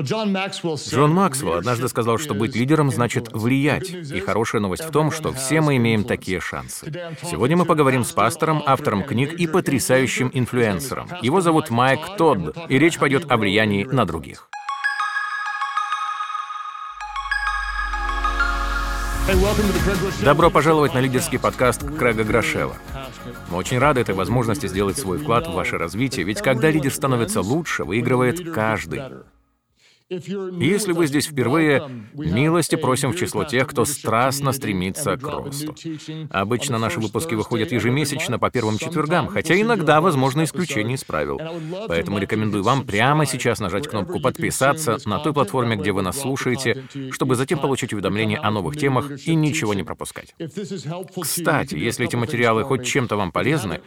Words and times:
Джон 0.00 1.12
Максвелл 1.12 1.54
однажды 1.54 1.88
сказал, 1.88 2.18
что 2.18 2.34
быть 2.34 2.54
лидером 2.54 2.90
значит 2.90 3.32
влиять. 3.32 3.90
И 3.90 4.20
хорошая 4.20 4.60
новость 4.60 4.84
в 4.84 4.90
том, 4.90 5.10
что 5.10 5.32
все 5.32 5.60
мы 5.60 5.76
имеем 5.76 6.04
такие 6.04 6.40
шансы. 6.40 6.92
Сегодня 7.22 7.56
мы 7.56 7.64
поговорим 7.64 8.04
с 8.04 8.12
пастором, 8.12 8.62
автором 8.66 9.02
книг 9.02 9.32
и 9.34 9.46
потрясающим 9.46 10.30
инфлюенсером. 10.32 11.08
Его 11.22 11.40
зовут 11.40 11.70
Майк 11.70 12.00
Тодд, 12.16 12.56
и 12.68 12.78
речь 12.78 12.98
пойдет 12.98 13.30
о 13.30 13.36
влиянии 13.36 13.84
на 13.84 14.04
других. 14.04 14.48
Добро 20.24 20.48
пожаловать 20.50 20.94
на 20.94 21.00
лидерский 21.00 21.38
подкаст 21.38 21.84
Крэга 21.98 22.24
Грошева. 22.24 22.74
Мы 23.50 23.58
очень 23.58 23.78
рады 23.78 24.00
этой 24.00 24.14
возможности 24.14 24.66
сделать 24.68 24.96
свой 24.96 25.18
вклад 25.18 25.46
в 25.46 25.52
ваше 25.52 25.76
развитие, 25.76 26.24
ведь 26.24 26.40
когда 26.40 26.70
лидер 26.70 26.92
становится 26.92 27.42
лучше, 27.42 27.84
выигрывает 27.84 28.54
каждый. 28.54 29.02
Если 30.10 30.92
вы 30.92 31.06
здесь 31.06 31.26
впервые, 31.26 31.82
милости 32.14 32.76
просим 32.76 33.12
в 33.12 33.16
число 33.16 33.44
тех, 33.44 33.66
кто 33.66 33.84
страстно 33.84 34.52
стремится 34.52 35.18
к 35.18 35.22
росту. 35.22 35.74
Обычно 36.30 36.78
наши 36.78 36.98
выпуски 36.98 37.34
выходят 37.34 37.72
ежемесячно 37.72 38.38
по 38.38 38.50
первым 38.50 38.78
четвергам, 38.78 39.28
хотя 39.28 39.60
иногда 39.60 40.00
возможно 40.00 40.44
исключение 40.44 40.94
из 40.94 41.04
правил. 41.04 41.38
Поэтому 41.88 42.20
рекомендую 42.20 42.64
вам 42.64 42.86
прямо 42.86 43.26
сейчас 43.26 43.60
нажать 43.60 43.86
кнопку 43.86 44.18
«Подписаться» 44.18 44.96
на 45.04 45.18
той 45.18 45.34
платформе, 45.34 45.76
где 45.76 45.92
вы 45.92 46.00
нас 46.00 46.18
слушаете, 46.18 46.84
чтобы 47.10 47.34
затем 47.34 47.58
получить 47.58 47.92
уведомления 47.92 48.40
о 48.42 48.50
новых 48.50 48.78
темах 48.78 49.10
и 49.26 49.34
ничего 49.34 49.74
не 49.74 49.82
пропускать. 49.82 50.34
Кстати, 51.20 51.74
если 51.74 52.06
эти 52.06 52.16
материалы 52.16 52.64
хоть 52.64 52.86
чем-то 52.86 53.16
вам 53.16 53.30
полезны, 53.30 53.82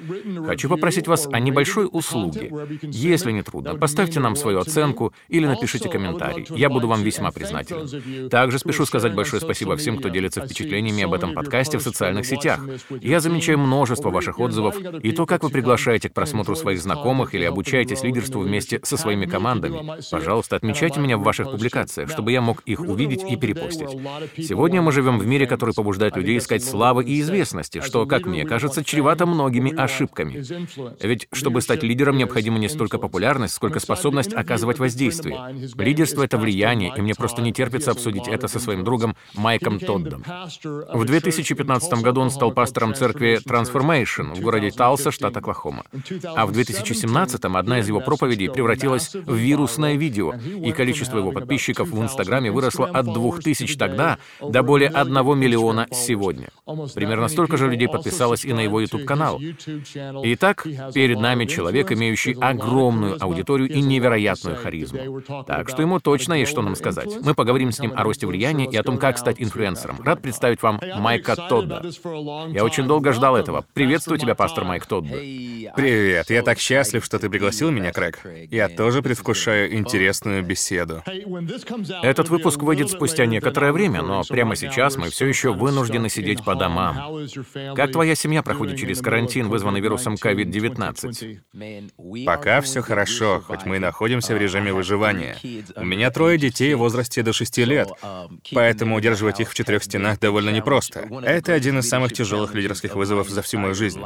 хочу 0.45 0.69
попросить 0.69 1.07
вас 1.07 1.27
о 1.31 1.39
небольшой 1.39 1.89
услуге. 1.91 2.53
Если 2.83 3.31
не 3.31 3.41
трудно, 3.41 3.73
поставьте 3.73 4.19
нам 4.19 4.35
свою 4.35 4.59
оценку 4.59 5.15
или 5.27 5.47
напишите 5.47 5.89
комментарий 5.89 6.10
комментарий. 6.11 6.45
Я 6.49 6.69
буду 6.69 6.87
вам 6.87 7.03
весьма 7.03 7.31
признателен. 7.31 8.29
Также 8.29 8.59
спешу 8.59 8.85
сказать 8.85 9.13
большое 9.13 9.41
спасибо 9.41 9.75
всем, 9.77 9.97
кто 9.97 10.09
делится 10.09 10.41
впечатлениями 10.41 11.03
об 11.03 11.13
этом 11.13 11.33
подкасте 11.33 11.77
в 11.77 11.81
социальных 11.81 12.25
сетях. 12.25 12.59
Я 13.01 13.19
замечаю 13.19 13.59
множество 13.59 14.09
ваших 14.09 14.39
отзывов 14.39 14.75
и 15.01 15.11
то, 15.11 15.25
как 15.25 15.43
вы 15.43 15.49
приглашаете 15.49 16.09
к 16.09 16.13
просмотру 16.13 16.55
своих 16.55 16.81
знакомых 16.81 17.33
или 17.33 17.45
обучаетесь 17.45 18.03
лидерству 18.03 18.41
вместе 18.41 18.79
со 18.83 18.97
своими 18.97 19.25
командами. 19.25 20.01
Пожалуйста, 20.11 20.55
отмечайте 20.55 20.99
меня 20.99 21.17
в 21.17 21.23
ваших 21.23 21.51
публикациях, 21.51 22.09
чтобы 22.09 22.31
я 22.31 22.41
мог 22.41 22.61
их 22.61 22.81
увидеть 22.81 23.23
и 23.29 23.35
перепостить. 23.35 23.89
Сегодня 24.37 24.81
мы 24.81 24.91
живем 24.91 25.19
в 25.19 25.25
мире, 25.25 25.47
который 25.47 25.73
побуждает 25.73 26.15
людей 26.15 26.37
искать 26.37 26.63
славы 26.63 27.03
и 27.03 27.19
известности, 27.21 27.81
что, 27.81 28.05
как 28.05 28.25
мне 28.25 28.45
кажется, 28.45 28.83
чревато 28.83 29.25
многими 29.25 29.75
ошибками. 29.75 30.43
Ведь 31.01 31.27
чтобы 31.31 31.61
стать 31.61 31.83
лидером, 31.83 32.17
необходима 32.17 32.59
не 32.59 32.69
столько 32.69 32.97
популярность, 32.97 33.53
сколько 33.53 33.79
способность 33.79 34.33
оказывать 34.33 34.79
воздействие. 34.79 35.39
Лидер 35.77 36.00
Лидерство— 36.01 36.23
это 36.25 36.39
влияние, 36.39 36.91
и 36.97 37.01
мне 37.01 37.13
просто 37.13 37.43
не 37.43 37.53
терпится 37.53 37.91
обсудить 37.91 38.27
это 38.27 38.47
со 38.47 38.59
своим 38.59 38.83
другом 38.83 39.15
Майком 39.35 39.77
Тоддом. 39.77 40.23
В 40.63 41.05
2015 41.05 42.01
году 42.01 42.21
он 42.21 42.31
стал 42.31 42.51
пастором 42.51 42.95
церкви 42.95 43.39
Transformation 43.45 44.33
в 44.33 44.41
городе 44.41 44.71
Талса, 44.71 45.11
штат 45.11 45.37
Оклахома. 45.37 45.83
А 46.35 46.47
в 46.47 46.53
2017 46.53 47.45
одна 47.45 47.79
из 47.81 47.87
его 47.87 47.99
проповедей 47.99 48.49
превратилась 48.49 49.13
в 49.13 49.35
вирусное 49.35 49.93
видео, 49.93 50.33
и 50.33 50.71
количество 50.71 51.19
его 51.19 51.31
подписчиков 51.31 51.89
в 51.89 52.01
Инстаграме 52.01 52.49
выросло 52.49 52.87
от 52.87 53.13
2000 53.13 53.77
тогда 53.77 54.17
до 54.41 54.63
более 54.63 54.89
1 54.89 55.37
миллиона 55.37 55.85
сегодня. 55.91 56.49
Примерно 56.95 57.27
столько 57.27 57.57
же 57.57 57.69
людей 57.69 57.87
подписалось 57.87 58.43
и 58.43 58.53
на 58.53 58.61
его 58.61 58.81
YouTube-канал. 58.81 59.39
Итак, 60.23 60.65
перед 60.95 61.19
нами 61.19 61.45
человек, 61.45 61.91
имеющий 61.91 62.35
огромную 62.41 63.23
аудиторию 63.23 63.69
и 63.69 63.81
невероятную 63.81 64.57
харизму. 64.57 65.21
Так 65.45 65.69
что 65.69 65.83
ему 65.83 65.90
ему 65.91 65.99
точно 65.99 66.33
есть 66.33 66.51
что 66.51 66.61
нам 66.61 66.75
сказать. 66.75 67.09
Мы 67.21 67.33
поговорим 67.33 67.71
с 67.71 67.79
ним 67.79 67.93
о 67.95 68.03
росте 68.03 68.25
влияния 68.25 68.65
и 68.65 68.75
о 68.77 68.83
том, 68.83 68.97
как 68.97 69.17
стать 69.17 69.41
инфлюенсером. 69.41 70.01
Рад 70.03 70.21
представить 70.21 70.61
вам 70.61 70.79
Майка 70.97 71.35
Тодда. 71.35 71.83
Я 72.49 72.63
очень 72.63 72.87
долго 72.87 73.11
ждал 73.11 73.35
этого. 73.35 73.65
Приветствую 73.73 74.17
тебя, 74.17 74.35
пастор 74.35 74.63
Майк 74.63 74.85
Тодда. 74.85 75.15
Привет, 75.75 76.29
я 76.29 76.43
так 76.43 76.59
счастлив, 76.59 77.03
что 77.03 77.19
ты 77.19 77.29
пригласил 77.29 77.71
меня, 77.71 77.91
Крэг. 77.91 78.19
Я 78.49 78.69
тоже 78.69 79.01
предвкушаю 79.01 79.75
интересную 79.75 80.43
беседу. 80.43 81.03
Этот 82.01 82.29
выпуск 82.29 82.61
выйдет 82.61 82.89
спустя 82.89 83.25
некоторое 83.25 83.73
время, 83.73 84.01
но 84.01 84.23
прямо 84.23 84.55
сейчас 84.55 84.95
мы 84.95 85.09
все 85.09 85.27
еще 85.27 85.53
вынуждены 85.53 86.09
сидеть 86.09 86.43
по 86.43 86.55
домам. 86.55 87.27
Как 87.75 87.91
твоя 87.91 88.15
семья 88.15 88.43
проходит 88.43 88.77
через 88.77 89.01
карантин, 89.01 89.49
вызванный 89.49 89.81
вирусом 89.81 90.15
COVID-19? 90.15 92.25
Пока 92.25 92.61
все 92.61 92.81
хорошо, 92.81 93.43
хоть 93.45 93.65
мы 93.65 93.75
и 93.75 93.79
находимся 93.79 94.35
в 94.35 94.37
режиме 94.37 94.71
выживания. 94.71 95.35
У 95.81 95.83
меня 95.83 96.11
трое 96.11 96.37
детей 96.37 96.75
в 96.75 96.77
возрасте 96.77 97.23
до 97.23 97.33
6 97.33 97.57
лет, 97.59 97.89
поэтому 98.53 98.95
удерживать 98.95 99.39
их 99.39 99.49
в 99.49 99.55
четырех 99.55 99.83
стенах 99.83 100.19
довольно 100.19 100.51
непросто. 100.51 101.07
Это 101.23 101.53
один 101.53 101.79
из 101.79 101.89
самых 101.89 102.13
тяжелых 102.13 102.53
лидерских 102.53 102.95
вызовов 102.95 103.29
за 103.29 103.41
всю 103.41 103.57
мою 103.57 103.73
жизнь. 103.73 103.99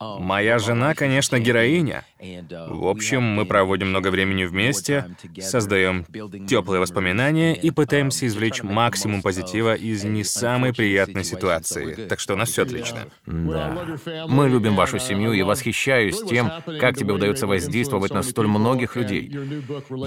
Моя 0.00 0.58
жена, 0.58 0.94
конечно, 0.94 1.38
героиня. 1.38 2.04
В 2.20 2.88
общем, 2.88 3.22
мы 3.22 3.46
проводим 3.46 3.90
много 3.90 4.08
времени 4.08 4.44
вместе, 4.44 5.06
создаем 5.40 6.04
теплые 6.46 6.80
воспоминания 6.80 7.54
и 7.54 7.70
пытаемся 7.70 8.26
извлечь 8.26 8.62
максимум 8.62 9.22
позитива 9.22 9.74
из 9.74 10.04
не 10.04 10.24
самой 10.24 10.74
приятной 10.74 11.24
ситуации. 11.24 12.06
Так 12.08 12.20
что 12.20 12.34
у 12.34 12.36
нас 12.36 12.50
все 12.50 12.62
отлично. 12.62 13.06
Да. 13.26 13.96
Мы 14.26 14.48
любим 14.48 14.74
вашу 14.74 14.98
семью 14.98 15.32
и 15.32 15.42
восхищаюсь 15.42 16.20
тем, 16.22 16.50
как 16.80 16.96
тебе 16.96 17.12
удается 17.12 17.46
воздействовать 17.46 18.12
на 18.12 18.22
столь 18.22 18.48
многих 18.48 18.96
людей. 18.96 19.32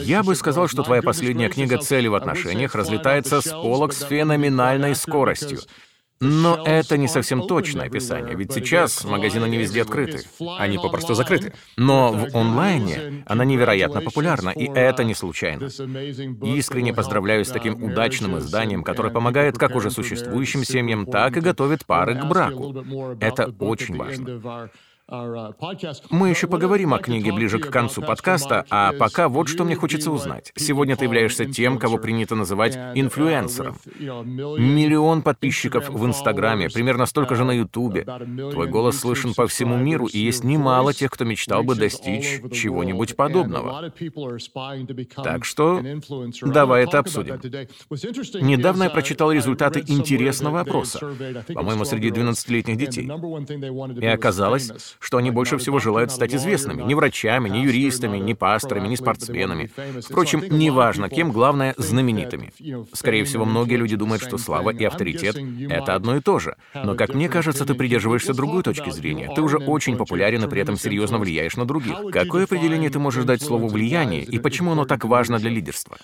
Я 0.01 0.21
бы 0.23 0.35
сказал, 0.35 0.67
что 0.67 0.83
твоя 0.83 1.01
последняя 1.01 1.49
книга 1.49 1.77
«Цели 1.77 2.07
в 2.07 2.15
отношениях» 2.15 2.75
разлетается 2.75 3.41
с 3.41 3.49
полок 3.49 3.93
с 3.93 4.03
феноменальной 4.03 4.95
скоростью. 4.95 5.59
Но 6.19 6.63
это 6.65 6.97
не 6.97 7.07
совсем 7.07 7.47
точное 7.47 7.87
описание, 7.87 8.35
ведь 8.35 8.53
сейчас 8.53 9.03
магазины 9.03 9.45
не 9.45 9.57
везде 9.57 9.83
открыты. 9.83 10.21
Они 10.57 10.77
попросту 10.77 11.13
закрыты. 11.13 11.53
Но 11.77 12.11
в 12.11 12.35
онлайне 12.35 13.23
она 13.27 13.45
невероятно 13.45 14.01
популярна, 14.01 14.49
и 14.49 14.65
это 14.65 15.03
не 15.03 15.13
случайно. 15.13 15.65
Искренне 16.45 16.93
поздравляю 16.93 17.45
с 17.45 17.49
таким 17.49 17.83
удачным 17.83 18.37
изданием, 18.39 18.83
которое 18.83 19.11
помогает 19.11 19.57
как 19.57 19.75
уже 19.75 19.91
существующим 19.91 20.63
семьям, 20.63 21.05
так 21.05 21.37
и 21.37 21.41
готовит 21.41 21.85
пары 21.85 22.15
к 22.15 22.25
браку. 22.25 22.75
Это 23.19 23.53
очень 23.59 23.97
важно. 23.97 24.69
Uh, 25.09 25.53
Мы 26.09 26.29
еще 26.29 26.47
поговорим 26.47 26.93
о 26.93 26.99
книге 26.99 27.31
ближе 27.31 27.59
к 27.59 27.69
концу 27.69 28.01
подкаста, 28.01 28.65
а 28.69 28.91
пока 28.91 29.29
вот 29.29 29.47
что 29.47 29.63
мне 29.63 29.73
хочется 29.73 30.11
узнать. 30.11 30.51
Сегодня 30.57 30.97
ты 30.97 31.05
являешься 31.05 31.45
тем, 31.45 31.79
кого 31.79 31.97
принято 31.97 32.35
называть 32.35 32.75
uh, 32.75 32.91
инфлюенсером. 32.93 33.77
Миллион 33.97 35.21
подписчиков 35.21 35.89
в 35.89 36.05
Инстаграме, 36.05 36.69
примерно 36.69 37.05
столько 37.05 37.35
же 37.35 37.45
на 37.45 37.51
Ютубе. 37.51 38.01
Твой 38.51 38.67
голос 38.67 38.99
слышен 38.99 39.33
по 39.33 39.47
всему 39.47 39.77
миру, 39.77 40.07
и 40.07 40.19
есть 40.19 40.43
немало 40.43 40.93
тех, 40.93 41.09
кто 41.09 41.23
мечтал 41.23 41.63
бы 41.63 41.75
достичь 41.75 42.41
чего-нибудь 42.51 43.15
подобного. 43.15 43.93
Так 45.23 45.45
что 45.45 45.81
давай 46.41 46.83
это 46.83 46.99
обсудим. 46.99 47.39
Недавно 48.45 48.83
я 48.83 48.89
прочитал 48.89 49.31
результаты 49.31 49.85
интересного 49.87 50.59
опроса, 50.59 50.99
по-моему, 51.53 51.85
среди 51.85 52.09
12-летних 52.09 52.75
детей. 52.75 53.09
И 54.01 54.05
оказалось, 54.05 54.96
что 54.99 55.17
они 55.17 55.31
больше 55.31 55.57
всего 55.57 55.79
желают 55.79 56.11
стать 56.11 56.33
известными. 56.35 56.83
Ни 56.83 56.93
врачами, 56.93 57.49
ни 57.49 57.59
юристами, 57.59 58.17
ни 58.17 58.33
пасторами, 58.33 58.87
ни 58.87 58.95
спортсменами. 58.95 59.71
Впрочем, 60.01 60.43
неважно 60.49 61.09
кем, 61.09 61.31
главное— 61.31 61.73
знаменитыми. 61.77 62.51
Скорее 62.93 63.23
всего, 63.23 63.45
многие 63.45 63.75
люди 63.75 63.95
думают, 63.95 64.23
что 64.23 64.37
слава 64.37 64.71
и 64.71 64.83
авторитет— 64.83 65.37
это 65.69 65.95
одно 65.95 66.17
и 66.17 66.21
то 66.21 66.39
же. 66.39 66.55
Но, 66.73 66.95
как 66.95 67.13
мне 67.13 67.29
кажется, 67.29 67.65
ты 67.65 67.73
придерживаешься 67.73 68.33
другой 68.33 68.63
точки 68.63 68.89
зрения. 68.89 69.31
Ты 69.33 69.41
уже 69.41 69.57
очень 69.57 69.97
популярен 69.97 70.43
и 70.43 70.47
при 70.49 70.61
этом 70.61 70.77
серьезно 70.77 71.17
влияешь 71.17 71.55
на 71.55 71.65
других. 71.65 71.95
Какое 72.11 72.43
определение 72.45 72.89
ты 72.89 72.99
можешь 72.99 73.25
дать 73.25 73.41
слову 73.41 73.67
«влияние» 73.67 74.23
и 74.23 74.39
почему 74.39 74.71
оно 74.71 74.85
так 74.85 75.05
важно 75.05 75.39
для 75.39 75.49
лидерства? 75.49 75.97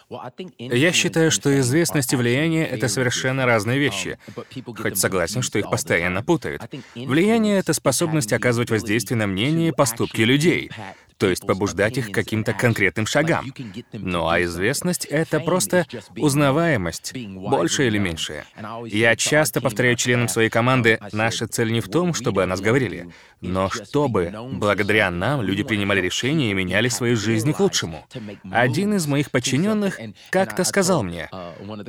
Я 0.57 0.91
считаю, 0.91 1.31
что 1.31 1.59
известность 1.59 2.13
и 2.13 2.15
влияние— 2.15 2.65
это 2.67 2.87
совершенно 2.87 3.45
разные 3.45 3.79
вещи. 3.79 4.17
Хоть 4.65 4.97
согласен, 4.97 5.41
что 5.41 5.59
их 5.59 5.69
постоянно 5.69 6.23
путают. 6.23 6.61
Влияние— 6.95 7.57
это 7.59 7.73
способность 7.73 8.33
оказывать 8.33 8.69
воздействие 8.69 8.82
воздействие 8.83 9.17
на 9.17 9.27
мнение 9.27 9.69
и 9.69 9.71
поступки 9.71 10.21
людей 10.21 10.69
то 11.17 11.29
есть 11.29 11.45
побуждать 11.45 11.97
их 11.97 12.11
каким-то 12.11 12.53
конкретным 12.53 13.05
шагам. 13.05 13.53
Ну 13.93 14.27
а 14.27 14.41
известность— 14.43 15.05
это 15.09 15.39
просто 15.39 15.85
узнаваемость, 16.17 17.13
больше 17.15 17.87
или 17.87 17.97
меньше. 17.97 18.45
Я 18.85 19.15
часто 19.15 19.61
повторяю 19.61 19.95
членам 19.95 20.27
своей 20.27 20.49
команды, 20.49 20.99
наша 21.11 21.47
цель 21.47 21.71
не 21.71 21.81
в 21.81 21.89
том, 21.89 22.13
чтобы 22.13 22.43
о 22.43 22.47
нас 22.47 22.61
говорили, 22.61 23.09
но 23.41 23.69
чтобы, 23.69 24.33
благодаря 24.53 25.11
нам, 25.11 25.41
люди 25.41 25.63
принимали 25.63 26.01
решения 26.01 26.51
и 26.51 26.53
меняли 26.53 26.87
свои 26.87 27.15
жизни 27.15 27.51
к 27.51 27.59
лучшему. 27.59 28.05
Один 28.51 28.93
из 28.93 29.05
моих 29.07 29.31
подчиненных 29.31 29.99
как-то 30.29 30.63
сказал 30.63 31.03
мне, 31.03 31.29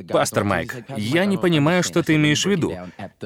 «Пастор 0.09 0.43
Майк, 0.43 0.75
я 0.97 1.25
не 1.25 1.37
понимаю, 1.37 1.83
что 1.83 2.03
ты 2.03 2.15
имеешь 2.15 2.45
в 2.45 2.49
виду». 2.49 2.73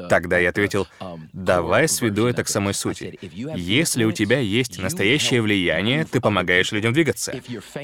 Тогда 0.09 0.37
я 0.37 0.49
ответил, 0.49 0.87
«Давай 1.33 1.87
сведу 1.87 2.27
это 2.27 2.43
к 2.43 2.49
самой 2.49 2.73
сути. 2.73 3.17
Если 3.55 4.03
у 4.03 4.11
тебя 4.11 4.39
есть 4.39 4.79
настоящее 4.79 5.41
влияние, 5.41 5.88
влияние, 5.89 6.05
ты 6.05 6.21
помогаешь 6.21 6.71
людям 6.71 6.93
двигаться. 6.93 7.33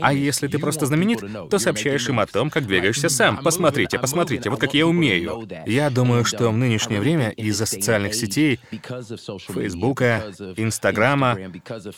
А 0.02 0.14
если 0.14 0.48
ты 0.48 0.60
просто 0.60 0.86
знаменит, 0.86 1.24
то 1.50 1.60
сообщаешь 1.60 2.08
им 2.10 2.20
о 2.20 2.26
том, 2.26 2.50
как 2.50 2.66
двигаешься 2.68 3.10
сам. 3.10 3.38
Посмотрите, 3.38 4.00
посмотрите, 4.00 4.50
вот 4.50 4.60
как 4.60 4.74
я 4.74 4.88
умею. 4.88 5.48
Я 5.66 5.90
думаю, 5.90 6.26
что 6.26 6.50
в 6.50 6.58
нынешнее 6.58 7.00
время 7.00 7.30
из-за 7.30 7.66
социальных 7.66 8.14
сетей, 8.14 8.60
Фейсбука, 8.72 10.24
Инстаграма 10.58 11.38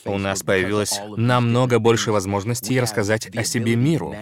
у 0.06 0.18
нас 0.18 0.44
появилось 0.44 1.00
намного 1.16 1.80
больше 1.80 2.12
возможностей 2.12 2.80
рассказать 2.80 3.28
о 3.36 3.44
себе 3.44 3.76
миру. 3.76 4.16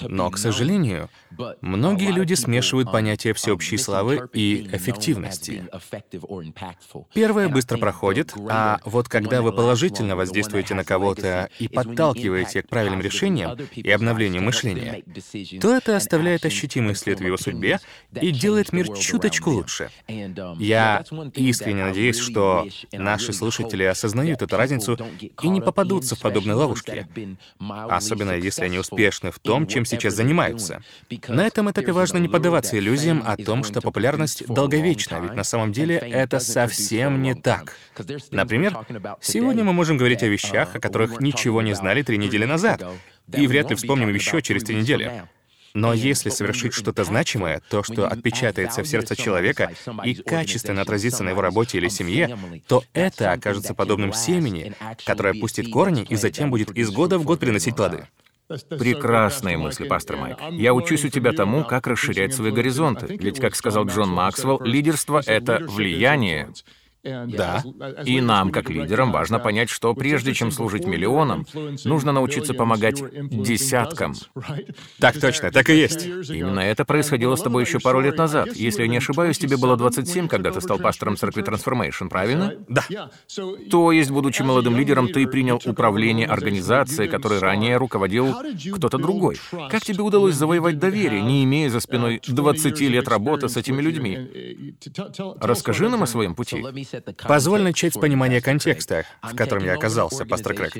Но, 0.00 0.30
к 0.30 0.38
сожалению, 0.38 1.10
многие 1.60 2.10
люди 2.10 2.34
смешивают 2.34 2.90
понятия 2.90 3.32
всеобщей 3.34 3.76
славы 3.76 4.28
и 4.32 4.68
эффективности. 4.72 5.64
Первое 7.14 7.48
быстро 7.48 7.78
проходит, 7.78 8.32
а 8.48 8.80
вот 8.84 9.08
когда 9.08 9.42
вы 9.42 9.52
положительно 9.52 10.16
воздействуете 10.16 10.74
на 10.74 10.84
кого-то 10.84 11.50
и 11.58 11.68
подталкиваете 11.68 12.62
к 12.62 12.68
правильным 12.68 13.00
решениям 13.00 13.58
и 13.74 13.90
обновлению 13.90 14.42
мышления, 14.42 15.02
то 15.60 15.76
это 15.76 15.96
оставляет 15.96 16.44
ощутимый 16.44 16.94
след 16.94 17.20
в 17.20 17.24
его 17.24 17.36
судьбе 17.36 17.80
и 18.20 18.30
делает 18.30 18.72
мир 18.72 18.88
чуточку 18.96 19.50
лучше. 19.50 19.90
Я 20.58 21.04
искренне 21.34 21.84
надеюсь, 21.84 22.18
что 22.18 22.66
наши 22.92 23.32
слушатели 23.32 23.84
осознают 23.84 24.42
эту 24.42 24.56
разницу 24.56 24.98
и 25.42 25.48
не 25.48 25.60
попадутся 25.60 26.16
в 26.16 26.20
подобные 26.20 26.54
ловушки, 26.54 27.06
особенно 27.58 28.32
если 28.32 28.64
они 28.64 28.78
успешны 28.78 29.30
в 29.30 29.38
том, 29.38 29.49
том, 29.50 29.66
чем 29.66 29.84
сейчас 29.84 30.14
занимаются. 30.14 30.80
На 31.26 31.44
этом 31.44 31.68
этапе 31.68 31.90
важно 31.90 32.18
не 32.18 32.28
поддаваться 32.28 32.78
иллюзиям 32.78 33.20
о 33.26 33.36
том, 33.36 33.64
что 33.64 33.80
популярность 33.80 34.46
долговечна, 34.46 35.18
ведь 35.20 35.34
на 35.34 35.42
самом 35.42 35.72
деле 35.72 35.96
это 35.96 36.38
совсем 36.38 37.20
не 37.20 37.34
так. 37.34 37.74
Например, 38.30 38.78
сегодня 39.20 39.64
мы 39.64 39.72
можем 39.72 39.96
говорить 39.96 40.22
о 40.22 40.28
вещах, 40.28 40.76
о 40.76 40.78
которых 40.78 41.20
ничего 41.20 41.62
не 41.62 41.74
знали 41.74 42.02
три 42.02 42.16
недели 42.16 42.44
назад, 42.44 42.80
и 43.32 43.48
вряд 43.48 43.70
ли 43.70 43.74
вспомним 43.74 44.14
еще 44.14 44.40
через 44.40 44.62
три 44.62 44.76
недели. 44.76 45.24
Но 45.74 45.94
если 45.94 46.30
совершить 46.30 46.72
что-то 46.72 47.02
значимое, 47.02 47.60
то, 47.70 47.82
что 47.82 48.06
отпечатается 48.06 48.82
в 48.82 48.86
сердце 48.86 49.16
человека 49.16 49.72
и 50.04 50.14
качественно 50.14 50.82
отразится 50.82 51.24
на 51.24 51.30
его 51.30 51.40
работе 51.40 51.78
или 51.78 51.88
семье, 51.88 52.38
то 52.68 52.84
это 52.92 53.32
окажется 53.32 53.74
подобным 53.74 54.12
семени, 54.12 54.74
которое 55.04 55.34
пустит 55.34 55.70
корни 55.72 56.06
и 56.08 56.14
затем 56.14 56.50
будет 56.50 56.70
из 56.76 56.90
года 56.90 57.18
в 57.18 57.24
год 57.24 57.40
приносить 57.40 57.74
плоды. 57.74 58.06
Прекрасные 58.78 59.56
мысли, 59.56 59.86
пастор 59.86 60.16
Майк. 60.16 60.38
Я 60.52 60.74
учусь 60.74 61.04
у 61.04 61.08
тебя 61.08 61.32
тому, 61.32 61.64
как 61.64 61.86
расширять 61.86 62.34
свои 62.34 62.50
горизонты. 62.50 63.16
Ведь, 63.16 63.40
как 63.40 63.54
сказал 63.54 63.86
Джон 63.86 64.10
Максвелл, 64.10 64.60
лидерство— 64.62 65.22
это 65.26 65.58
влияние, 65.60 66.52
да. 67.02 67.62
И 68.04 68.20
нам, 68.20 68.50
как 68.50 68.70
лидерам, 68.70 69.12
важно 69.12 69.38
понять, 69.38 69.70
что 69.70 69.94
прежде 69.94 70.34
чем 70.34 70.50
служить 70.50 70.86
миллионам, 70.86 71.46
нужно 71.84 72.12
научиться 72.12 72.54
помогать 72.54 73.02
десяткам. 73.30 74.14
Так 74.98 75.18
точно, 75.18 75.50
так 75.50 75.70
и 75.70 75.74
есть. 75.74 76.06
Именно 76.06 76.60
это 76.60 76.84
происходило 76.84 77.34
с 77.36 77.42
тобой 77.42 77.64
еще 77.64 77.80
пару 77.80 78.00
лет 78.00 78.18
назад. 78.18 78.54
Если 78.54 78.82
я 78.82 78.88
не 78.88 78.98
ошибаюсь, 78.98 79.38
тебе 79.38 79.56
было 79.56 79.76
27, 79.76 80.28
когда 80.28 80.50
ты 80.50 80.60
стал 80.60 80.78
пастором 80.78 81.16
церкви 81.16 81.42
Transformation, 81.42 82.08
правильно? 82.08 82.54
Да. 82.68 82.84
То 83.70 83.92
есть, 83.92 84.10
будучи 84.10 84.42
молодым 84.42 84.76
лидером, 84.76 85.08
ты 85.08 85.26
принял 85.26 85.60
управление 85.64 86.26
организацией, 86.26 87.08
которой 87.08 87.38
ранее 87.38 87.76
руководил 87.76 88.34
кто-то 88.74 88.98
другой. 88.98 89.36
Как 89.70 89.82
тебе 89.82 90.02
удалось 90.02 90.34
завоевать 90.34 90.78
доверие, 90.78 91.22
не 91.22 91.44
имея 91.44 91.70
за 91.70 91.80
спиной 91.80 92.20
20 92.26 92.80
лет 92.80 93.08
работы 93.08 93.48
с 93.48 93.56
этими 93.56 93.80
людьми? 93.80 94.74
Расскажи 95.40 95.88
нам 95.88 96.02
о 96.02 96.06
своем 96.06 96.34
пути. 96.34 96.62
Позволь 97.26 97.62
начать 97.62 97.94
с 97.94 97.98
понимания 97.98 98.40
контекста, 98.40 99.04
в 99.22 99.34
котором 99.34 99.64
я 99.64 99.74
оказался, 99.74 100.24
пастор 100.24 100.54
Крэг. 100.54 100.76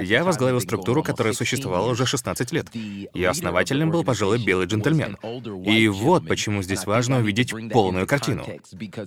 Я 0.00 0.24
возглавил 0.24 0.60
структуру, 0.60 1.02
которая 1.02 1.32
существовала 1.32 1.90
уже 1.90 2.06
16 2.06 2.52
лет. 2.52 2.74
Ее 2.74 3.28
основателем 3.28 3.90
был, 3.90 4.04
пожалуй, 4.04 4.42
белый 4.42 4.66
джентльмен. 4.66 5.16
И 5.64 5.88
вот 5.88 6.26
почему 6.26 6.62
здесь 6.62 6.86
важно 6.86 7.18
увидеть 7.18 7.52
полную 7.72 8.06
картину. 8.06 8.46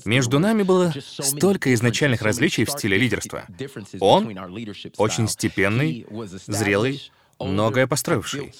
Между 0.06 0.40
нами 0.40 0.63
было 0.63 0.94
столько 1.19 1.74
изначальных 1.74 2.22
различий 2.22 2.66
в 2.66 2.69
стиле 2.69 2.98
лидерства. 2.98 3.45
Он 4.00 4.38
очень 4.98 5.28
степенный, 5.28 6.06
зрелый, 6.48 7.12
многое 7.40 7.88
построивший. 7.88 8.54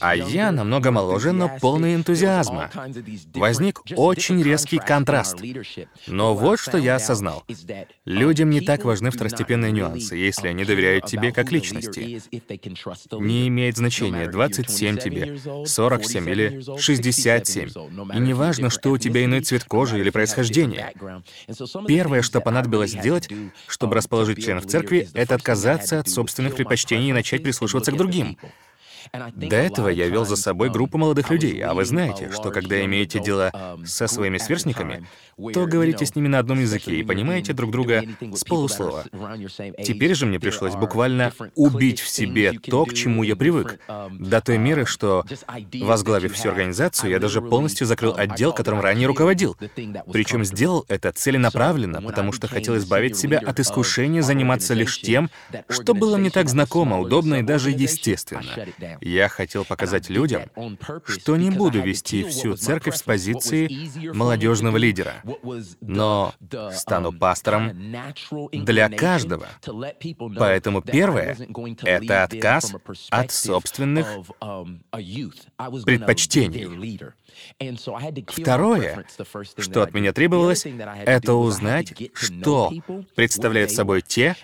А 0.00 0.16
я 0.16 0.52
намного 0.52 0.90
моложе, 0.90 1.32
но 1.32 1.50
полный 1.60 1.94
энтузиазма. 1.94 2.70
Возник 3.34 3.80
очень 3.96 4.42
резкий 4.42 4.78
контраст. 4.78 5.36
Но 6.06 6.34
вот 6.34 6.58
что 6.58 6.78
я 6.78 6.96
осознал. 6.96 7.44
Людям 8.04 8.50
не 8.50 8.60
так 8.60 8.84
важны 8.84 9.10
второстепенные 9.10 9.72
нюансы, 9.72 10.16
если 10.16 10.48
они 10.48 10.64
доверяют 10.64 11.06
тебе 11.06 11.32
как 11.32 11.52
личности. 11.52 12.20
Не 13.12 13.48
имеет 13.48 13.76
значения, 13.76 14.28
27 14.28 14.98
тебе, 14.98 15.38
47 15.66 16.30
или 16.30 16.78
67. 16.78 17.68
И 18.14 18.18
не 18.18 18.34
важно, 18.34 18.70
что 18.70 18.90
у 18.90 18.98
тебя 18.98 19.24
иной 19.24 19.40
цвет 19.40 19.64
кожи 19.64 19.98
или 20.00 20.10
происхождение. 20.10 20.92
Первое, 21.86 22.22
что 22.22 22.40
понадобилось 22.40 22.92
сделать, 22.92 23.28
чтобы 23.66 23.94
расположить 23.96 24.42
членов 24.42 24.66
церкви, 24.66 25.08
это 25.14 25.34
отказаться 25.34 26.00
от 26.00 26.08
собственных 26.08 26.54
предпочтений 26.56 27.10
и 27.10 27.12
начать 27.12 27.42
прислушиваться 27.42 27.92
к 27.92 27.96
другим. 27.98 28.38
До 29.34 29.56
этого 29.56 29.88
я 29.88 30.08
вел 30.08 30.24
за 30.24 30.36
собой 30.36 30.70
группу 30.70 30.98
молодых 30.98 31.30
людей, 31.30 31.60
а 31.62 31.74
вы 31.74 31.84
знаете, 31.84 32.30
что 32.32 32.50
когда 32.50 32.84
имеете 32.84 33.20
дело 33.20 33.52
со 33.84 34.06
своими 34.06 34.38
сверстниками, 34.38 35.06
то 35.52 35.66
говорите 35.66 36.04
с 36.06 36.14
ними 36.14 36.28
на 36.28 36.38
одном 36.38 36.60
языке 36.60 36.96
и 36.96 37.02
понимаете 37.02 37.52
друг 37.52 37.70
друга 37.70 38.02
с 38.20 38.44
полуслова. 38.44 39.04
Теперь 39.84 40.14
же 40.14 40.26
мне 40.26 40.40
пришлось 40.40 40.74
буквально 40.74 41.32
убить 41.54 42.00
в 42.00 42.08
себе 42.08 42.52
то, 42.52 42.84
к 42.84 42.94
чему 42.94 43.22
я 43.22 43.36
привык, 43.36 43.78
до 44.10 44.40
той 44.40 44.58
меры, 44.58 44.86
что, 44.86 45.24
возглавив 45.80 46.34
всю 46.34 46.48
организацию, 46.50 47.10
я 47.10 47.18
даже 47.18 47.40
полностью 47.40 47.86
закрыл 47.86 48.14
отдел, 48.16 48.52
которым 48.52 48.80
ранее 48.80 49.06
руководил. 49.06 49.56
Причем 50.12 50.44
сделал 50.44 50.84
это 50.88 51.12
целенаправленно, 51.12 52.02
потому 52.02 52.32
что 52.32 52.48
хотел 52.48 52.76
избавить 52.76 53.16
себя 53.16 53.38
от 53.38 53.60
искушения 53.60 54.22
заниматься 54.22 54.74
лишь 54.74 55.00
тем, 55.00 55.30
что 55.68 55.94
было 55.94 56.16
мне 56.16 56.30
так 56.30 56.48
знакомо, 56.48 56.98
удобно 56.98 57.36
и 57.36 57.42
даже 57.42 57.70
естественно. 57.70 58.42
Я 59.00 59.28
хотел 59.28 59.64
показать 59.64 60.08
людям, 60.08 60.42
что 61.06 61.36
не 61.36 61.50
буду 61.50 61.80
вести 61.80 62.24
всю 62.24 62.56
церковь 62.56 62.96
с 62.96 63.02
позиции 63.02 63.68
молодежного 64.12 64.76
лидера, 64.76 65.22
но 65.80 66.34
стану 66.72 67.12
пастором 67.12 67.72
для 68.52 68.88
каждого. 68.88 69.46
Поэтому 70.36 70.82
первое— 70.82 71.36
это 71.82 72.24
отказ 72.24 72.74
от 73.10 73.30
собственных 73.30 74.08
предпочтений. 75.84 77.16
Второе, 78.26 79.04
что 79.58 79.82
от 79.82 79.94
меня 79.94 80.12
требовалось, 80.12 80.66
это 81.04 81.34
узнать, 81.34 81.94
что 82.14 82.72
представляют 83.14 83.70
собой 83.70 84.02
те, 84.02 84.36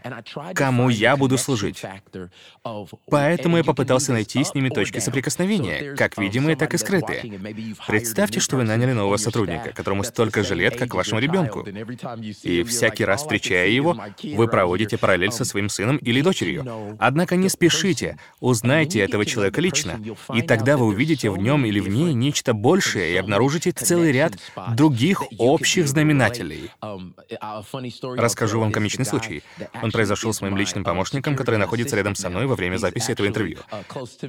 кому 0.54 0.88
я 0.90 1.16
буду 1.16 1.38
служить. 1.38 1.82
Поэтому 3.06 3.56
я 3.56 3.64
попытался 3.64 4.12
найти 4.12 4.43
с 4.44 4.54
ними 4.54 4.68
точки 4.68 4.98
соприкосновения, 4.98 5.94
как 5.94 6.18
видимые, 6.18 6.56
так 6.56 6.74
и 6.74 6.78
скрытые. 6.78 7.40
Представьте, 7.86 8.40
что 8.40 8.56
вы 8.56 8.64
наняли 8.64 8.92
нового 8.92 9.16
сотрудника, 9.16 9.72
которому 9.72 10.04
столько 10.04 10.42
же 10.42 10.54
лет, 10.54 10.76
как 10.76 10.94
вашему 10.94 11.20
ребенку. 11.20 11.66
И 12.42 12.62
всякий 12.62 13.04
раз, 13.04 13.22
встречая 13.22 13.68
его, 13.68 13.96
вы 14.22 14.48
проводите 14.48 14.98
параллель 14.98 15.32
со 15.32 15.44
своим 15.44 15.68
сыном 15.68 15.96
или 15.96 16.20
дочерью. 16.20 16.96
Однако 16.98 17.36
не 17.36 17.48
спешите, 17.48 18.18
узнайте 18.40 19.00
этого 19.00 19.26
человека 19.26 19.60
лично, 19.60 20.00
и 20.34 20.42
тогда 20.42 20.76
вы 20.76 20.86
увидите 20.86 21.30
в 21.30 21.38
нем 21.38 21.64
или 21.64 21.80
в 21.80 21.88
ней 21.88 22.14
нечто 22.14 22.54
большее, 22.54 22.84
большее 22.84 23.14
и 23.14 23.16
обнаружите 23.16 23.72
целый 23.72 24.12
ряд 24.12 24.32
других 24.76 25.22
общих 25.38 25.88
знаменателей. 25.88 26.70
Расскажу 28.16 28.60
вам 28.60 28.72
комичный 28.72 29.04
случай. 29.04 29.42
Он 29.82 29.90
произошел 29.90 30.32
с 30.32 30.40
моим 30.40 30.56
личным 30.56 30.84
помощником, 30.84 31.36
который 31.36 31.58
находится 31.58 31.96
рядом 31.96 32.14
со 32.14 32.30
мной 32.30 32.46
во 32.46 32.54
время 32.54 32.76
записи 32.76 33.12
этого 33.12 33.26
интервью. 33.26 33.58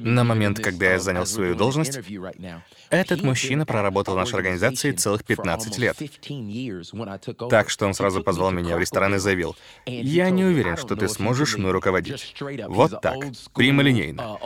На 0.06 0.22
момент, 0.22 0.60
когда 0.60 0.92
я 0.92 1.00
занял 1.00 1.26
свою 1.26 1.56
должность, 1.56 1.98
этот 2.90 3.24
мужчина 3.24 3.66
проработал 3.66 4.14
в 4.14 4.16
нашей 4.16 4.36
организации 4.36 4.92
целых 4.92 5.24
15 5.24 5.78
лет. 5.78 5.96
Так 7.50 7.68
что 7.70 7.86
он 7.86 7.92
сразу 7.94 8.22
позвал 8.22 8.52
меня 8.52 8.76
в 8.76 8.80
ресторан 8.80 9.16
и 9.16 9.18
заявил, 9.18 9.56
«Я 9.84 10.30
не 10.30 10.44
уверен, 10.44 10.76
что 10.76 10.94
ты 10.94 11.08
сможешь 11.08 11.56
мной 11.56 11.72
руководить». 11.72 12.36
Вот 12.68 13.00
так, 13.00 13.16
прямолинейно. 13.52 14.38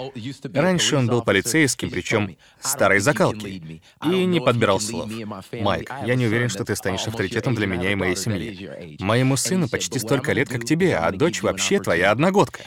Раньше 0.54 0.96
он 0.96 1.08
был 1.08 1.22
полицейским, 1.22 1.90
причем 1.90 2.38
старой 2.60 3.00
закалки, 3.00 3.82
и 4.06 4.24
не 4.24 4.40
подбирал 4.40 4.80
слов. 4.80 5.10
«Майк, 5.52 5.92
я 6.06 6.14
не 6.14 6.24
уверен, 6.24 6.48
что 6.48 6.64
ты 6.64 6.74
станешь 6.74 7.06
авторитетом 7.06 7.54
для 7.54 7.66
меня 7.66 7.92
и 7.92 7.94
моей 7.94 8.16
семьи. 8.16 8.96
Моему 8.98 9.36
сыну 9.36 9.68
почти 9.68 9.98
столько 9.98 10.32
лет, 10.32 10.48
как 10.48 10.64
тебе, 10.64 10.96
а 10.96 11.10
дочь 11.12 11.42
вообще 11.42 11.80
твоя 11.80 12.12
одногодка. 12.12 12.60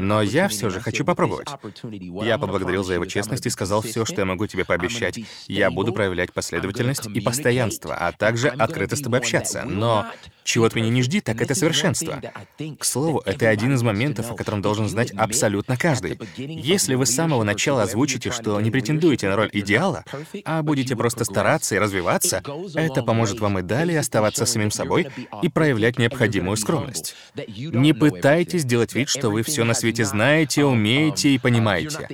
Но 0.00 0.22
я 0.22 0.48
все 0.48 0.70
же 0.70 0.80
хочу 0.80 1.04
попробовать. 1.04 1.48
Я 2.22 2.38
поблагодарил 2.38 2.84
за 2.84 2.94
его 2.94 3.04
честность 3.06 3.46
и 3.46 3.50
сказал 3.50 3.82
все, 3.82 4.04
что 4.04 4.20
я 4.20 4.24
могу 4.24 4.46
тебе 4.46 4.64
пообещать. 4.64 5.18
Я 5.46 5.70
буду 5.70 5.92
проявлять 5.92 6.32
последовательность 6.32 7.06
и 7.06 7.20
постоянство, 7.20 7.94
а 7.94 8.12
также 8.12 8.48
открыто 8.48 8.96
с 8.96 9.00
тобой 9.00 9.20
общаться. 9.20 9.62
Но 9.64 10.06
чего 10.46 10.64
от 10.64 10.74
меня 10.74 10.88
не 10.88 11.02
жди, 11.02 11.20
так 11.20 11.42
это 11.42 11.54
совершенство. 11.54 12.22
К 12.78 12.84
слову, 12.84 13.20
это 13.26 13.48
один 13.48 13.74
из 13.74 13.82
моментов, 13.82 14.30
о 14.30 14.34
котором 14.34 14.62
должен 14.62 14.88
знать 14.88 15.10
абсолютно 15.10 15.76
каждый. 15.76 16.18
Если 16.36 16.94
вы 16.94 17.04
с 17.04 17.14
самого 17.14 17.42
начала 17.42 17.82
озвучите, 17.82 18.30
что 18.30 18.60
не 18.60 18.70
претендуете 18.70 19.28
на 19.28 19.36
роль 19.36 19.50
идеала, 19.52 20.04
а 20.44 20.62
будете 20.62 20.96
просто 20.96 21.24
стараться 21.24 21.74
и 21.74 21.78
развиваться, 21.78 22.42
это 22.74 23.02
поможет 23.02 23.40
вам 23.40 23.58
и 23.58 23.62
далее 23.62 23.98
оставаться 23.98 24.46
самим 24.46 24.70
собой 24.70 25.08
и 25.42 25.48
проявлять 25.48 25.98
необходимую 25.98 26.56
скромность. 26.56 27.14
Не 27.34 27.92
пытайтесь 27.92 28.64
делать 28.64 28.94
вид, 28.94 29.08
что 29.08 29.30
вы 29.30 29.42
все 29.42 29.64
на 29.64 29.74
свете 29.74 30.04
знаете, 30.04 30.64
умеете 30.64 31.30
и 31.30 31.38
понимаете. 31.38 32.08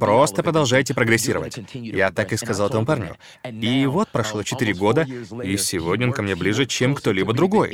Просто 0.00 0.42
продолжайте 0.42 0.94
прогрессировать. 0.94 1.58
Я 1.72 2.10
так 2.10 2.32
и 2.32 2.36
сказал 2.36 2.68
этому 2.68 2.86
парню. 2.86 3.16
И 3.44 3.84
вот 3.86 4.08
прошло 4.08 4.42
четыре 4.42 4.72
года, 4.72 5.06
и 5.44 5.56
сегодня 5.58 6.06
он 6.06 6.12
ко 6.12 6.22
мне 6.22 6.34
ближе, 6.34 6.64
чем 6.66 6.94
кто-либо 6.94 7.34
другой. 7.34 7.65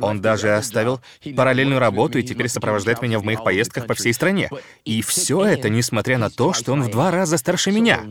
Он 0.00 0.20
даже 0.20 0.54
оставил 0.56 1.00
параллельную 1.36 1.78
работу 1.80 2.18
и 2.18 2.22
теперь 2.22 2.48
сопровождает 2.48 3.02
меня 3.02 3.18
в 3.18 3.24
моих 3.24 3.44
поездках 3.44 3.86
по 3.86 3.94
всей 3.94 4.12
стране. 4.12 4.50
И 4.84 5.02
все 5.02 5.44
это, 5.44 5.68
несмотря 5.68 6.18
на 6.18 6.30
то, 6.30 6.52
что 6.52 6.72
он 6.72 6.82
в 6.82 6.90
два 6.90 7.10
раза 7.10 7.36
старше 7.38 7.72
меня. 7.72 8.02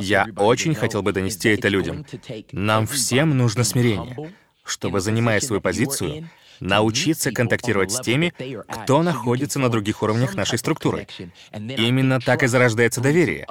Я 0.00 0.26
очень 0.36 0.74
хотел 0.74 1.02
бы 1.02 1.12
донести 1.12 1.48
это 1.50 1.68
людям. 1.68 2.04
Нам 2.52 2.86
всем 2.86 3.36
нужно 3.36 3.64
смирение, 3.64 4.32
чтобы, 4.64 5.00
занимая 5.00 5.40
свою 5.40 5.60
позицию, 5.60 6.28
научиться 6.62 7.32
контактировать 7.32 7.90
с 7.90 8.00
теми, 8.00 8.32
кто 8.68 9.02
находится 9.02 9.58
на 9.58 9.68
других 9.68 10.02
уровнях 10.02 10.34
нашей 10.34 10.58
структуры. 10.58 11.06
Именно 11.52 12.20
так 12.20 12.42
и 12.42 12.46
зарождается 12.46 13.00
доверие, 13.00 13.46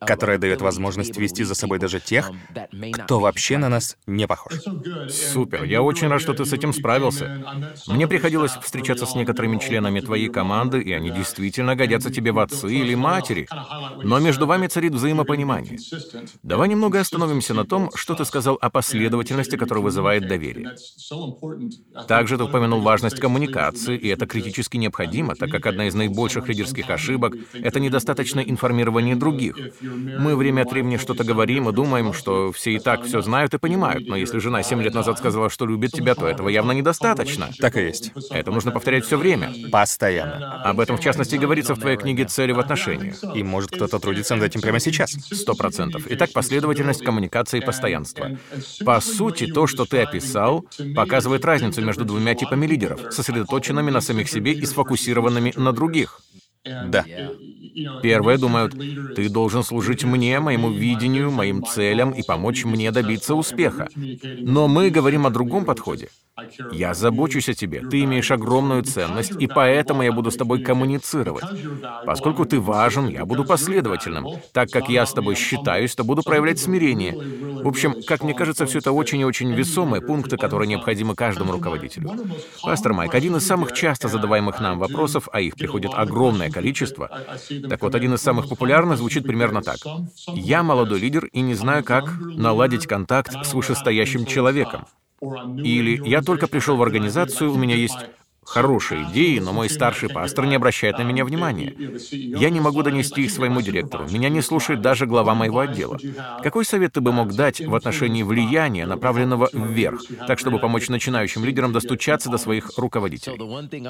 которое 0.00 0.38
дает 0.38 0.60
возможность 0.60 1.16
вести 1.16 1.44
за 1.44 1.54
собой 1.54 1.78
даже 1.78 2.00
тех, 2.00 2.30
кто 2.92 3.18
вообще 3.18 3.56
на 3.56 3.68
нас 3.68 3.96
не 4.06 4.26
похож. 4.26 4.52
Супер, 5.08 5.64
я 5.64 5.82
очень 5.82 6.08
рад, 6.08 6.20
что 6.20 6.34
ты 6.34 6.44
с 6.44 6.52
этим 6.52 6.72
справился. 6.72 7.42
Мне 7.86 8.06
приходилось 8.06 8.52
встречаться 8.52 9.06
с 9.06 9.14
некоторыми 9.14 9.58
членами 9.58 10.00
твоей 10.00 10.28
команды, 10.28 10.80
и 10.80 10.92
они 10.92 11.10
действительно 11.10 11.74
годятся 11.74 12.12
тебе 12.12 12.32
в 12.32 12.38
отцы 12.38 12.72
или 12.72 12.94
матери. 12.94 13.48
Но 14.02 14.18
между 14.18 14.46
вами 14.46 14.66
царит 14.66 14.92
взаимопонимание. 14.92 15.78
Давай 16.42 16.68
немного 16.68 17.00
остановимся 17.00 17.54
на 17.54 17.64
том, 17.64 17.90
что 17.94 18.14
ты 18.14 18.24
сказал 18.24 18.58
о 18.60 18.68
последовательности, 18.68 19.56
которая 19.56 19.82
вызывает 19.82 20.28
доверие. 20.28 20.76
Также 22.06 22.36
ты 22.36 22.49
упомянул 22.50 22.80
важность 22.80 23.20
коммуникации, 23.20 23.96
и 23.96 24.08
это 24.08 24.26
критически 24.26 24.76
необходимо, 24.76 25.34
так 25.36 25.50
как 25.50 25.66
одна 25.66 25.86
из 25.86 25.94
наибольших 25.94 26.48
лидерских 26.48 26.90
ошибок— 26.90 27.34
это 27.52 27.80
недостаточное 27.80 28.44
информирование 28.44 29.16
других. 29.16 29.56
Мы 29.80 30.36
время 30.36 30.62
от 30.62 30.72
времени 30.72 30.96
что-то 30.96 31.24
говорим 31.24 31.68
и 31.68 31.72
думаем, 31.72 32.12
что 32.12 32.52
все 32.52 32.72
и 32.72 32.78
так 32.78 33.04
все 33.04 33.22
знают 33.22 33.54
и 33.54 33.58
понимают, 33.58 34.08
но 34.08 34.16
если 34.16 34.38
жена 34.38 34.62
7 34.62 34.82
лет 34.82 34.94
назад 34.94 35.18
сказала, 35.18 35.48
что 35.48 35.66
любит 35.66 35.92
тебя, 35.92 36.14
то 36.14 36.26
этого 36.26 36.48
явно 36.48 36.72
недостаточно. 36.72 37.50
Так 37.58 37.76
и 37.76 37.82
есть. 37.82 38.12
Это 38.30 38.50
нужно 38.50 38.72
повторять 38.72 39.04
все 39.04 39.16
время. 39.16 39.52
Постоянно. 39.70 40.62
Об 40.62 40.80
этом, 40.80 40.96
в 40.96 41.00
частности, 41.00 41.36
говорится 41.36 41.74
в 41.74 41.80
твоей 41.80 41.96
книге 41.96 42.24
«Цели 42.24 42.52
в 42.52 42.58
отношениях». 42.58 43.16
И 43.34 43.42
может 43.42 43.70
кто-то 43.70 43.98
трудится 43.98 44.34
над 44.34 44.44
этим 44.44 44.60
прямо 44.60 44.80
сейчас. 44.80 45.12
Сто 45.12 45.54
процентов. 45.54 46.02
Итак, 46.08 46.32
последовательность 46.32 47.04
коммуникации 47.04 47.58
и 47.58 47.64
постоянства. 47.64 48.30
По 48.84 49.00
сути, 49.00 49.46
то, 49.46 49.66
что 49.66 49.84
ты 49.84 49.98
описал, 49.98 50.64
показывает 50.96 51.44
разницу 51.44 51.80
между 51.82 52.04
двумя 52.04 52.34
типами 52.40 52.66
лидеров, 52.66 53.06
сосредоточенными 53.10 53.90
на 53.90 54.00
самих 54.00 54.28
себе 54.28 54.52
и 54.52 54.66
сфокусированными 54.66 55.52
на 55.56 55.72
других. 55.72 56.20
Да. 56.80 57.06
Первые 58.02 58.38
думают, 58.38 58.74
ты 59.14 59.28
должен 59.28 59.62
служить 59.62 60.04
мне, 60.04 60.40
моему 60.40 60.70
видению, 60.70 61.30
моим 61.30 61.62
целям 61.64 62.12
и 62.12 62.22
помочь 62.22 62.64
мне 62.64 62.90
добиться 62.92 63.34
успеха. 63.34 63.88
Но 64.44 64.68
мы 64.68 64.90
говорим 64.90 65.26
о 65.26 65.30
другом 65.30 65.64
подходе. 65.64 66.08
Я 66.72 66.94
забочусь 66.94 67.48
о 67.48 67.54
тебе, 67.54 67.80
ты 67.80 68.02
имеешь 68.04 68.30
огромную 68.30 68.82
ценность, 68.82 69.32
и 69.38 69.46
поэтому 69.46 70.02
я 70.02 70.12
буду 70.12 70.30
с 70.30 70.36
тобой 70.36 70.62
коммуницировать. 70.62 71.44
Поскольку 72.06 72.44
ты 72.44 72.60
важен, 72.60 73.08
я 73.08 73.24
буду 73.24 73.44
последовательным. 73.44 74.26
Так 74.52 74.70
как 74.70 74.88
я 74.88 75.06
с 75.06 75.12
тобой 75.12 75.34
считаюсь, 75.34 75.94
то 75.94 76.04
буду 76.04 76.22
проявлять 76.22 76.58
смирение. 76.58 77.16
В 77.62 77.68
общем, 77.68 77.94
как 78.06 78.22
мне 78.22 78.34
кажется, 78.34 78.66
все 78.66 78.78
это 78.78 78.92
очень 78.92 79.20
и 79.20 79.24
очень 79.24 79.52
весомые 79.52 80.00
пункты, 80.00 80.36
которые 80.36 80.68
необходимы 80.68 81.14
каждому 81.14 81.52
руководителю. 81.52 82.10
Пастор 82.62 82.92
Майк, 82.92 83.14
один 83.14 83.36
из 83.36 83.46
самых 83.46 83.72
часто 83.72 84.08
задаваемых 84.08 84.60
нам 84.60 84.78
вопросов, 84.78 85.28
а 85.32 85.40
их 85.40 85.56
приходит 85.56 85.92
огромное 85.94 86.50
количество, 86.50 87.10
так 87.68 87.82
вот, 87.82 87.94
один 87.94 88.14
из 88.14 88.22
самых 88.22 88.48
популярных 88.48 88.98
звучит 88.98 89.24
примерно 89.24 89.62
так. 89.62 89.78
«Я 90.34 90.62
молодой 90.62 91.00
лидер 91.00 91.26
и 91.26 91.40
не 91.40 91.54
знаю, 91.54 91.84
как 91.84 92.10
наладить 92.20 92.86
контакт 92.86 93.32
с 93.44 93.54
вышестоящим 93.54 94.26
человеком». 94.26 94.86
Или 95.22 96.08
«Я 96.08 96.22
только 96.22 96.46
пришел 96.46 96.76
в 96.76 96.82
организацию, 96.82 97.52
у 97.52 97.56
меня 97.56 97.76
есть 97.76 97.98
хорошие 98.50 99.04
идеи, 99.04 99.38
но 99.38 99.52
мой 99.52 99.70
старший 99.70 100.08
пастор 100.08 100.44
не 100.46 100.56
обращает 100.56 100.98
на 100.98 101.02
меня 101.02 101.24
внимания. 101.24 101.72
Я 102.10 102.50
не 102.50 102.58
могу 102.60 102.82
донести 102.82 103.22
их 103.22 103.30
своему 103.30 103.62
директору. 103.62 104.08
Меня 104.10 104.28
не 104.28 104.42
слушает 104.42 104.80
даже 104.80 105.06
глава 105.06 105.34
моего 105.34 105.60
отдела. 105.60 105.98
Какой 106.42 106.64
совет 106.64 106.94
ты 106.94 107.00
бы 107.00 107.12
мог 107.12 107.32
дать 107.32 107.60
в 107.60 107.74
отношении 107.74 108.24
влияния, 108.24 108.86
направленного 108.86 109.48
вверх, 109.52 110.02
так 110.26 110.40
чтобы 110.40 110.58
помочь 110.58 110.88
начинающим 110.88 111.44
лидерам 111.44 111.72
достучаться 111.72 112.28
до 112.28 112.38
своих 112.38 112.76
руководителей? 112.76 113.38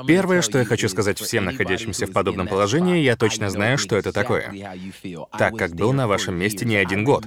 Первое, 0.07 0.43
что 0.43 0.59
я 0.59 0.67
хочу 0.67 0.89
сказать 0.91 1.19
всем 1.19 1.47
находящимся 1.47 2.07
в 2.07 2.13
подобном 2.13 2.47
положении, 2.47 2.99
я 3.03 3.17
точно 3.17 3.49
знаю, 3.49 3.79
что 3.79 3.97
это 3.97 4.13
такое. 4.13 4.53
Так 5.39 5.57
как 5.57 5.75
был 5.75 5.95
на 5.95 6.07
вашем 6.07 6.35
месте 6.35 6.67
не 6.67 6.77
один 6.77 7.05
год. 7.05 7.25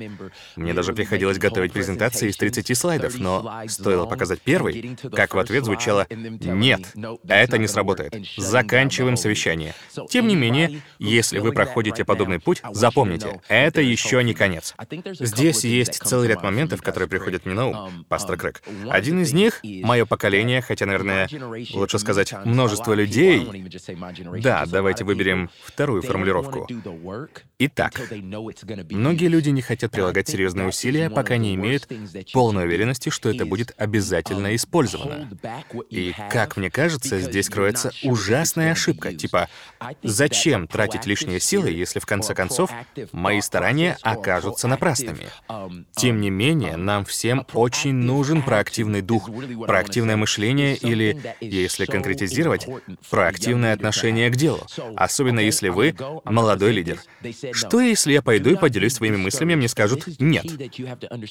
Мне 0.56 0.74
даже 0.74 0.94
приходилось 0.94 1.40
готовить 1.40 1.74
презентации 1.74 2.30
из 2.30 2.38
30 2.38 2.78
слайдов, 2.78 3.18
но 3.18 3.63
стоило 3.68 4.06
показать 4.06 4.42
первый, 4.42 4.98
как 5.12 5.34
в 5.34 5.40
ответ 5.40 5.66
звучало 5.66 6.06
«нет». 6.10 6.94
Это 7.27 7.58
не 7.58 7.68
сработает. 7.68 8.13
Заканчиваем 8.38 9.18
совещание. 9.18 9.74
Тем 10.10 10.27
не 10.27 10.36
менее, 10.36 10.82
если 11.00 11.39
вы 11.39 11.51
проходите 11.51 12.06
подобный 12.06 12.39
путь, 12.39 12.62
запомните, 12.72 13.42
это 13.48 13.82
еще 13.82 14.24
не 14.24 14.34
конец. 14.34 14.75
Здесь 15.20 15.63
есть 15.63 16.01
целый 16.03 16.27
ряд 16.27 16.44
моментов, 16.44 16.82
которые 16.82 17.10
приходят 17.10 17.46
мне 17.46 17.56
на 17.56 17.68
ум, 17.68 18.06
пастор 18.08 18.38
Крэк. 18.38 18.62
Один 18.89 19.22
из 19.22 19.34
них— 19.34 19.62
мое 19.63 20.06
поколение, 20.06 20.62
хотя, 20.62 20.86
наверное, 20.86 21.30
лучше 21.74 22.00
сказать, 22.00 22.34
множество 22.46 22.94
людей. 22.94 23.65
Да, 24.42 24.65
давайте 24.65 25.03
выберем 25.03 25.50
вторую 25.63 26.01
формулировку. 26.01 26.68
Итак, 27.60 28.01
многие 28.89 29.27
люди 29.27 29.50
не 29.50 29.62
хотят 29.62 29.92
прилагать 29.92 30.27
серьезные 30.27 30.68
усилия, 30.68 31.10
пока 31.10 31.38
не 31.38 31.56
имеют 31.56 31.88
полной 32.34 32.65
уверенности, 32.65 33.10
что 33.10 33.30
это 33.30 33.46
будет 33.46 33.74
обязательно 33.77 34.56
использовано. 34.56 35.30
И, 35.89 36.13
как 36.30 36.58
мне 36.58 36.70
кажется, 36.70 37.02
кажется, 37.03 37.31
здесь 37.31 37.50
кроется 37.50 37.91
ужасная 38.03 38.72
ошибка, 38.72 39.13
типа 39.13 39.50
«Зачем 40.03 40.67
тратить 40.67 41.05
лишние 41.05 41.39
силы, 41.39 41.69
если 41.69 42.00
в 42.00 42.05
конце 42.05 42.33
концов 42.33 42.72
мои 43.12 43.41
старания 43.41 43.98
окажутся 44.01 44.67
напрасными?» 44.67 45.27
Тем 45.95 46.22
не 46.22 46.29
менее, 46.29 46.77
нам 46.77 47.05
всем 47.05 47.45
очень 47.53 47.93
нужен 47.93 48.41
проактивный 48.41 49.01
дух, 49.01 49.29
проактивное 49.65 50.17
мышление 50.17 50.75
или, 50.75 51.17
если 51.41 51.86
конкретизировать, 51.86 52.67
проактивное 53.10 53.74
отношение 53.74 54.29
к 54.29 54.36
делу, 54.36 54.65
особенно 54.95 55.39
если 55.39 55.69
вы 55.69 55.95
молодой 56.25 56.72
лидер. 56.72 57.00
Что 57.51 57.79
если 57.79 58.13
я 58.13 58.22
пойду 58.22 58.51
и 58.51 58.55
поделюсь 58.55 58.93
своими 58.93 59.17
мыслями, 59.17 59.55
мне 59.55 59.67
скажут 59.67 60.07
«нет». 60.19 60.45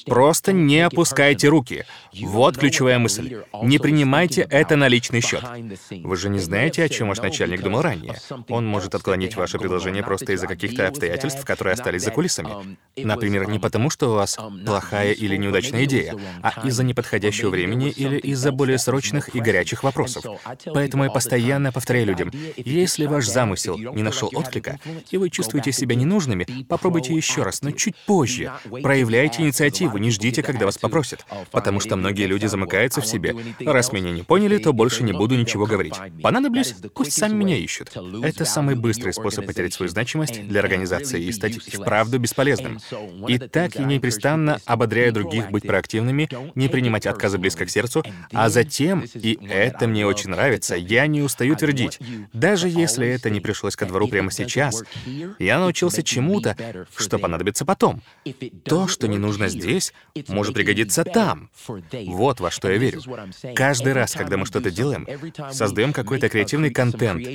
Просто 0.07 0.52
не 0.52 0.81
опускайте 0.81 1.49
руки. 1.49 1.85
Вот 2.21 2.59
ключевая 2.59 2.99
мысль. 2.99 3.43
Не 3.62 3.79
принимайте 3.79 4.47
это 4.50 4.76
на 4.76 4.88
личный 4.88 5.21
счет. 5.21 5.43
Вы 5.90 6.16
же 6.16 6.28
не 6.28 6.38
знаете, 6.38 6.83
о 6.85 6.88
чем 6.88 7.09
ваш 7.09 7.19
начальник 7.19 7.62
думал 7.62 7.83
ранее. 7.83 8.14
Он 8.49 8.66
может 8.66 8.95
отклонить 8.95 9.37
ваше 9.37 9.59
предложение 9.59 10.02
просто 10.02 10.33
из-за 10.33 10.47
каких-то 10.47 10.88
обстоятельств, 10.88 11.45
которые 11.45 11.75
остались 11.75 12.02
за 12.02 12.11
кулисами. 12.11 12.76
Например, 12.97 13.49
не 13.49 13.59
потому, 13.59 13.90
что 13.90 14.12
у 14.12 14.14
вас 14.14 14.38
плохая 14.64 15.12
или 15.12 15.37
неудачная 15.37 15.85
идея, 15.85 16.16
а 16.42 16.66
из-за 16.66 16.85
неподходящего 16.85 17.50
времени 17.50 17.90
или 17.90 18.19
из-за 18.19 18.52
более 18.52 18.78
срочных 18.78 19.35
и 19.35 19.40
горячих 19.40 19.83
вопросов. 19.83 20.25
Поэтому 20.73 21.04
я 21.04 21.11
постоянно 21.11 21.73
повторяю 21.73 22.07
людям, 22.07 22.31
если 22.57 23.07
ваш 23.07 23.26
замысел 23.26 23.78
не 23.78 24.02
нашел 24.02 24.31
отклика, 24.35 24.78
и 25.11 25.16
вы 25.16 25.31
чувствуете 25.31 25.73
себя 25.73 25.95
ненужными, 25.95 26.47
попробуйте 26.69 27.14
еще 27.14 27.42
раз, 27.42 27.62
но 27.62 27.71
чуть 27.71 27.97
позже. 28.07 28.52
Проявляйте 28.83 29.42
инициативу, 29.42 29.99
не 29.99 30.11
ждите, 30.11 30.42
когда 30.42 30.66
вас 30.66 30.78
попросят. 30.78 31.26
Потому 31.50 31.81
что 31.81 31.97
многие 31.97 32.26
люди 32.26 32.47
замыкаются 32.47 33.00
в 33.00 33.07
себе. 33.07 33.35
Раз 33.61 33.92
меня 33.92 34.11
не 34.11 34.23
поняли, 34.23 34.59
то 34.59 34.73
больше 34.73 35.02
не 35.02 35.12
буду 35.12 35.37
ничего 35.37 35.52
говорить. 35.59 35.95
Понадоблюсь, 36.23 36.75
пусть 36.95 37.13
сами 37.13 37.35
меня 37.35 37.57
ищут. 37.57 37.93
Это 38.23 38.45
самый 38.45 38.75
быстрый 38.75 39.13
способ 39.13 39.47
потерять 39.47 39.75
свою 39.75 39.91
значимость 39.91 40.47
для 40.47 40.61
организации 40.61 41.23
и 41.23 41.33
стать 41.33 41.59
вправду 41.59 42.19
бесполезным. 42.19 42.79
И 43.29 43.39
так 43.39 43.77
я 43.77 43.85
непрестанно 43.85 44.61
ободряю 44.65 45.13
других 45.13 45.51
быть 45.51 45.67
проактивными, 45.67 46.29
не 46.55 46.69
принимать 46.69 47.07
отказы 47.07 47.39
близко 47.39 47.67
к 47.67 47.71
сердцу, 47.71 48.05
а 48.33 48.49
затем, 48.49 49.05
и 49.15 49.39
это 49.49 49.87
мне 49.87 50.07
очень 50.07 50.31
нравится, 50.31 50.77
я 50.77 51.07
не 51.07 51.23
устаю 51.23 51.57
твердить, 51.57 51.99
даже 52.33 52.69
если 52.69 53.07
это 53.09 53.31
не 53.31 53.41
пришлось 53.41 53.77
ко 53.77 53.87
двору 53.87 54.09
прямо 54.09 54.31
сейчас, 54.31 54.83
я 55.39 55.59
научился 55.59 56.03
чему-то, 56.03 56.57
что 56.97 57.19
понадобится 57.19 57.65
потом. 57.65 58.03
То, 58.65 58.89
что 58.89 59.09
не 59.09 59.19
нужно 59.19 59.49
здесь, 59.49 59.93
может 60.29 60.55
пригодиться 60.55 61.05
там. 61.05 61.51
Вот 62.07 62.41
во 62.41 62.51
что 62.51 62.71
я 62.71 62.79
верю. 62.79 63.03
Каждый 63.55 63.93
раз, 63.93 64.13
когда 64.13 64.37
мы 64.37 64.47
что-то 64.47 64.71
делаем, 64.71 65.07
создаем 65.51 65.93
какой-то 65.93 66.29
креативный 66.29 66.71
контент, 66.71 67.27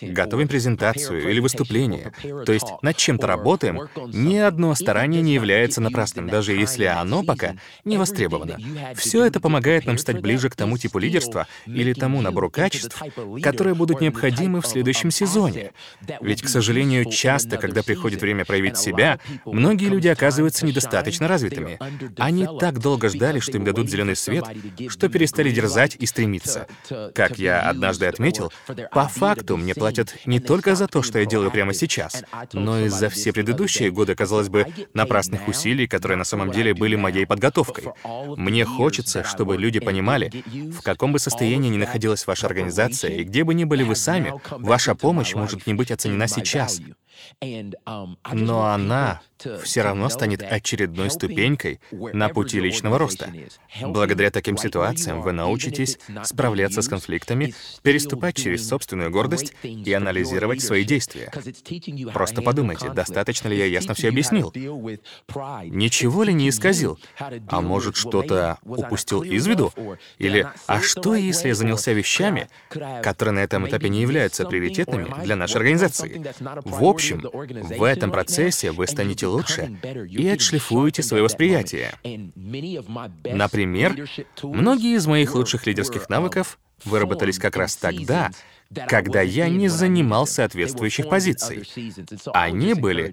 готовим 0.00 0.48
презентацию 0.48 1.30
или 1.30 1.40
выступление, 1.40 2.12
то 2.44 2.52
есть 2.52 2.66
над 2.82 2.96
чем-то 2.96 3.26
работаем, 3.26 3.88
ни 4.12 4.36
одно 4.36 4.74
старание 4.74 5.22
не 5.22 5.34
является 5.34 5.80
напрасным, 5.80 6.28
даже 6.28 6.52
если 6.52 6.84
оно 6.84 7.22
пока 7.22 7.54
не 7.84 7.96
востребовано. 7.96 8.58
Все 8.94 9.24
это 9.24 9.40
помогает 9.40 9.86
нам 9.86 9.98
стать 9.98 10.20
ближе 10.20 10.50
к 10.50 10.56
тому 10.56 10.78
типу 10.78 10.98
лидерства 10.98 11.46
или 11.66 11.92
тому 11.92 12.20
набору 12.20 12.50
качеств, 12.50 13.02
которые 13.42 13.74
будут 13.74 14.00
необходимы 14.00 14.60
в 14.60 14.66
следующем 14.66 15.10
сезоне. 15.10 15.72
Ведь, 16.20 16.42
к 16.42 16.48
сожалению, 16.48 17.10
часто, 17.10 17.56
когда 17.56 17.82
приходит 17.82 18.20
время 18.20 18.44
проявить 18.44 18.76
себя, 18.76 19.18
многие 19.44 19.86
люди 19.86 20.08
оказываются 20.08 20.66
недостаточно 20.66 21.28
развитыми. 21.28 21.78
Они 22.18 22.46
так 22.60 22.78
долго 22.80 23.08
ждали, 23.08 23.40
что 23.40 23.58
им 23.58 23.64
дадут 23.64 23.90
зеленый 23.90 24.16
свет, 24.16 24.44
что 24.88 25.08
перестали 25.08 25.50
дерзать 25.50 25.96
и 25.96 26.06
стремиться. 26.06 26.66
Как 27.14 27.38
я 27.38 27.45
однажды 27.48 28.06
отметил, 28.06 28.52
по 28.92 29.08
факту 29.08 29.56
мне 29.56 29.74
платят 29.74 30.14
не 30.26 30.40
только 30.40 30.74
за 30.74 30.86
то, 30.86 31.02
что 31.02 31.18
я 31.18 31.26
делаю 31.26 31.50
прямо 31.50 31.74
сейчас, 31.74 32.24
но 32.52 32.80
и 32.80 32.88
за 32.88 33.08
все 33.08 33.32
предыдущие 33.32 33.90
годы, 33.90 34.14
казалось 34.14 34.48
бы, 34.48 34.66
напрасных 34.94 35.48
усилий, 35.48 35.86
которые 35.86 36.16
на 36.16 36.24
самом 36.24 36.50
деле 36.50 36.74
были 36.74 36.96
моей 36.96 37.26
подготовкой. 37.26 37.84
Мне 38.36 38.64
хочется, 38.64 39.24
чтобы 39.24 39.56
люди 39.56 39.80
понимали, 39.80 40.30
в 40.46 40.82
каком 40.82 41.12
бы 41.12 41.18
состоянии 41.18 41.68
ни 41.68 41.78
находилась 41.78 42.26
ваша 42.26 42.46
организация 42.46 43.10
и 43.10 43.24
где 43.24 43.44
бы 43.44 43.54
ни 43.54 43.64
были 43.64 43.82
вы 43.82 43.96
сами, 43.96 44.34
ваша 44.50 44.94
помощь 44.94 45.34
может 45.34 45.66
не 45.66 45.74
быть 45.74 45.90
оценена 45.90 46.28
сейчас. 46.28 46.80
Но 47.40 48.66
она 48.66 49.20
все 49.62 49.82
равно 49.82 50.08
станет 50.08 50.42
очередной 50.42 51.10
ступенькой 51.10 51.80
на 51.90 52.28
пути 52.28 52.60
личного 52.60 52.98
роста. 52.98 53.32
Благодаря 53.82 54.30
таким 54.30 54.56
ситуациям 54.56 55.20
вы 55.22 55.32
научитесь 55.32 55.98
справляться 56.24 56.82
с 56.82 56.88
конфликтами, 56.88 57.54
переступать 57.82 58.36
через 58.36 58.68
собственную 58.68 59.10
гордость 59.10 59.54
и 59.62 59.92
анализировать 59.92 60.62
свои 60.62 60.84
действия. 60.84 61.30
Просто 62.12 62.42
подумайте, 62.42 62.90
достаточно 62.90 63.48
ли 63.48 63.58
я 63.58 63.66
ясно 63.66 63.94
все 63.94 64.08
объяснил? 64.08 64.52
Ничего 64.54 66.22
ли 66.22 66.32
не 66.32 66.48
исказил? 66.48 66.98
А 67.48 67.60
может, 67.60 67.96
что-то 67.96 68.58
упустил 68.62 69.22
из 69.22 69.46
виду? 69.46 69.72
Или 70.18 70.46
«А 70.66 70.80
что, 70.80 71.14
если 71.14 71.48
я 71.48 71.54
занялся 71.54 71.92
вещами, 71.92 72.48
которые 73.02 73.34
на 73.34 73.38
этом 73.40 73.68
этапе 73.68 73.88
не 73.88 74.02
являются 74.02 74.46
приоритетными 74.46 75.12
для 75.22 75.36
нашей 75.36 75.56
организации?» 75.56 76.22
В 76.64 76.84
общем, 76.84 77.05
в 77.14 77.82
этом 77.82 78.10
процессе 78.10 78.72
вы 78.72 78.86
станете 78.86 79.26
лучше 79.26 79.78
и 80.10 80.28
отшлифуете 80.28 81.02
свое 81.02 81.22
восприятие. 81.22 81.92
Например, 83.24 83.94
многие 84.42 84.96
из 84.96 85.06
моих 85.06 85.34
лучших 85.34 85.66
лидерских 85.66 86.08
навыков 86.08 86.58
выработались 86.84 87.38
как 87.38 87.56
раз 87.56 87.76
тогда, 87.76 88.30
когда 88.88 89.20
я 89.22 89.48
не 89.48 89.68
занимал 89.68 90.26
соответствующих 90.26 91.08
позиций. 91.08 91.62
Они 92.32 92.74
были 92.74 93.12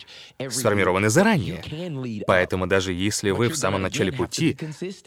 сформированы 0.50 1.10
заранее. 1.10 2.24
Поэтому 2.26 2.68
даже 2.68 2.94
если 2.94 3.32
вы 3.32 3.50
в 3.50 3.56
самом 3.56 3.82
начале 3.82 4.12
пути, 4.12 4.58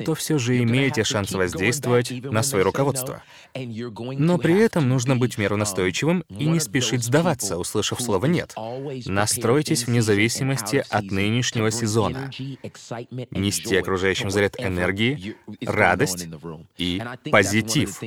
то 0.05 0.15
все 0.15 0.39
же 0.39 0.63
имеете 0.63 1.05
шанс 1.05 1.33
воздействовать 1.33 2.11
на 2.11 2.43
свое 2.43 2.65
руководство. 2.65 3.23
Но 3.55 4.39
при 4.39 4.59
этом 4.59 4.89
нужно 4.89 5.17
быть 5.17 5.35
в 5.35 5.39
меру 5.39 5.57
настойчивым 5.57 6.25
и 6.29 6.47
не 6.47 6.61
спешить 6.61 7.03
сдаваться, 7.03 7.59
услышав 7.59 8.01
слово 8.01 8.27
«нет». 8.27 8.55
Настройтесь 9.07 9.87
вне 9.87 10.03
зависимости 10.03 10.85
от 10.89 11.05
нынешнего 11.11 11.71
сезона. 11.71 12.31
Нести 13.31 13.77
окружающим 13.77 14.31
заряд 14.31 14.55
энергии, 14.59 15.37
радость 15.63 16.29
и 16.77 17.03
позитив. 17.31 18.01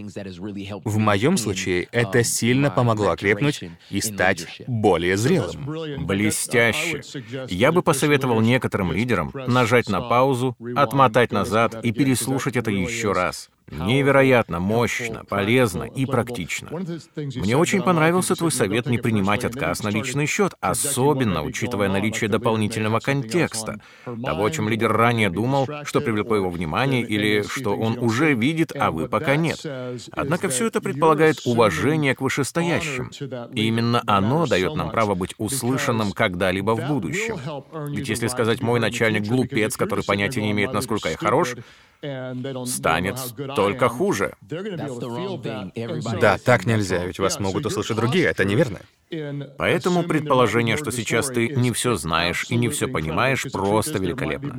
В 0.85 0.97
моем 0.97 1.37
случае 1.37 1.87
это 1.91 2.23
сильно 2.29 2.69
помогло 2.69 3.09
окрепнуть 3.09 3.63
и 3.89 4.01
стать 4.01 4.61
более 4.67 5.17
зрелым. 5.17 6.05
Блестяще. 6.05 7.01
Я 7.49 7.71
бы 7.71 7.81
посоветовал 7.81 8.41
некоторым 8.41 8.91
лидерам 8.91 9.31
нажать 9.47 9.89
на 9.89 10.01
паузу, 10.01 10.55
отмотать 10.75 11.31
назад 11.31 11.83
и 11.83 11.91
переслушать 11.91 12.55
это 12.55 12.71
еще 12.71 13.11
раз. 13.13 13.49
Невероятно 13.71 14.59
мощно, 14.59 15.23
полезно 15.25 15.83
и 15.83 16.05
практично. 16.05 16.69
Мне 17.15 17.57
очень 17.57 17.81
понравился 17.81 18.35
твой 18.35 18.51
совет 18.51 18.87
не 18.87 18.97
принимать 18.97 19.45
отказ 19.45 19.83
на 19.83 19.89
личный 19.89 20.25
счет, 20.25 20.53
особенно 20.59 21.43
учитывая 21.43 21.89
наличие 21.89 22.29
дополнительного 22.29 22.99
контекста, 22.99 23.79
того, 24.05 24.45
о 24.45 24.51
чем 24.51 24.69
лидер 24.69 24.91
ранее 24.91 25.29
думал, 25.29 25.67
что 25.83 26.01
привлекло 26.01 26.37
его 26.37 26.49
внимание 26.49 27.01
или 27.01 27.43
что 27.43 27.75
он 27.75 27.97
уже 27.99 28.33
видит, 28.33 28.71
а 28.75 28.91
вы 28.91 29.07
пока 29.07 29.35
нет. 29.35 29.65
Однако 30.11 30.49
все 30.49 30.67
это 30.67 30.81
предполагает 30.81 31.41
уважение 31.45 32.15
к 32.15 32.21
вышестоящим. 32.21 33.11
И 33.53 33.67
именно 33.67 34.01
оно 34.07 34.47
дает 34.47 34.75
нам 34.75 34.91
право 34.91 35.15
быть 35.15 35.35
услышанным 35.37 36.11
когда-либо 36.11 36.75
в 36.75 36.87
будущем. 36.87 37.37
Ведь 37.89 38.09
если 38.09 38.27
сказать 38.27 38.61
«мой 38.61 38.79
начальник 38.79 39.23
глупец, 39.23 39.77
который 39.77 40.03
понятия 40.03 40.41
не 40.41 40.51
имеет, 40.51 40.73
насколько 40.73 41.09
я 41.09 41.17
хорош», 41.17 41.55
станет 42.65 43.17
только 43.59 43.89
хуже. 43.89 44.33
Да, 46.21 46.37
так 46.37 46.65
нельзя, 46.65 47.05
ведь 47.05 47.19
вас 47.19 47.39
могут 47.39 47.65
услышать 47.65 47.97
другие, 47.97 48.25
это 48.25 48.45
неверно. 48.45 48.79
Поэтому 49.57 50.03
предположение, 50.03 50.77
что 50.77 50.91
сейчас 50.91 51.27
ты 51.27 51.49
не 51.49 51.71
все 51.71 51.95
знаешь 51.95 52.45
и 52.49 52.55
не 52.55 52.69
все 52.69 52.87
понимаешь, 52.87 53.45
просто 53.51 53.97
великолепно. 53.97 54.55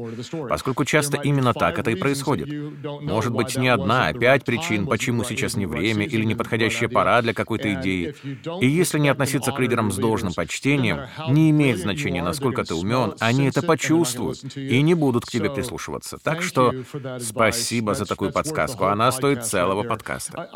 Поскольку 0.49 0.85
часто 0.85 1.17
именно 1.17 1.55
так 1.55 1.79
это 1.79 1.91
и 1.91 1.95
происходит. 1.95 2.49
Может 2.83 3.33
быть, 3.33 3.57
не 3.57 3.69
одна, 3.69 4.09
а 4.09 4.13
пять 4.13 4.45
причин, 4.45 4.87
почему 4.87 5.25
сейчас 5.25 5.55
не 5.57 5.67
время 5.67 6.05
или 6.05 6.25
неподходящая 6.25 6.89
пора 6.89 7.23
для 7.23 7.33
какой-то 7.33 7.73
идеи. 7.75 8.15
И 8.61 8.67
если 8.67 8.99
не 8.99 9.09
относиться 9.09 9.53
к 9.53 9.59
лидерам 9.61 9.93
с 9.93 9.97
должным 9.97 10.35
почтением, 10.35 11.03
не 11.29 11.51
имеет 11.51 11.79
значения, 11.79 12.23
насколько 12.23 12.65
ты 12.65 12.75
умен, 12.75 13.15
они 13.21 13.47
это 13.47 13.63
почувствуют 13.63 14.57
и 14.57 14.83
не 14.83 14.95
будут 14.95 15.25
к 15.25 15.31
тебе 15.31 15.51
прислушиваться. 15.51 16.19
Так 16.23 16.43
что 16.43 16.75
спасибо 17.21 17.95
за 17.95 18.05
такую 18.05 18.33
подсказку, 18.33 18.87
она 18.92 19.12
стоит 19.12 19.44
целого 19.44 19.83
подкаста. 19.83 20.48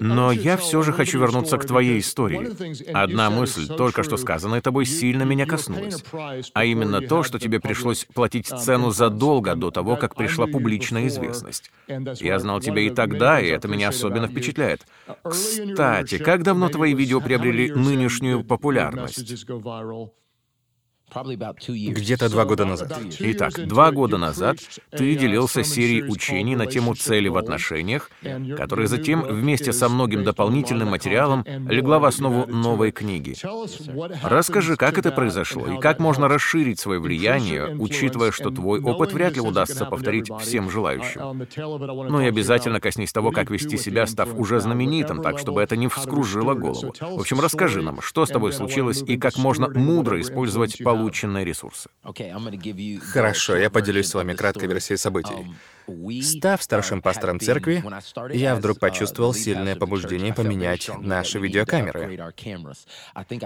Но 0.00 0.32
я 0.32 0.56
все 0.56 0.82
же 0.82 0.92
хочу 0.92 1.18
вернуться 1.18 1.58
к 1.58 1.66
твоей 1.66 2.00
истории. 2.00 2.92
Одна 2.92 3.30
мысль, 3.30 3.66
только 3.68 4.02
что 4.02 4.16
сказанная 4.16 4.60
тобой, 4.60 4.86
сильно 4.86 5.22
меня 5.22 5.46
коснулась. 5.46 6.04
А 6.52 6.64
именно 6.64 7.00
то, 7.00 7.22
что 7.22 7.38
тебе 7.38 7.60
пришлось 7.60 8.06
платить 8.14 8.46
цену 8.48 8.90
задолго 8.90 9.54
до 9.54 9.70
того, 9.70 9.96
как 9.96 10.14
пришла 10.14 10.46
публичная 10.46 11.06
известность. 11.08 11.70
Я 11.88 12.38
знал 12.38 12.60
тебя 12.60 12.82
и 12.82 12.90
тогда, 12.90 13.40
и 13.40 13.48
это 13.48 13.68
меня 13.68 13.88
особенно 13.88 14.28
впечатляет. 14.28 14.86
Кстати, 15.22 16.18
как 16.18 16.42
давно 16.42 16.68
твои 16.68 16.94
видео 16.94 17.20
приобрели 17.20 17.70
нынешнюю 17.72 18.44
популярность? 18.44 19.46
Где-то 21.12 22.28
два 22.28 22.44
года 22.44 22.64
назад. 22.64 22.98
Итак, 23.20 23.66
два 23.66 23.92
года 23.92 24.18
назад 24.18 24.56
ты 24.90 25.14
делился 25.14 25.62
серией 25.62 26.02
учений 26.08 26.56
на 26.56 26.66
тему 26.66 26.94
цели 26.94 27.28
в 27.28 27.36
отношениях, 27.36 28.10
которая 28.56 28.88
затем 28.88 29.22
вместе 29.22 29.72
со 29.72 29.88
многим 29.88 30.24
дополнительным 30.24 30.88
материалом 30.88 31.44
легла 31.68 31.98
в 32.00 32.04
основу 32.04 32.46
новой 32.46 32.90
книги. 32.90 33.36
Расскажи, 34.22 34.76
как 34.76 34.98
это 34.98 35.12
произошло 35.12 35.66
и 35.66 35.78
как 35.78 36.00
можно 36.00 36.26
расширить 36.26 36.80
свое 36.80 36.98
влияние, 36.98 37.76
учитывая, 37.78 38.32
что 38.32 38.50
твой 38.50 38.80
опыт 38.80 39.12
вряд 39.12 39.34
ли 39.34 39.40
удастся 39.40 39.84
повторить 39.84 40.30
всем 40.40 40.68
желающим. 40.68 41.46
Ну 42.08 42.20
и 42.20 42.26
обязательно 42.26 42.80
коснись 42.80 43.12
того, 43.12 43.30
как 43.30 43.50
вести 43.50 43.76
себя, 43.76 44.06
став 44.06 44.34
уже 44.34 44.58
знаменитым, 44.58 45.22
так, 45.22 45.38
чтобы 45.38 45.62
это 45.62 45.76
не 45.76 45.86
вскружило 45.86 46.54
голову. 46.54 46.92
В 47.00 47.20
общем, 47.20 47.38
расскажи 47.40 47.82
нам, 47.82 48.00
что 48.00 48.26
с 48.26 48.30
тобой 48.30 48.52
случилось 48.52 49.02
и 49.06 49.16
как 49.16 49.36
можно 49.36 49.68
мудро 49.68 50.20
использовать 50.20 50.78
полученные 50.78 51.03
ресурсы. 51.44 51.90
Хорошо, 52.98 53.56
я 53.56 53.70
поделюсь 53.70 54.08
с 54.08 54.14
вами 54.14 54.34
краткой 54.34 54.68
версией 54.68 54.98
событий. 54.98 55.34
Став 56.22 56.62
старшим 56.62 57.02
пастором 57.02 57.40
церкви, 57.40 57.84
я 58.32 58.54
вдруг 58.54 58.78
почувствовал 58.78 59.34
сильное 59.34 59.76
побуждение 59.76 60.32
поменять 60.32 60.90
наши 61.00 61.38
видеокамеры. 61.38 62.32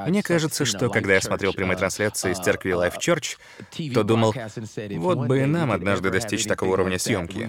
Мне 0.06 0.22
кажется, 0.22 0.64
что 0.64 0.88
когда 0.88 1.14
я 1.14 1.20
смотрел 1.20 1.52
прямые 1.52 1.76
трансляции 1.76 2.32
из 2.32 2.38
церкви 2.38 2.72
Life 2.72 2.98
Church, 2.98 3.38
то 3.92 4.02
думал, 4.04 4.34
вот 4.96 5.18
бы 5.26 5.40
и 5.40 5.46
нам 5.46 5.72
однажды 5.72 6.10
достичь 6.10 6.44
такого 6.44 6.72
уровня 6.72 6.98
съемки. 6.98 7.48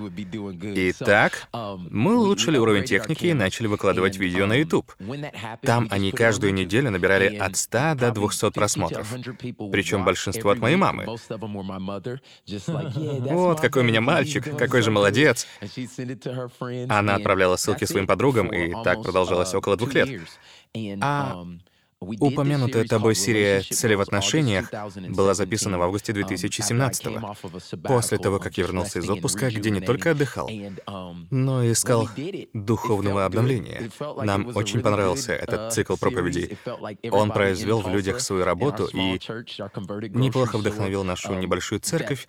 Итак, 0.91 1.47
мы 1.89 2.17
улучшили 2.17 2.58
уровень 2.58 2.86
техники 2.86 3.28
и 3.28 3.34
начали 3.34 3.67
выкладывать 3.67 4.17
видео 4.17 4.45
на 4.45 4.54
YouTube. 4.54 4.91
Там 5.62 5.88
они 5.91 6.12
каждую 6.12 6.54
неделю 6.54 6.89
набирали 6.91 7.36
от 7.36 7.56
100 7.56 7.95
до 7.95 8.12
200 8.12 8.52
просмотров. 8.52 9.13
Причем 9.71 10.04
большинство 10.04 10.52
от 10.52 10.60
моей 10.60 10.75
мамы. 10.78 11.06
Вот 13.30 13.60
какой 13.62 13.84
у 13.84 13.86
меня 13.86 14.02
мальчик, 14.02 14.58
какой 14.58 14.79
же 14.82 14.92
молодец. 14.92 15.48
Она 16.89 17.15
отправляла 17.15 17.56
ссылки 17.56 17.86
своим 17.86 18.08
подругам, 18.08 18.54
и 18.54 18.72
так 18.84 19.02
продолжалось 19.04 19.54
около 19.54 19.78
двух 19.78 19.94
лет. 19.94 20.10
А 21.02 21.46
Упомянутая 22.02 22.86
тобой 22.86 23.14
серия 23.14 23.60
«Цели 23.62 23.94
в 23.94 24.00
отношениях» 24.00 24.72
была 25.10 25.34
записана 25.34 25.78
в 25.78 25.82
августе 25.82 26.14
2017 26.14 27.08
после 27.84 28.18
того, 28.18 28.40
как 28.40 28.58
я 28.58 28.64
вернулся 28.64 29.00
из 29.00 29.10
отпуска, 29.10 29.50
где 29.50 29.70
не 29.70 29.82
только 29.82 30.12
отдыхал, 30.12 30.50
но 31.30 31.62
и 31.62 31.74
искал 31.74 32.08
духовного 32.54 33.26
обновления. 33.26 33.92
Нам 34.24 34.56
очень 34.56 34.80
понравился 34.80 35.34
этот 35.34 35.74
цикл 35.74 35.98
проповедей. 35.98 36.58
Он 37.12 37.32
произвел 37.32 37.82
в 37.82 37.90
людях 37.90 38.22
свою 38.22 38.46
работу 38.46 38.88
и 38.94 39.20
неплохо 40.10 40.58
вдохновил 40.58 41.04
нашу 41.04 41.34
небольшую 41.34 41.82
церковь, 41.82 42.28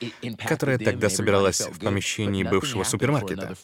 которая 0.49 0.79
тогда 0.79 1.09
собиралась 1.09 1.61
в 1.61 1.79
помещении 1.79 2.43
бывшего 2.43 2.83
супермаркета. 2.83 3.55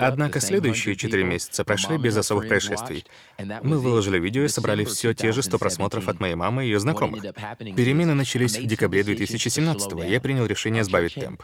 Однако 0.00 0.40
следующие 0.40 0.96
четыре 0.96 1.24
месяца 1.24 1.64
прошли 1.64 1.98
без 1.98 2.16
особых 2.16 2.48
происшествий. 2.48 3.04
Мы 3.38 3.78
выложили 3.78 4.18
видео 4.18 4.44
и 4.44 4.48
собрали 4.48 4.84
все 4.84 5.14
те 5.14 5.32
же 5.32 5.42
100 5.42 5.58
просмотров 5.58 6.08
от 6.08 6.20
моей 6.20 6.34
мамы 6.34 6.64
и 6.64 6.66
ее 6.66 6.78
знакомых. 6.78 7.22
Перемены 7.58 8.14
начались 8.14 8.58
в 8.58 8.66
декабре 8.66 9.02
2017 9.02 9.92
-го. 9.92 10.08
Я 10.08 10.20
принял 10.20 10.46
решение 10.46 10.84
сбавить 10.84 11.14
темп. 11.14 11.42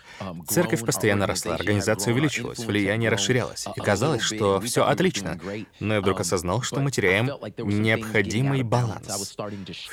Церковь 0.48 0.84
постоянно 0.84 1.26
росла, 1.26 1.54
организация 1.54 2.12
увеличилась, 2.12 2.60
влияние 2.60 3.10
расширялось. 3.10 3.66
И 3.76 3.80
казалось, 3.80 4.22
что 4.22 4.60
все 4.60 4.84
отлично. 4.84 5.38
Но 5.80 5.94
я 5.94 6.00
вдруг 6.00 6.20
осознал, 6.20 6.62
что 6.62 6.80
мы 6.80 6.90
теряем 6.90 7.30
необходимый 7.58 8.62
баланс. 8.62 9.36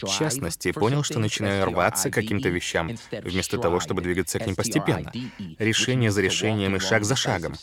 В 0.01 0.07
частности, 0.07 0.71
понял, 0.71 1.03
что 1.03 1.19
начинаю 1.19 1.65
рваться 1.65 2.09
к 2.09 2.13
каким-то 2.13 2.49
вещам, 2.49 2.91
вместо 3.11 3.57
того, 3.57 3.79
чтобы 3.79 4.01
двигаться 4.01 4.39
к 4.39 4.45
ним 4.45 4.55
постепенно. 4.55 5.11
Решение 5.57 6.11
за 6.11 6.21
решением 6.21 6.75
и 6.75 6.79
шаг 6.79 7.03
за 7.03 7.15
шагом 7.15 7.53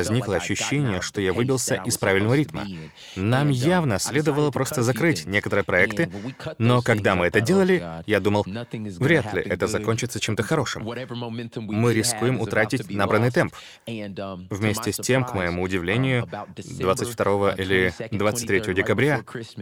возникло 0.00 0.36
ощущение, 0.36 1.00
что 1.02 1.20
я 1.20 1.32
выбился 1.32 1.82
из 1.84 1.98
правильного 1.98 2.34
ритма. 2.34 2.66
Нам 3.16 3.50
явно 3.50 3.98
следовало 3.98 4.50
просто 4.50 4.82
закрыть 4.82 5.26
некоторые 5.26 5.64
проекты, 5.64 6.10
но 6.58 6.80
когда 6.80 7.14
мы 7.14 7.26
это 7.26 7.40
делали, 7.40 7.84
я 8.06 8.20
думал, 8.20 8.44
вряд 8.98 9.34
ли 9.34 9.42
это 9.42 9.66
закончится 9.66 10.18
чем-то 10.18 10.42
хорошим. 10.42 10.84
Мы 10.84 11.94
рискуем 11.94 12.40
утратить 12.40 12.90
набранный 12.90 13.30
темп. 13.30 13.54
Вместе 13.86 14.92
с 14.92 14.96
тем, 14.96 15.24
к 15.24 15.34
моему 15.34 15.62
удивлению, 15.62 16.28
22 16.56 17.54
или 17.56 17.92
23 18.10 18.74
декабря, 18.74 19.20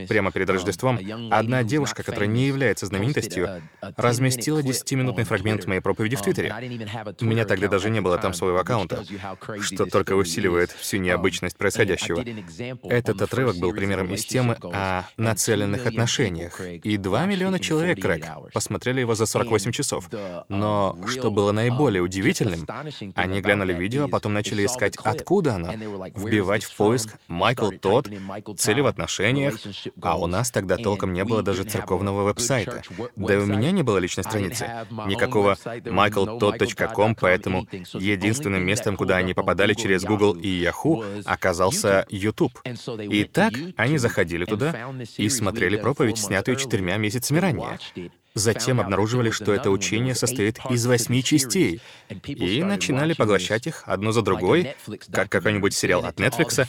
прямо 0.08 0.30
перед 0.30 0.48
Рождеством, 0.50 1.00
одна 1.30 1.64
девушка, 1.64 2.02
которая 2.02 2.28
не 2.28 2.46
является 2.46 2.86
знаменитостью, 2.86 3.62
разместила 3.96 4.60
10-минутный 4.60 5.24
фрагмент 5.24 5.66
моей 5.66 5.80
проповеди 5.80 6.16
в 6.16 6.22
Твиттере. 6.22 6.54
У 7.20 7.24
меня 7.24 7.44
тогда 7.44 7.68
даже 7.68 7.90
не 7.90 8.00
было 8.00 8.18
там 8.18 8.32
своего 8.34 8.58
аккаунта, 8.58 9.04
что 9.60 9.86
только 9.86 10.14
усиливает 10.18 10.70
всю 10.70 10.98
необычность 10.98 11.56
происходящего. 11.56 12.24
Этот 12.88 13.22
отрывок 13.22 13.56
был 13.56 13.72
примером 13.72 14.12
из 14.14 14.24
темы 14.24 14.56
о 14.62 15.04
нацеленных 15.16 15.86
отношениях, 15.86 16.60
и 16.60 16.96
2 16.96 17.26
миллиона 17.26 17.58
человек, 17.58 18.00
Крэг, 18.00 18.24
посмотрели 18.52 19.00
его 19.00 19.14
за 19.14 19.26
48 19.26 19.72
часов. 19.72 20.08
Но 20.48 20.98
что 21.06 21.30
было 21.30 21.52
наиболее 21.52 22.02
удивительным, 22.02 22.66
они 23.14 23.40
глянули 23.40 23.72
видео, 23.72 24.04
а 24.04 24.08
потом 24.08 24.32
начали 24.32 24.64
искать, 24.66 24.96
откуда 24.96 25.54
оно, 25.54 25.72
вбивать 26.14 26.64
в 26.64 26.76
поиск 26.76 27.18
«Майкл 27.28 27.70
Тодд», 27.70 28.10
«Цели 28.56 28.80
в 28.80 28.86
отношениях», 28.86 29.54
а 30.00 30.18
у 30.18 30.26
нас 30.26 30.50
тогда 30.50 30.76
толком 30.76 31.12
не 31.12 31.24
было 31.24 31.42
даже 31.42 31.64
церковного 31.64 32.22
веб-сайта. 32.24 32.82
Да 33.16 33.34
и 33.34 33.36
у 33.38 33.46
меня 33.46 33.70
не 33.70 33.82
было 33.82 33.98
личной 33.98 34.24
страницы. 34.24 34.86
Никакого 35.06 35.56
michaeltodd.com, 35.64 37.14
поэтому 37.14 37.66
единственным 37.94 38.64
местом, 38.64 38.96
куда 38.96 39.16
они 39.16 39.34
попадали 39.34 39.74
через 39.74 40.04
Google 40.08 40.34
и 40.40 40.48
Yahoo 40.64 41.22
оказался 41.24 42.06
YouTube. 42.08 42.52
И 42.98 43.24
так 43.24 43.52
они 43.76 43.98
заходили 43.98 44.44
туда 44.44 44.74
и 45.16 45.28
смотрели 45.28 45.76
проповедь, 45.76 46.18
снятую 46.18 46.56
четырьмя 46.56 46.96
месяцами 46.96 47.38
ранее. 47.38 47.78
Затем 48.34 48.80
обнаруживали, 48.80 49.30
что 49.30 49.52
это 49.52 49.70
учение 49.70 50.14
состоит 50.14 50.58
из 50.70 50.86
восьми 50.86 51.24
частей, 51.24 51.80
и 52.24 52.62
начинали 52.62 53.14
поглощать 53.14 53.66
их 53.66 53.82
одну 53.86 54.12
за 54.12 54.22
другой, 54.22 54.74
как 55.10 55.28
какой-нибудь 55.30 55.74
сериал 55.74 56.04
от 56.04 56.20
Netflix, 56.20 56.66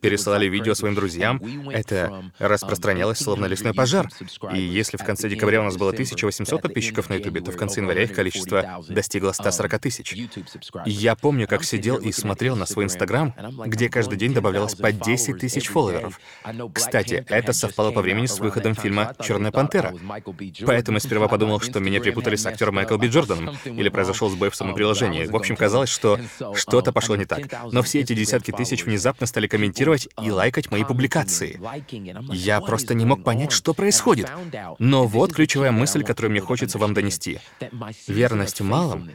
пересылали 0.00 0.46
видео 0.46 0.74
своим 0.74 0.94
друзьям. 0.94 1.40
Это 1.70 2.24
распространялось 2.38 3.18
словно 3.18 3.46
лесной 3.46 3.74
пожар. 3.74 4.08
И 4.54 4.60
если 4.60 4.96
в 4.96 5.04
конце 5.04 5.28
декабря 5.28 5.60
у 5.60 5.64
нас 5.64 5.76
было 5.76 5.90
1800 5.90 6.62
подписчиков 6.62 7.08
на 7.08 7.14
YouTube, 7.14 7.44
то 7.44 7.52
в 7.52 7.56
конце 7.56 7.80
января 7.80 8.02
их 8.04 8.14
количество 8.14 8.82
достигло 8.88 9.32
140 9.32 9.78
тысяч. 9.78 10.14
Я 10.86 11.14
помню, 11.14 11.46
как 11.46 11.64
сидел 11.64 11.96
и 11.96 12.12
смотрел 12.12 12.56
на 12.56 12.66
свой 12.66 12.86
Инстаграм, 12.86 13.34
где 13.66 13.88
каждый 13.88 14.18
день 14.18 14.34
добавлялось 14.34 14.74
по 14.74 14.92
10 14.92 15.38
тысяч 15.38 15.68
фолловеров. 15.68 16.20
Кстати, 16.72 17.24
это 17.28 17.52
совпало 17.52 17.92
по 17.92 18.00
времени 18.00 18.26
с 18.26 18.38
выходом 18.38 18.74
фильма 18.74 19.14
«Черная 19.20 19.52
пантера». 19.52 19.94
Поэтому 20.66 21.00
сперва 21.02 21.28
подумал, 21.28 21.60
что 21.60 21.80
меня 21.80 22.00
припутали 22.00 22.36
с 22.36 22.46
актером 22.46 22.76
Майкл 22.76 22.96
Би 22.96 23.08
Джорданом, 23.08 23.56
или 23.64 23.88
произошел 23.88 24.28
сбой 24.28 24.50
в 24.50 24.56
самом 24.56 24.74
приложении. 24.74 25.26
В 25.26 25.36
общем, 25.36 25.56
казалось, 25.56 25.90
что 25.90 26.18
что-то 26.54 26.92
пошло 26.92 27.16
не 27.16 27.24
так. 27.24 27.48
Но 27.70 27.82
все 27.82 28.00
эти 28.00 28.14
десятки 28.14 28.50
тысяч 28.50 28.84
внезапно 28.84 29.26
стали 29.26 29.46
комментировать 29.46 30.08
и 30.22 30.30
лайкать 30.30 30.70
мои 30.70 30.84
публикации. 30.84 31.60
Я 32.32 32.60
просто 32.60 32.94
не 32.94 33.04
мог 33.04 33.24
понять, 33.24 33.52
что 33.52 33.74
происходит. 33.74 34.30
Но 34.78 35.06
вот 35.06 35.32
ключевая 35.32 35.72
мысль, 35.72 36.04
которую 36.04 36.30
мне 36.30 36.40
хочется 36.40 36.78
вам 36.78 36.94
донести. 36.94 37.40
Верность 38.06 38.60
малым 38.60 39.10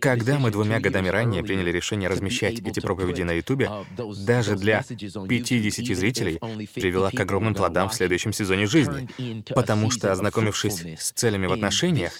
когда 0.00 0.38
мы 0.38 0.50
двумя 0.50 0.80
годами 0.80 1.08
ранее 1.08 1.42
приняли 1.42 1.70
решение 1.70 2.08
размещать 2.08 2.60
эти 2.60 2.80
проповеди 2.80 3.22
на 3.22 3.32
Ютубе, 3.32 3.70
даже 4.24 4.56
для 4.56 4.82
50 4.82 5.96
зрителей 5.96 6.38
привела 6.74 7.10
к 7.10 7.20
огромным 7.20 7.54
плодам 7.54 7.88
в 7.88 7.94
следующем 7.94 8.32
сезоне 8.32 8.66
жизни, 8.66 9.08
потому 9.54 9.90
что, 9.90 10.12
ознакомившись 10.12 10.84
с 10.98 11.12
целями 11.12 11.46
в 11.46 11.52
отношениях, 11.52 12.18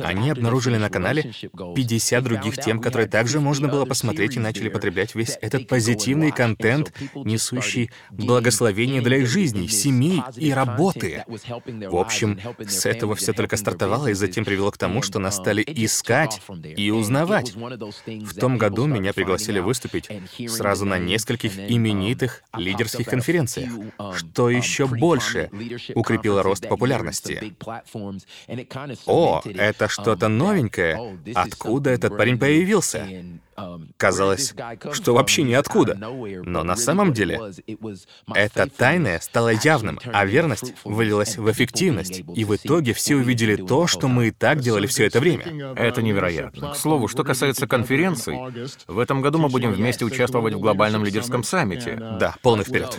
они 0.00 0.30
обнаружили 0.30 0.76
на 0.76 0.90
канале 0.90 1.32
50 1.52 2.22
других 2.22 2.58
тем, 2.58 2.80
которые 2.80 3.08
также 3.08 3.40
можно 3.40 3.68
было 3.68 3.84
посмотреть 3.84 4.36
и 4.36 4.40
начали 4.40 4.68
потреблять 4.68 5.14
весь 5.14 5.36
этот 5.40 5.68
позитивный 5.68 6.30
контент, 6.30 6.92
несущий 7.14 7.90
благословение 8.10 9.02
для 9.02 9.18
их 9.18 9.26
жизней, 9.26 9.68
семей 9.68 10.22
и 10.36 10.52
работы. 10.52 11.24
В 11.26 11.96
общем, 11.96 12.38
с 12.60 12.86
этого 12.86 13.14
все 13.14 13.32
только 13.32 13.56
стартовало 13.56 14.08
и 14.08 14.14
затем 14.14 14.44
привело 14.44 14.70
к 14.70 14.78
тому, 14.78 15.02
что 15.02 15.18
нас 15.18 15.36
стали 15.36 15.64
искать 15.66 16.40
и 16.76 16.83
и 16.84 16.90
узнавать. 16.90 17.54
В 17.54 18.34
том 18.38 18.58
году 18.58 18.86
меня 18.86 19.12
пригласили 19.12 19.58
выступить 19.58 20.08
сразу 20.48 20.84
на 20.84 20.98
нескольких 20.98 21.58
именитых 21.58 22.42
лидерских 22.56 23.06
конференциях, 23.06 23.72
что 24.16 24.50
еще 24.50 24.86
больше 24.86 25.50
укрепило 25.94 26.42
рост 26.42 26.68
популярности. 26.68 27.54
О, 29.06 29.42
это 29.44 29.88
что-то 29.88 30.28
новенькое. 30.28 31.18
Откуда 31.34 31.90
этот 31.90 32.16
парень 32.16 32.38
появился? 32.38 33.06
Казалось, 33.96 34.54
что 34.92 35.14
вообще 35.14 35.42
ниоткуда. 35.42 35.96
Но 35.96 36.62
на 36.62 36.76
самом 36.76 37.12
деле 37.12 37.40
это 38.34 38.68
тайное 38.68 39.20
стало 39.20 39.50
явным, 39.50 39.98
а 40.12 40.24
верность 40.24 40.74
вылилась 40.84 41.36
в 41.36 41.50
эффективность. 41.50 42.22
И 42.34 42.44
в 42.44 42.54
итоге 42.56 42.92
все 42.92 43.16
увидели 43.16 43.56
то, 43.56 43.86
что 43.86 44.08
мы 44.08 44.28
и 44.28 44.30
так 44.30 44.60
делали 44.60 44.86
все 44.86 45.06
это 45.06 45.20
время. 45.20 45.74
Это 45.76 46.02
невероятно. 46.02 46.72
К 46.72 46.76
слову, 46.76 47.08
что 47.08 47.24
касается 47.24 47.66
конференций, 47.66 48.38
в 48.86 48.98
этом 48.98 49.22
году 49.22 49.38
мы 49.38 49.48
будем 49.48 49.72
вместе 49.72 50.04
участвовать 50.04 50.54
в 50.54 50.60
глобальном 50.60 51.04
лидерском 51.04 51.44
саммите. 51.44 51.96
Да, 52.18 52.34
полный 52.42 52.64
вперед. 52.64 52.98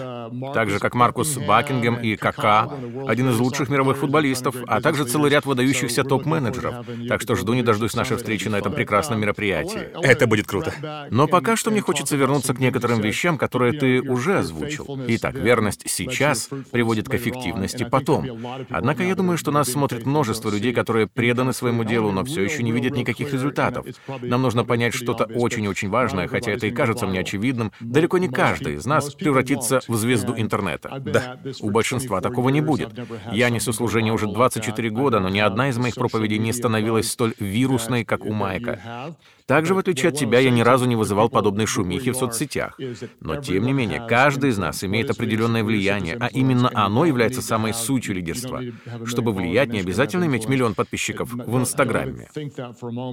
Так 0.53 0.69
же, 0.69 0.79
как 0.79 0.95
Маркус 0.95 1.37
Бакингем 1.37 1.95
и 1.95 2.15
КК, 2.15 2.69
один 3.07 3.29
из 3.29 3.39
лучших 3.39 3.69
мировых 3.69 3.97
футболистов, 3.97 4.55
а 4.67 4.81
также 4.81 5.05
целый 5.05 5.29
ряд 5.31 5.45
выдающихся 5.45 6.03
топ-менеджеров. 6.03 6.85
Так 7.07 7.21
что 7.21 7.35
жду 7.35 7.53
не 7.53 7.63
дождусь 7.63 7.95
нашей 7.95 8.17
встречи 8.17 8.47
на 8.47 8.57
этом 8.57 8.73
прекрасном 8.73 9.19
мероприятии. 9.19 9.89
Это 10.01 10.27
будет 10.27 10.44
круто. 10.45 11.07
Но 11.11 11.27
пока 11.27 11.55
что 11.55 11.71
мне 11.71 11.81
хочется 11.81 12.15
вернуться 12.15 12.53
к 12.53 12.59
некоторым 12.59 13.01
вещам, 13.01 13.37
которые 13.37 13.73
ты 13.73 14.01
уже 14.01 14.39
озвучил. 14.39 14.99
Итак, 15.07 15.35
верность 15.35 15.83
сейчас 15.85 16.49
приводит 16.71 17.09
к 17.09 17.13
эффективности 17.13 17.87
потом. 17.89 18.25
Однако 18.69 19.03
я 19.03 19.15
думаю, 19.15 19.37
что 19.37 19.51
нас 19.51 19.69
смотрит 19.69 20.05
множество 20.05 20.49
людей, 20.49 20.73
которые 20.73 21.07
преданы 21.07 21.53
своему 21.53 21.83
делу, 21.83 22.11
но 22.11 22.23
все 22.23 22.41
еще 22.41 22.63
не 22.63 22.71
видят 22.71 22.95
никаких 22.95 23.33
результатов. 23.33 23.85
Нам 24.21 24.41
нужно 24.41 24.63
понять 24.63 24.93
что-то 24.93 25.25
очень-очень 25.25 25.89
важное, 25.89 26.27
хотя 26.27 26.51
это 26.51 26.67
и 26.67 26.71
кажется 26.71 27.07
мне 27.07 27.19
очевидным. 27.19 27.71
Далеко 27.79 28.17
не 28.17 28.29
каждый 28.29 28.75
из 28.75 28.85
нас 28.85 29.13
превратится 29.13 29.81
в 29.87 29.95
звезду 29.95 30.33
интернета. 30.37 31.01
Да, 31.05 31.39
у 31.61 31.69
большинства 31.69 32.21
такого 32.21 32.49
не 32.49 32.61
будет. 32.61 32.89
Я 33.31 33.49
несу 33.49 33.73
служение 33.73 34.13
уже 34.13 34.27
24 34.27 34.89
года, 34.89 35.19
но 35.19 35.29
ни 35.29 35.39
одна 35.39 35.69
из 35.69 35.77
моих 35.77 35.95
проповедей 35.95 36.37
не 36.37 36.53
становилась 36.53 37.11
столь 37.11 37.33
вирусной, 37.39 38.03
как 38.03 38.25
у 38.25 38.31
Майка. 38.31 39.15
Также, 39.47 39.75
в 39.75 39.77
отличие 39.77 40.09
от 40.09 40.17
тебя, 40.17 40.39
я 40.39 40.49
ни 40.49 40.61
разу 40.61 40.85
не 40.85 40.95
вызывал 40.95 41.29
подобной 41.29 41.67
шумихи 41.67 42.11
в 42.11 42.15
соцсетях. 42.15 42.79
Но, 43.19 43.35
тем 43.35 43.65
не 43.65 43.73
менее, 43.73 44.05
каждый 44.07 44.49
из 44.49 44.57
нас 44.57 44.83
имеет 44.83 45.11
определенное 45.11 45.63
влияние, 45.63 46.17
а 46.19 46.27
именно 46.27 46.71
оно 46.73 47.05
является 47.05 47.41
самой 47.41 47.73
сутью 47.73 48.15
лидерства. 48.15 48.61
Чтобы 49.05 49.33
влиять, 49.33 49.69
не 49.69 49.79
обязательно 49.79 50.25
иметь 50.25 50.47
миллион 50.47 50.73
подписчиков 50.73 51.31
в 51.31 51.57
Инстаграме. 51.57 52.29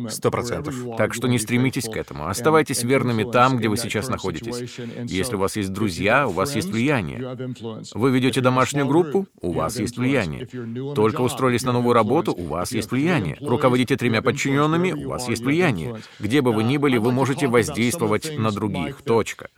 Сто 0.09 0.31
процентов. 0.31 0.75
Так 0.97 1.13
что 1.13 1.29
не 1.29 1.39
стремитесь 1.39 1.89
к 1.89 1.97
этому. 1.97 2.27
Оставайтесь 2.29 2.83
верными 2.83 3.31
там, 3.31 3.59
где 3.59 3.69
вы 3.69 3.77
сейчас 3.77 4.09
находитесь. 4.09 4.79
Если 5.05 5.37
у 5.37 5.39
вас 5.39 5.57
есть 5.57 5.73
друзья, 5.73 6.27
у 6.27 6.33
вас 6.33 6.57
есть 6.57 6.71
влияние. 6.71 7.37
Вы 7.93 8.11
ведете 8.11 8.41
домашнюю 8.41 8.87
группу, 8.87 9.27
у 9.41 9.53
вас 9.53 9.79
есть 9.79 9.99
влияние. 9.99 10.49
Только 10.95 11.21
устроились 11.21 11.65
на 11.65 11.73
новую 11.73 11.93
работу, 11.93 12.33
у 12.33 12.47
вас 12.47 12.73
есть 12.73 12.91
влияние. 12.91 13.37
Руководите 13.41 13.97
тремя 13.97 14.23
подчиненными, 14.23 14.93
у 14.93 15.11
вас 15.11 15.29
есть 15.29 15.43
влияние. 15.43 15.97
Где 16.23 16.41
бы 16.41 16.53
вы 16.53 16.63
ни 16.63 16.77
были, 16.77 16.99
вы 16.99 17.11
можете 17.11 17.49
воздействовать 17.49 18.39
на 18.39 18.53
других. 18.53 19.03
Точка. 19.03 19.49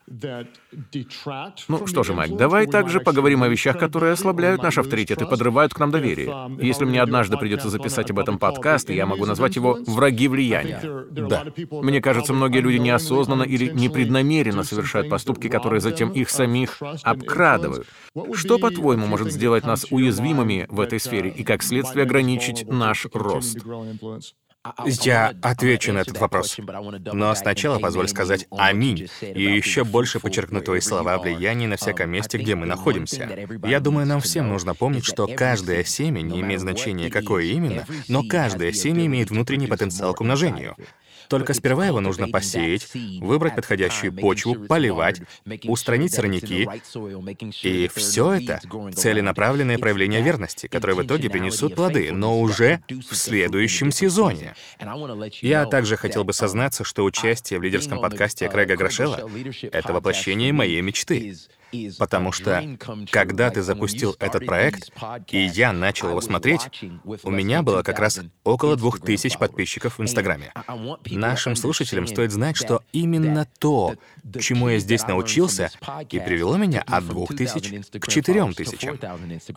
Ну 1.68 1.86
что 1.86 2.02
же, 2.02 2.14
Майк, 2.14 2.36
давай 2.36 2.66
также 2.66 3.00
поговорим 3.00 3.42
о 3.42 3.48
вещах, 3.48 3.78
которые 3.78 4.14
ослабляют 4.14 4.62
наш 4.62 4.78
авторитет 4.78 5.20
и 5.20 5.26
подрывают 5.26 5.74
к 5.74 5.78
нам 5.78 5.90
доверие. 5.90 6.32
Если 6.58 6.84
мне 6.84 7.02
однажды 7.02 7.36
придется 7.36 7.68
записать 7.68 8.10
об 8.10 8.18
этом 8.18 8.38
подкаст, 8.38 8.88
я 8.90 9.04
могу 9.04 9.26
назвать 9.26 9.56
его 9.56 9.78
«Враги 9.86 10.26
влияния». 10.26 10.80
Да. 11.10 11.44
Мне 11.70 12.00
кажется, 12.00 12.32
многие 12.32 12.60
люди 12.60 12.78
неосознанно 12.78 13.42
или 13.42 13.70
непреднамеренно 13.70 14.64
совершают 14.64 15.10
поступки, 15.10 15.48
которые 15.48 15.80
затем 15.80 16.10
их 16.10 16.30
самих 16.30 16.80
обкрадывают. 17.02 17.86
Что, 18.32 18.58
по-твоему, 18.58 19.06
может 19.06 19.30
сделать 19.32 19.66
нас 19.66 19.86
уязвимыми 19.90 20.66
в 20.70 20.80
этой 20.80 20.98
сфере 20.98 21.30
и, 21.30 21.44
как 21.44 21.62
следствие, 21.62 22.04
ограничить 22.04 22.66
наш 22.68 23.06
рост? 23.12 23.58
Я 24.86 25.34
отвечу 25.42 25.92
на 25.92 25.98
этот 25.98 26.18
вопрос. 26.18 26.56
Но 27.12 27.34
сначала 27.34 27.78
позволь 27.78 28.08
сказать 28.08 28.46
«Аминь» 28.50 29.08
и 29.20 29.42
еще 29.42 29.84
больше 29.84 30.20
подчеркну 30.20 30.62
твои 30.62 30.80
слова 30.80 31.14
о 31.14 31.18
влиянии 31.18 31.66
на 31.66 31.76
всяком 31.76 32.10
месте, 32.10 32.38
где 32.38 32.54
мы 32.54 32.64
находимся. 32.64 33.28
Я 33.64 33.80
думаю, 33.80 34.06
нам 34.06 34.20
всем 34.20 34.48
нужно 34.48 34.74
помнить, 34.74 35.04
что 35.04 35.26
каждое 35.26 35.84
семя, 35.84 36.22
не 36.22 36.40
имеет 36.40 36.60
значения, 36.60 37.10
какое 37.10 37.44
именно, 37.44 37.86
но 38.08 38.22
каждое 38.26 38.72
семя 38.72 39.04
имеет 39.04 39.30
внутренний 39.30 39.66
потенциал 39.66 40.14
к 40.14 40.20
умножению. 40.22 40.76
Только 41.28 41.54
сперва 41.54 41.86
его 41.86 42.00
нужно 42.00 42.28
посеять, 42.28 42.88
выбрать 43.20 43.54
подходящую 43.56 44.12
почву, 44.12 44.54
поливать, 44.54 45.20
устранить 45.64 46.12
сорняки. 46.12 46.68
И 47.62 47.90
все 47.94 48.32
это— 48.34 48.60
целенаправленное 48.94 49.78
проявление 49.78 50.22
верности, 50.22 50.66
которые 50.66 50.96
в 50.96 51.02
итоге 51.02 51.30
принесут 51.30 51.74
плоды, 51.74 52.12
но 52.12 52.40
уже 52.40 52.80
в 52.88 53.14
следующем 53.14 53.90
сезоне. 53.90 54.54
Я 55.40 55.66
также 55.66 55.96
хотел 55.96 56.24
бы 56.24 56.32
сознаться, 56.32 56.84
что 56.84 57.04
участие 57.04 57.58
в 57.58 57.62
лидерском 57.62 58.00
подкасте 58.00 58.48
Крэга 58.48 58.76
Грошела— 58.76 59.30
это 59.72 59.92
воплощение 59.92 60.52
моей 60.52 60.80
мечты. 60.80 61.36
Потому 61.98 62.32
что, 62.32 62.62
когда 63.10 63.50
ты 63.50 63.62
запустил 63.62 64.16
этот 64.18 64.46
проект, 64.46 64.90
и 65.30 65.38
я 65.38 65.72
начал 65.72 66.10
его 66.10 66.20
смотреть, 66.20 66.68
у 67.22 67.30
меня 67.30 67.62
было 67.62 67.82
как 67.82 67.98
раз 67.98 68.20
около 68.44 68.76
двух 68.76 69.00
тысяч 69.00 69.38
подписчиков 69.38 69.98
в 69.98 70.02
Инстаграме. 70.02 70.52
Нашим 71.10 71.56
слушателям 71.56 72.06
стоит 72.06 72.32
знать, 72.32 72.56
что 72.56 72.82
именно 72.92 73.46
то, 73.58 73.94
чему 74.40 74.68
я 74.68 74.78
здесь 74.78 75.06
научился, 75.06 75.70
и 76.10 76.18
привело 76.18 76.56
меня 76.56 76.82
от 76.86 77.06
двух 77.06 77.34
тысяч 77.34 77.72
к 78.00 78.08
четырем 78.08 78.54
тысячам. 78.54 78.98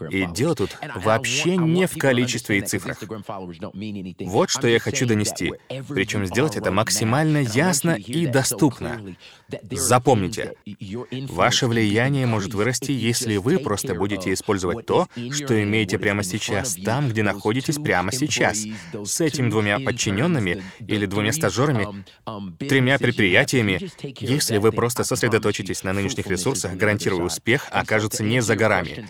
И 0.09 0.25
дело 0.33 0.55
тут 0.55 0.77
вообще 0.95 1.57
не 1.57 1.87
в 1.87 1.97
количестве 1.97 2.59
и 2.59 2.61
цифрах. 2.61 3.01
Вот 4.19 4.49
что 4.49 4.67
я 4.67 4.79
хочу 4.79 5.05
донести. 5.05 5.53
Причем 5.89 6.25
сделать 6.25 6.55
это 6.55 6.71
максимально 6.71 7.39
ясно 7.39 7.91
и 7.91 8.25
доступно. 8.27 9.01
Запомните, 9.71 10.55
ваше 11.29 11.67
влияние 11.67 12.06
может 12.25 12.53
вырасти, 12.53 12.91
если 12.91 13.37
вы 13.37 13.59
просто 13.59 13.95
будете 13.95 14.33
использовать 14.33 14.85
то, 14.85 15.07
что 15.31 15.61
имеете 15.63 15.97
прямо 15.97 16.23
сейчас, 16.23 16.75
там, 16.75 17.09
где 17.09 17.23
находитесь 17.23 17.75
прямо 17.75 18.11
сейчас, 18.11 18.65
с 18.93 19.21
этими 19.21 19.49
двумя 19.49 19.79
подчиненными 19.79 20.63
или 20.79 21.05
двумя 21.05 21.31
стажерами, 21.31 22.03
тремя 22.59 22.97
предприятиями. 22.97 23.89
Если 24.19 24.57
вы 24.57 24.71
просто 24.71 25.03
сосредоточитесь 25.03 25.83
на 25.83 25.93
нынешних 25.93 26.27
ресурсах, 26.27 26.73
гарантирую 26.75 27.23
успех 27.23 27.67
окажется 27.71 28.23
не 28.23 28.41
за 28.41 28.55
горами. 28.55 29.05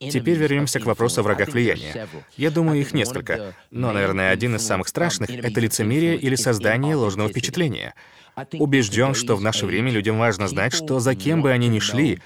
Теперь 0.00 0.36
вернемся 0.36 0.80
к 0.80 0.86
вопросу 0.86 1.20
о 1.20 1.24
врагах 1.24 1.48
влияния. 1.48 2.08
Я 2.36 2.50
думаю, 2.50 2.80
их 2.80 2.92
несколько, 2.94 3.54
но, 3.70 3.92
наверное, 3.92 4.30
один 4.30 4.56
из 4.56 4.66
самых 4.66 4.88
страшных— 4.88 5.30
это 5.30 5.60
лицемерие 5.60 6.16
или 6.16 6.34
создание 6.34 6.94
ложного 6.94 7.28
впечатления— 7.28 7.94
Убежден, 8.52 9.14
что 9.14 9.36
в 9.36 9.40
наше 9.40 9.66
время 9.66 9.90
людям 9.90 10.18
важно 10.18 10.46
знать, 10.48 10.74
что 10.74 11.00
за 11.00 11.14
кем 11.14 11.42
бы 11.42 11.52
они 11.52 11.68
ни 11.68 11.78
шли, 11.78 12.20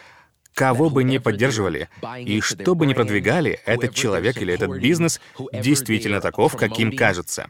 кого 0.55 0.91
бы 0.91 1.05
ни 1.05 1.19
поддерживали, 1.19 1.89
и 2.19 2.41
что 2.41 2.75
бы 2.75 2.87
ни 2.87 2.95
продвигали, 2.95 3.61
этот 3.65 3.95
человек 3.95 4.43
или 4.43 4.53
этот 4.53 4.79
бизнес 4.81 5.21
действительно 5.53 6.21
таков, 6.21 6.57
каким 6.57 6.97
кажется. 6.97 7.49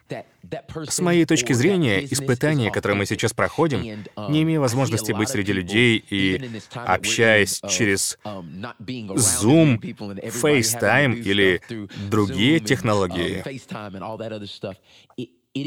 С 0.88 1.00
моей 1.00 1.24
точки 1.24 1.52
зрения, 1.52 2.04
испытания, 2.04 2.70
которые 2.70 2.98
мы 2.98 3.06
сейчас 3.06 3.32
проходим, 3.32 4.04
не 4.28 4.42
имея 4.42 4.60
возможности 4.60 5.12
быть 5.12 5.28
среди 5.28 5.52
людей 5.52 6.04
и 6.10 6.60
общаясь 6.74 7.60
через 7.68 8.18
Zoom, 8.24 9.80
FaceTime 9.80 11.14
или 11.14 11.62
другие 12.10 12.60
технологии, 12.60 13.42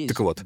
так 0.08 0.20
вот, 0.20 0.44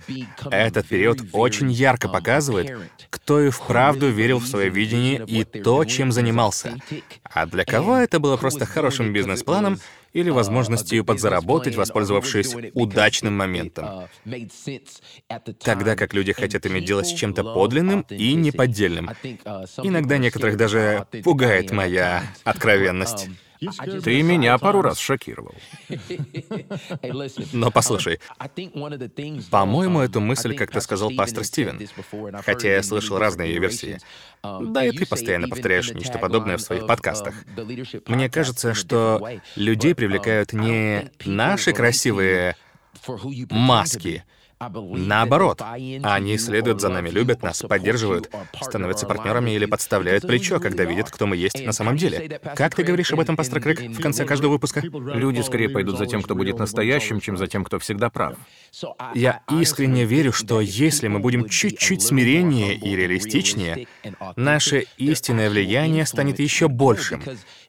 этот 0.51 0.87
период 0.87 1.19
очень 1.33 1.71
ярко 1.71 2.09
показывает, 2.09 2.71
кто 3.09 3.41
и 3.41 3.49
вправду 3.49 4.09
верил 4.09 4.39
в 4.39 4.47
свое 4.47 4.69
видение 4.69 5.23
и 5.25 5.43
то, 5.43 5.83
чем 5.85 6.11
занимался. 6.11 6.75
А 7.23 7.45
для 7.45 7.65
кого 7.65 7.97
это 7.97 8.19
было 8.19 8.37
просто 8.37 8.65
хорошим 8.65 9.13
бизнес-планом 9.13 9.79
или 10.13 10.29
возможностью 10.29 11.05
подзаработать, 11.05 11.75
воспользовавшись 11.75 12.55
удачным 12.73 13.35
моментом. 13.37 14.07
Тогда 15.63 15.95
как 15.95 16.13
люди 16.13 16.33
хотят 16.33 16.65
иметь 16.65 16.85
дело 16.85 17.03
с 17.03 17.13
чем-то 17.13 17.43
подлинным 17.43 18.01
и 18.09 18.33
неподдельным. 18.33 19.09
Иногда 19.83 20.17
некоторых 20.17 20.57
даже 20.57 21.05
пугает 21.23 21.71
моя 21.71 22.23
откровенность. 22.43 23.29
Ты 24.03 24.21
меня 24.21 24.57
пару 24.57 24.81
раз 24.81 24.99
шокировал. 24.99 25.55
Но 27.53 27.71
послушай, 27.71 28.19
по-моему, 29.49 30.01
эту 30.01 30.19
мысль 30.19 30.55
как-то 30.55 30.79
сказал 30.79 31.11
пастор 31.15 31.43
Стивен, 31.43 31.79
хотя 32.45 32.75
я 32.75 32.83
слышал 32.83 33.17
разные 33.17 33.53
ее 33.53 33.59
версии. 33.59 33.99
Да 34.43 34.85
и 34.85 34.91
ты 34.91 35.05
постоянно 35.05 35.47
повторяешь 35.47 35.91
нечто 35.91 36.17
подобное 36.19 36.57
в 36.57 36.61
своих 36.61 36.87
подкастах. 36.87 37.35
Мне 38.07 38.29
кажется, 38.29 38.73
что 38.73 39.27
людей 39.55 39.95
привлекают 39.95 40.53
не 40.53 41.11
наши 41.25 41.73
красивые 41.73 42.55
маски, 43.49 44.23
Наоборот, 44.59 45.61
они 45.61 46.37
следуют 46.37 46.81
за 46.81 46.89
нами, 46.89 47.09
любят 47.09 47.43
нас, 47.43 47.61
поддерживают, 47.61 48.31
становятся 48.59 49.05
партнерами 49.05 49.51
или 49.51 49.65
подставляют 49.65 50.25
плечо, 50.25 50.59
когда 50.59 50.83
видят, 50.83 51.11
кто 51.11 51.27
мы 51.27 51.37
есть 51.37 51.63
на 51.63 51.71
самом 51.71 51.97
деле. 51.97 52.39
Как 52.55 52.73
ты 52.73 52.83
говоришь 52.83 53.11
об 53.13 53.19
этом, 53.19 53.35
пастор 53.35 53.61
Крэк, 53.61 53.79
в 53.79 54.01
конце 54.01 54.25
каждого 54.25 54.53
выпуска? 54.53 54.81
Люди 54.81 55.41
скорее 55.41 55.69
пойдут 55.69 55.97
за 55.97 56.07
тем, 56.07 56.23
кто 56.23 56.33
будет 56.33 56.57
настоящим, 56.57 57.19
чем 57.19 57.37
за 57.37 57.47
тем, 57.47 57.63
кто 57.63 57.77
всегда 57.77 58.09
прав. 58.09 58.35
Я 59.13 59.41
искренне 59.51 60.05
верю, 60.05 60.31
что 60.33 60.59
если 60.59 61.07
мы 61.07 61.19
будем 61.19 61.47
чуть-чуть 61.47 62.01
смиреннее 62.01 62.75
и 62.75 62.95
реалистичнее, 62.95 63.87
наше 64.35 64.85
истинное 64.97 65.49
влияние 65.49 66.05
станет 66.05 66.39
еще 66.39 66.67
большим. 66.67 67.21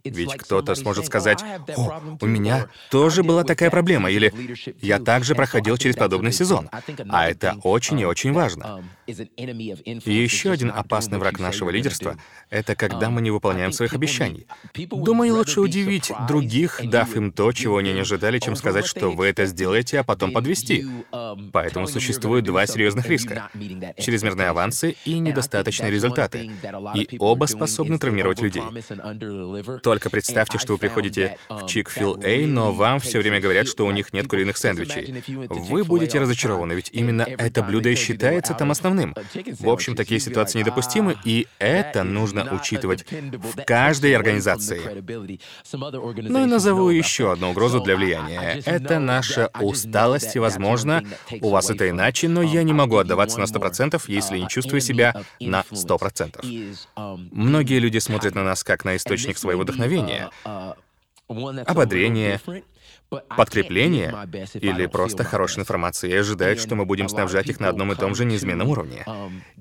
Ведь 0.04 0.34
кто-то 0.36 0.74
сможет 0.74 1.06
сказать, 1.06 1.42
«О, 1.76 2.00
у 2.20 2.26
меня 2.26 2.68
тоже 2.90 3.22
была 3.22 3.44
такая 3.44 3.70
проблема», 3.70 4.10
или 4.10 4.32
«Я 4.80 4.98
также 4.98 5.34
проходил 5.34 5.76
через 5.76 5.96
подобный 5.96 6.32
сезон». 6.32 6.68
А 7.08 7.28
это 7.28 7.56
очень 7.62 8.00
и 8.00 8.04
очень 8.04 8.32
важно. 8.32 8.84
Еще 9.08 10.50
один 10.50 10.70
опасный 10.70 11.18
враг 11.18 11.38
нашего 11.38 11.70
лидерства— 11.70 12.18
это 12.50 12.74
когда 12.74 13.08
мы 13.08 13.22
не 13.22 13.30
выполняем 13.30 13.72
своих 13.72 13.94
обещаний. 13.94 14.46
Думаю, 14.74 15.34
лучше 15.34 15.60
удивить 15.60 16.12
других, 16.28 16.80
дав 16.84 17.16
им 17.16 17.32
то, 17.32 17.52
чего 17.52 17.78
они 17.78 17.92
не 17.92 18.00
ожидали, 18.00 18.38
чем 18.38 18.54
сказать, 18.54 18.84
что 18.86 19.10
вы 19.10 19.26
это 19.26 19.46
сделаете, 19.46 20.00
а 20.00 20.04
потом 20.04 20.32
подвести. 20.32 20.86
Поэтому 21.52 21.86
существует 21.86 22.44
два 22.44 22.66
серьезных 22.66 23.08
риска— 23.08 23.48
чрезмерные 23.98 24.48
авансы 24.48 24.96
и 25.04 25.18
недостаточные 25.18 25.90
результаты. 25.90 26.50
И 26.94 27.16
оба 27.18 27.46
способны 27.46 27.98
травмировать 27.98 28.40
людей. 28.42 28.62
Только 29.82 30.10
представьте, 30.10 30.58
что 30.58 30.74
вы 30.74 30.78
приходите 30.78 31.38
в 31.48 31.64
Chick-fil-A, 31.64 32.46
но 32.46 32.72
вам 32.72 33.00
все 33.00 33.20
время 33.20 33.40
говорят, 33.40 33.68
что 33.68 33.86
у 33.86 33.90
них 33.90 34.12
нет 34.12 34.28
куриных 34.28 34.58
сэндвичей. 34.58 35.22
Вы 35.48 35.84
будете 35.84 36.20
разочарованы, 36.20 36.74
ведь 36.74 36.90
именно 36.92 37.22
это 37.22 37.62
блюдо 37.62 37.88
и 37.88 37.94
считается 37.94 38.52
там 38.52 38.70
основным. 38.70 38.97
В 39.60 39.68
общем, 39.68 39.94
такие 39.94 40.20
ситуации 40.20 40.58
недопустимы, 40.60 41.16
и 41.24 41.46
это 41.58 42.04
нужно 42.04 42.54
учитывать 42.54 43.04
в 43.10 43.64
каждой 43.64 44.14
организации. 44.14 44.80
Ну 45.72 46.42
и 46.42 46.46
назову 46.46 46.88
еще 46.90 47.32
одну 47.32 47.50
угрозу 47.50 47.80
для 47.80 47.96
влияния. 47.96 48.62
Это 48.64 48.98
наша 48.98 49.50
усталость, 49.60 50.36
возможно, 50.36 51.04
у 51.40 51.50
вас 51.50 51.70
это 51.70 51.88
иначе, 51.88 52.28
но 52.28 52.42
я 52.42 52.62
не 52.62 52.72
могу 52.72 52.96
отдаваться 52.96 53.38
на 53.38 53.44
100%, 53.44 54.02
если 54.08 54.38
не 54.38 54.48
чувствую 54.48 54.80
себя 54.80 55.22
на 55.40 55.64
100%. 55.70 56.76
Многие 57.32 57.78
люди 57.78 57.98
смотрят 57.98 58.34
на 58.34 58.44
нас 58.44 58.64
как 58.64 58.84
на 58.84 58.96
источник 58.96 59.38
своего 59.38 59.62
вдохновения, 59.62 60.30
ободрения, 61.28 62.40
подкрепление 63.10 64.14
или 64.54 64.86
просто 64.86 65.24
хорошая 65.24 65.62
информация 65.62 66.10
и 66.10 66.14
ожидают, 66.14 66.60
что 66.60 66.74
мы 66.74 66.84
будем 66.84 67.08
снабжать 67.08 67.48
их 67.48 67.60
на 67.60 67.68
одном 67.68 67.92
и 67.92 67.96
том 67.96 68.14
же 68.14 68.24
неизменном 68.24 68.68
уровне. 68.68 69.04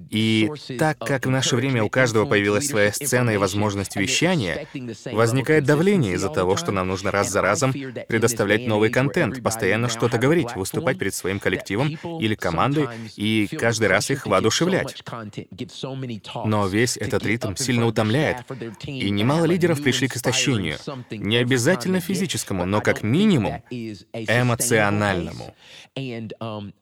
И 0.09 0.51
так 0.77 0.97
как 0.99 1.25
в 1.25 1.29
наше 1.29 1.55
время 1.55 1.83
у 1.83 1.89
каждого 1.89 2.25
появилась 2.25 2.67
своя 2.67 2.91
сцена 2.91 3.31
и 3.31 3.37
возможность 3.37 3.95
вещания, 3.95 4.67
возникает 5.05 5.63
давление 5.63 6.13
из-за 6.13 6.29
того, 6.29 6.57
что 6.57 6.71
нам 6.71 6.87
нужно 6.87 7.11
раз 7.11 7.29
за 7.29 7.41
разом 7.41 7.71
предоставлять 7.71 8.67
новый 8.67 8.89
контент, 8.89 9.41
постоянно 9.41 9.89
что-то 9.89 10.17
говорить, 10.17 10.55
выступать 10.55 10.97
перед 10.97 11.13
своим 11.13 11.39
коллективом 11.39 11.97
или 12.19 12.35
командой 12.35 12.87
и 13.15 13.47
каждый 13.47 13.87
раз 13.87 14.11
их 14.11 14.25
воодушевлять. 14.25 15.03
Но 16.45 16.67
весь 16.67 16.97
этот 16.97 17.25
ритм 17.25 17.55
сильно 17.55 17.87
утомляет, 17.87 18.37
и 18.83 19.09
немало 19.09 19.45
лидеров 19.45 19.81
пришли 19.81 20.07
к 20.07 20.17
истощению. 20.17 20.77
Не 21.11 21.37
обязательно 21.37 22.01
физическому, 22.01 22.65
но 22.65 22.81
как 22.81 23.03
минимум 23.03 23.36
минимум 23.37 23.63
эмоциональному. 24.13 25.53
Um, 25.97 26.73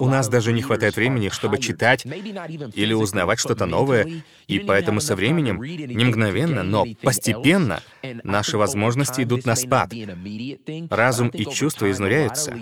У 0.00 0.08
нас 0.08 0.28
даже 0.28 0.52
не 0.52 0.62
хватает 0.62 0.96
времени, 0.96 1.28
чтобы 1.28 1.58
читать 1.58 2.06
или 2.06 2.94
узнавать 2.94 3.38
что-то 3.38 3.66
новое, 3.66 4.22
и 4.46 4.58
поэтому 4.58 5.00
со 5.00 5.14
временем, 5.16 5.62
не 5.62 6.04
мгновенно, 6.04 6.62
но 6.62 6.86
постепенно, 7.02 7.82
наши 8.24 8.56
возможности 8.56 9.22
идут 9.22 9.44
на 9.44 9.54
спад. 9.54 9.92
Разум 10.88 11.28
и 11.28 11.44
чувства 11.44 11.90
изнуряются. 11.90 12.56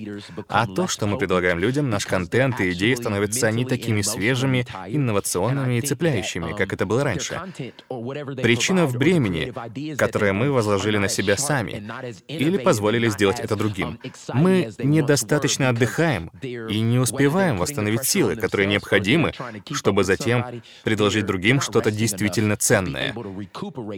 А 0.49 0.67
то, 0.67 0.89
что 0.89 1.07
мы 1.07 1.19
предлагаем 1.19 1.61
людям, 1.61 1.89
наш 1.89 2.05
контент 2.05 2.61
и 2.61 2.73
идеи 2.73 2.95
становятся 2.95 3.51
не 3.53 3.65
такими 3.65 4.03
свежими, 4.03 4.67
инновационными 4.89 5.79
и 5.79 5.81
цепляющими, 5.83 6.53
как 6.57 6.73
это 6.73 6.87
было 6.87 7.05
раньше. 7.05 7.41
Причина 7.89 8.87
в 8.87 8.97
бремени, 8.97 9.53
которое 9.97 10.33
мы 10.33 10.51
возложили 10.51 10.99
на 10.99 11.09
себя 11.09 11.37
сами, 11.37 11.85
или 12.27 12.59
позволили 12.59 13.09
сделать 13.17 13.41
это 13.41 13.57
другим. 13.57 13.99
Мы 14.33 14.71
недостаточно 14.79 15.69
отдыхаем 15.71 16.31
и 16.43 16.81
не 16.81 16.99
успеваем 16.99 17.59
восстановить 17.59 18.05
силы, 18.05 18.37
которые 18.37 18.67
необходимы, 18.67 19.33
чтобы 19.73 20.05
затем 20.05 20.63
предложить 20.85 21.27
другим 21.27 21.61
что-то 21.61 21.91
действительно 21.91 22.57
ценное. 22.57 23.15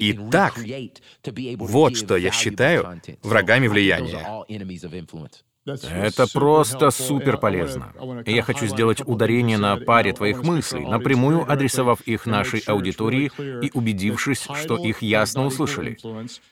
Итак, 0.00 0.54
вот 1.58 1.96
что 1.96 2.16
я 2.16 2.30
считаю 2.30 3.00
врагами 3.22 3.68
влияния. 3.68 4.26
Это 5.68 6.26
просто 6.32 6.90
супер 6.90 7.36
полезно. 7.36 7.92
И 8.24 8.32
я 8.32 8.42
хочу 8.42 8.66
сделать 8.66 9.02
ударение 9.04 9.58
на 9.58 9.76
паре 9.76 10.12
твоих 10.12 10.42
мыслей, 10.42 10.86
напрямую 10.86 11.50
адресовав 11.50 12.00
их 12.02 12.26
нашей 12.26 12.60
аудитории 12.60 13.30
и 13.62 13.70
убедившись, 13.74 14.46
что 14.62 14.76
их 14.76 15.02
ясно 15.02 15.46
услышали. 15.46 15.98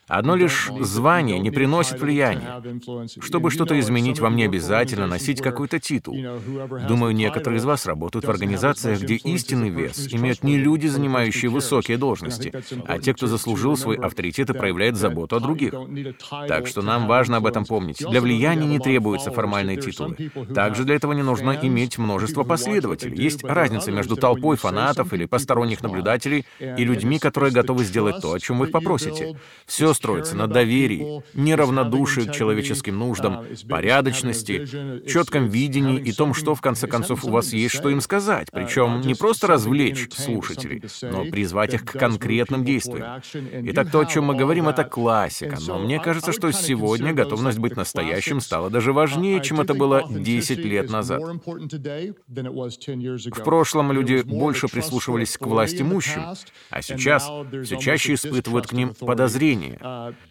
Одно 0.07 0.37
лишь 0.37 0.71
звание 0.81 1.39
не 1.39 1.51
приносит 1.51 2.01
влияния. 2.01 2.63
Чтобы 3.21 3.51
что-то 3.51 3.79
изменить, 3.81 4.21
вам 4.21 4.37
не 4.37 4.45
обязательно 4.45 5.07
носить 5.07 5.41
какой-то 5.41 5.79
титул. 5.81 6.17
Думаю, 6.89 7.15
некоторые 7.15 7.59
из 7.59 7.65
вас 7.65 7.87
работают 7.87 8.27
в 8.27 8.31
организациях, 8.31 9.01
где 9.01 9.15
истинный 9.15 9.71
вес 9.71 10.09
имеют 10.13 10.43
не 10.43 10.59
люди, 10.59 10.87
занимающие 10.87 11.51
высокие 11.51 11.97
должности, 11.97 12.53
а 12.87 12.99
те, 12.99 13.15
кто 13.15 13.27
заслужил 13.27 13.77
свой 13.77 13.97
авторитет 13.97 14.51
и 14.51 14.55
проявляет 14.55 14.97
заботу 14.97 15.37
о 15.37 15.41
других. 15.41 15.75
Так 16.49 16.67
что 16.67 16.83
нам 16.83 17.07
важно 17.07 17.39
об 17.39 17.47
этом 17.47 17.65
помнить. 17.65 18.05
Для 18.09 18.21
влияния 18.21 18.67
не 18.67 18.79
требуется 18.79 19.06
требуются 19.07 19.31
формальные 19.31 19.77
титулы. 19.77 20.17
Также 20.55 20.85
для 20.85 20.97
этого 20.97 21.13
не 21.13 21.23
нужно 21.23 21.59
иметь 21.63 21.99
множество 21.99 22.43
последователей. 22.43 23.23
Есть 23.23 23.45
разница 23.45 23.93
между 23.93 24.17
толпой 24.17 24.57
фанатов 24.57 25.13
или 25.13 25.27
посторонних 25.27 25.83
наблюдателей 25.83 26.45
и 26.59 26.85
людьми, 26.85 27.19
которые 27.19 27.53
готовы 27.53 27.85
сделать 27.85 28.21
то, 28.21 28.33
о 28.33 28.41
чем 28.41 28.59
вы 28.59 28.67
их 28.67 28.73
попросите. 28.73 29.39
Все 29.67 29.95
строится 29.95 30.37
на 30.37 30.47
доверии, 30.47 31.23
неравнодушии 31.35 32.23
к 32.23 32.33
человеческим 32.33 32.99
нуждам, 32.99 33.45
порядочности, 33.69 34.67
четком 35.07 35.49
видении 35.49 35.99
и 35.99 36.13
том, 36.13 36.35
что 36.35 36.55
в 36.55 36.61
конце 36.61 36.87
концов 36.87 37.25
у 37.25 37.31
вас 37.31 37.53
есть 37.53 37.75
что 37.75 37.91
им 37.91 38.01
сказать. 38.01 38.49
Причем 38.53 39.01
не 39.03 39.15
просто 39.15 39.47
развлечь 39.47 40.09
слушателей, 40.13 40.83
но 41.03 41.25
призвать 41.27 41.75
их 41.75 41.85
к 41.85 41.93
конкретным 41.93 42.65
действиям. 42.65 43.23
Итак, 43.71 43.91
то, 43.91 44.01
о 44.01 44.07
чем 44.07 44.25
мы 44.25 44.35
говорим, 44.35 44.69
это 44.69 44.85
классика. 44.85 45.57
Но 45.67 45.79
мне 45.79 46.01
кажется, 46.01 46.33
что 46.33 46.51
сегодня 46.51 47.13
готовность 47.13 47.59
быть 47.59 47.77
настоящим 47.77 48.41
стала 48.41 48.71
даже 48.71 48.93
важнее, 48.97 49.41
чем 49.43 49.61
это 49.61 49.75
было 49.75 50.03
10 50.09 50.59
лет 50.59 50.91
назад. 50.91 51.21
В 53.23 53.43
прошлом 53.45 53.93
люди 53.93 54.23
больше 54.23 54.69
прислушивались 54.69 55.37
к 55.37 55.47
власть 55.47 55.81
имущим, 55.81 56.23
а 56.71 56.83
сейчас 56.83 57.31
все 57.65 57.79
чаще 57.79 58.15
испытывают 58.15 58.67
к 58.67 58.73
ним 58.73 58.95
подозрения. 58.95 59.79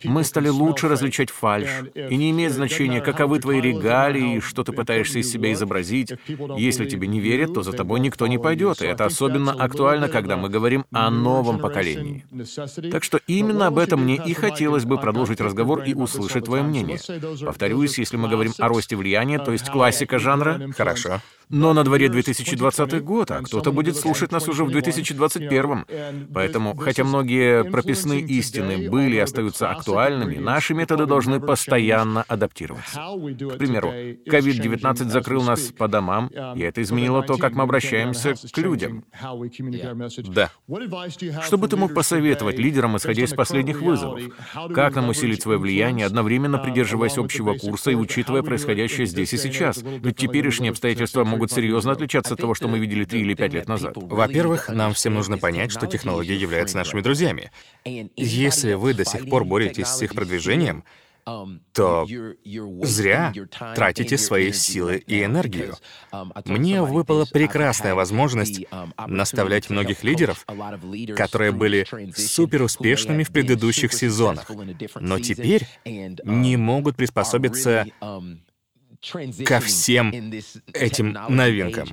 Мы 0.04 0.24
стали 0.24 0.50
лучше 0.50 0.88
различать 0.88 1.30
фальш, 1.30 1.70
и 1.94 2.16
не 2.16 2.32
имеет 2.32 2.54
значения, 2.54 3.02
каковы 3.02 3.40
твои 3.40 3.62
регалии 3.62 4.40
что 4.40 4.64
ты 4.64 4.72
пытаешься 4.72 5.20
из 5.20 5.32
себя 5.32 5.52
изобразить. 5.54 6.14
Если 6.58 6.86
тебе 6.86 7.08
не 7.08 7.20
верят, 7.20 7.54
то 7.54 7.64
за 7.64 7.74
тобой 7.74 8.00
никто 8.00 8.28
не 8.28 8.38
пойдет, 8.38 8.82
и 8.82 8.86
это 8.86 9.06
особенно 9.06 9.52
актуально, 9.52 10.08
когда 10.10 10.38
мы 10.38 10.50
говорим 10.50 10.86
о 10.92 11.10
новом 11.10 11.60
поколении. 11.60 12.26
Так 12.92 13.04
что 13.04 13.20
именно 13.28 13.68
об 13.68 13.78
этом 13.78 14.04
мне 14.04 14.16
и 14.16 14.34
хотелось 14.34 14.86
бы 14.86 14.98
продолжить 14.98 15.42
разговор 15.42 15.84
и 15.84 15.94
услышать 15.94 16.46
твое 16.46 16.64
мнение. 16.64 17.00
Повторюсь, 17.46 17.98
если 17.98 18.18
мы 18.18 18.30
говорим 18.30 18.45
о 18.58 18.68
росте 18.68 18.96
влияния, 18.96 19.40
то 19.40 19.52
есть 19.52 19.70
классика 19.70 20.20
жанра, 20.20 20.70
хорошо. 20.76 21.22
Но 21.50 21.74
на 21.74 21.84
дворе 21.84 22.10
2020 22.10 23.04
год, 23.04 23.30
а 23.30 23.42
кто-то 23.44 23.72
будет 23.72 23.96
слушать 23.96 24.32
нас 24.32 24.48
уже 24.48 24.66
в 24.66 24.72
2021. 24.72 25.86
Поэтому, 26.34 26.76
хотя 26.76 27.04
многие 27.04 27.64
прописные 27.66 28.22
истины 28.22 28.90
были 28.90 29.18
и 29.18 29.20
остаются 29.20 29.70
актуальными, 29.70 30.38
наши 30.38 30.74
методы 30.74 31.06
должны 31.06 31.40
постоянно 31.40 32.24
адаптироваться. 32.24 33.00
К 33.00 33.58
примеру, 33.58 33.90
COVID-19 33.90 35.10
закрыл 35.10 35.44
нас 35.44 35.72
по 35.72 35.88
домам, 35.88 36.32
и 36.56 36.62
это 36.62 36.82
изменило 36.82 37.22
то, 37.22 37.38
как 37.38 37.54
мы 37.54 37.64
обращаемся 37.64 38.34
к 38.34 38.58
людям. 38.58 39.06
Да. 40.24 40.50
Что 41.44 41.58
бы 41.58 41.68
ты 41.68 41.78
мог 41.78 41.94
посоветовать 41.94 42.58
лидерам, 42.58 42.98
исходя 42.98 43.24
из 43.24 43.34
последних 43.34 43.82
вызовов? 43.82 44.20
Как 44.74 44.96
нам 44.96 45.10
усилить 45.10 45.44
свое 45.44 45.60
влияние, 45.60 46.08
одновременно 46.08 46.58
придерживаясь 46.58 47.20
общего 47.20 47.54
курса 47.54 47.92
и 47.92 47.96
учитывая 47.96 48.35
происходящее 48.44 49.08
здесь 49.08 49.34
и 49.34 49.38
сейчас? 49.38 49.82
Ведь 49.84 50.18
теперешние 50.18 50.72
обстоятельства 50.72 51.24
могут 51.24 51.52
серьезно 51.52 51.92
отличаться 51.92 52.34
от 52.34 52.40
того, 52.40 52.54
что 52.54 52.68
мы 52.68 52.80
видели 52.80 53.06
три 53.06 53.22
или 53.22 53.34
пять 53.34 53.54
лет 53.54 53.68
назад. 53.68 53.94
Во-первых, 53.96 54.70
нам 54.70 54.94
всем 54.94 55.14
нужно 55.14 55.38
понять, 55.38 55.72
что 55.72 55.88
технологии 55.88 56.36
являются 56.36 56.78
нашими 56.78 57.02
друзьями. 57.02 57.52
Если 57.86 58.74
вы 58.74 58.94
до 58.94 59.06
сих 59.06 59.30
пор 59.30 59.46
боретесь 59.46 59.88
с 59.88 60.02
их 60.02 60.14
продвижением, 60.14 60.84
то 61.26 62.08
зря 62.84 63.34
тратите 63.76 64.18
свои 64.18 64.52
силы 64.52 64.98
и 64.98 65.24
энергию. 65.24 65.76
Мне 66.46 66.82
выпала 66.82 67.26
прекрасная 67.26 67.96
возможность 67.96 68.66
наставлять 69.08 69.70
многих 69.70 70.04
лидеров, 70.04 70.46
которые 71.16 71.52
были 71.52 71.88
суперуспешными 72.16 73.24
в 73.24 73.32
предыдущих 73.32 73.94
сезонах, 73.94 74.52
но 75.00 75.20
теперь 75.20 75.68
не 75.84 76.58
могут 76.58 76.96
приспособиться 76.96 77.88
ко 79.46 79.60
всем 79.60 80.12
этим 80.74 81.18
новинкам. 81.30 81.90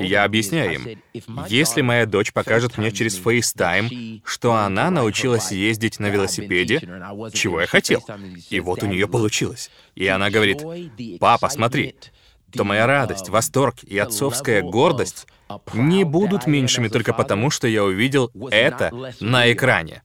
Я 0.00 0.24
объясняю 0.24 0.74
им, 0.74 1.02
если 1.48 1.82
моя 1.82 2.06
дочь 2.06 2.32
покажет 2.32 2.78
мне 2.78 2.90
через 2.90 3.18
FaceTime, 3.18 4.22
что 4.24 4.54
она 4.54 4.90
научилась 4.90 5.52
ездить 5.52 5.98
на 5.98 6.06
велосипеде, 6.06 6.80
чего 7.32 7.60
я 7.60 7.66
хотел, 7.66 8.04
и 8.50 8.60
вот 8.60 8.82
у 8.82 8.86
нее 8.86 9.08
получилось. 9.08 9.70
И 9.94 10.06
она 10.06 10.30
говорит, 10.30 10.62
папа, 11.20 11.48
смотри, 11.48 11.94
то 12.52 12.64
моя 12.64 12.86
радость, 12.86 13.28
восторг 13.28 13.82
и 13.84 13.98
отцовская 13.98 14.62
гордость 14.62 15.26
не 15.74 16.04
будут 16.04 16.46
меньшими 16.46 16.88
только 16.88 17.12
потому, 17.12 17.50
что 17.50 17.66
я 17.68 17.84
увидел 17.84 18.30
это 18.50 18.92
на 19.20 19.52
экране. 19.52 20.02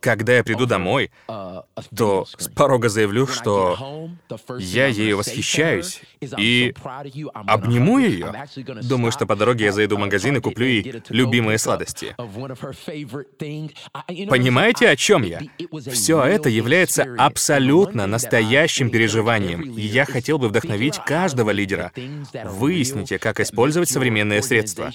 Когда 0.00 0.36
я 0.36 0.44
приду 0.44 0.66
домой, 0.66 1.10
то 1.26 2.26
с 2.38 2.48
порога 2.48 2.88
заявлю, 2.88 3.26
что 3.26 4.08
я 4.58 4.86
ею 4.86 5.16
восхищаюсь, 5.18 6.02
и 6.38 6.74
обниму 7.46 7.98
ее. 7.98 8.32
Думаю, 8.82 9.12
что 9.12 9.26
по 9.26 9.36
дороге 9.36 9.66
я 9.66 9.72
зайду 9.72 9.96
в 9.96 10.00
магазин 10.00 10.36
и 10.36 10.40
куплю 10.40 10.66
ей 10.66 11.02
любимые 11.08 11.58
сладости. 11.58 12.14
Понимаете, 14.28 14.88
о 14.88 14.96
чем 14.96 15.22
я? 15.22 15.40
Все 15.90 16.22
это 16.22 16.48
является 16.48 17.06
абсолютно 17.18 18.06
настоящим 18.06 18.90
переживанием, 18.90 19.62
и 19.62 19.82
я 19.82 20.04
хотел 20.04 20.38
бы 20.38 20.48
вдохновить 20.48 20.98
каждого 21.04 21.50
лидера. 21.50 21.92
Выясните, 22.44 23.18
как 23.18 23.40
использовать 23.40 23.88
современные 23.88 24.31
средства, 24.40 24.90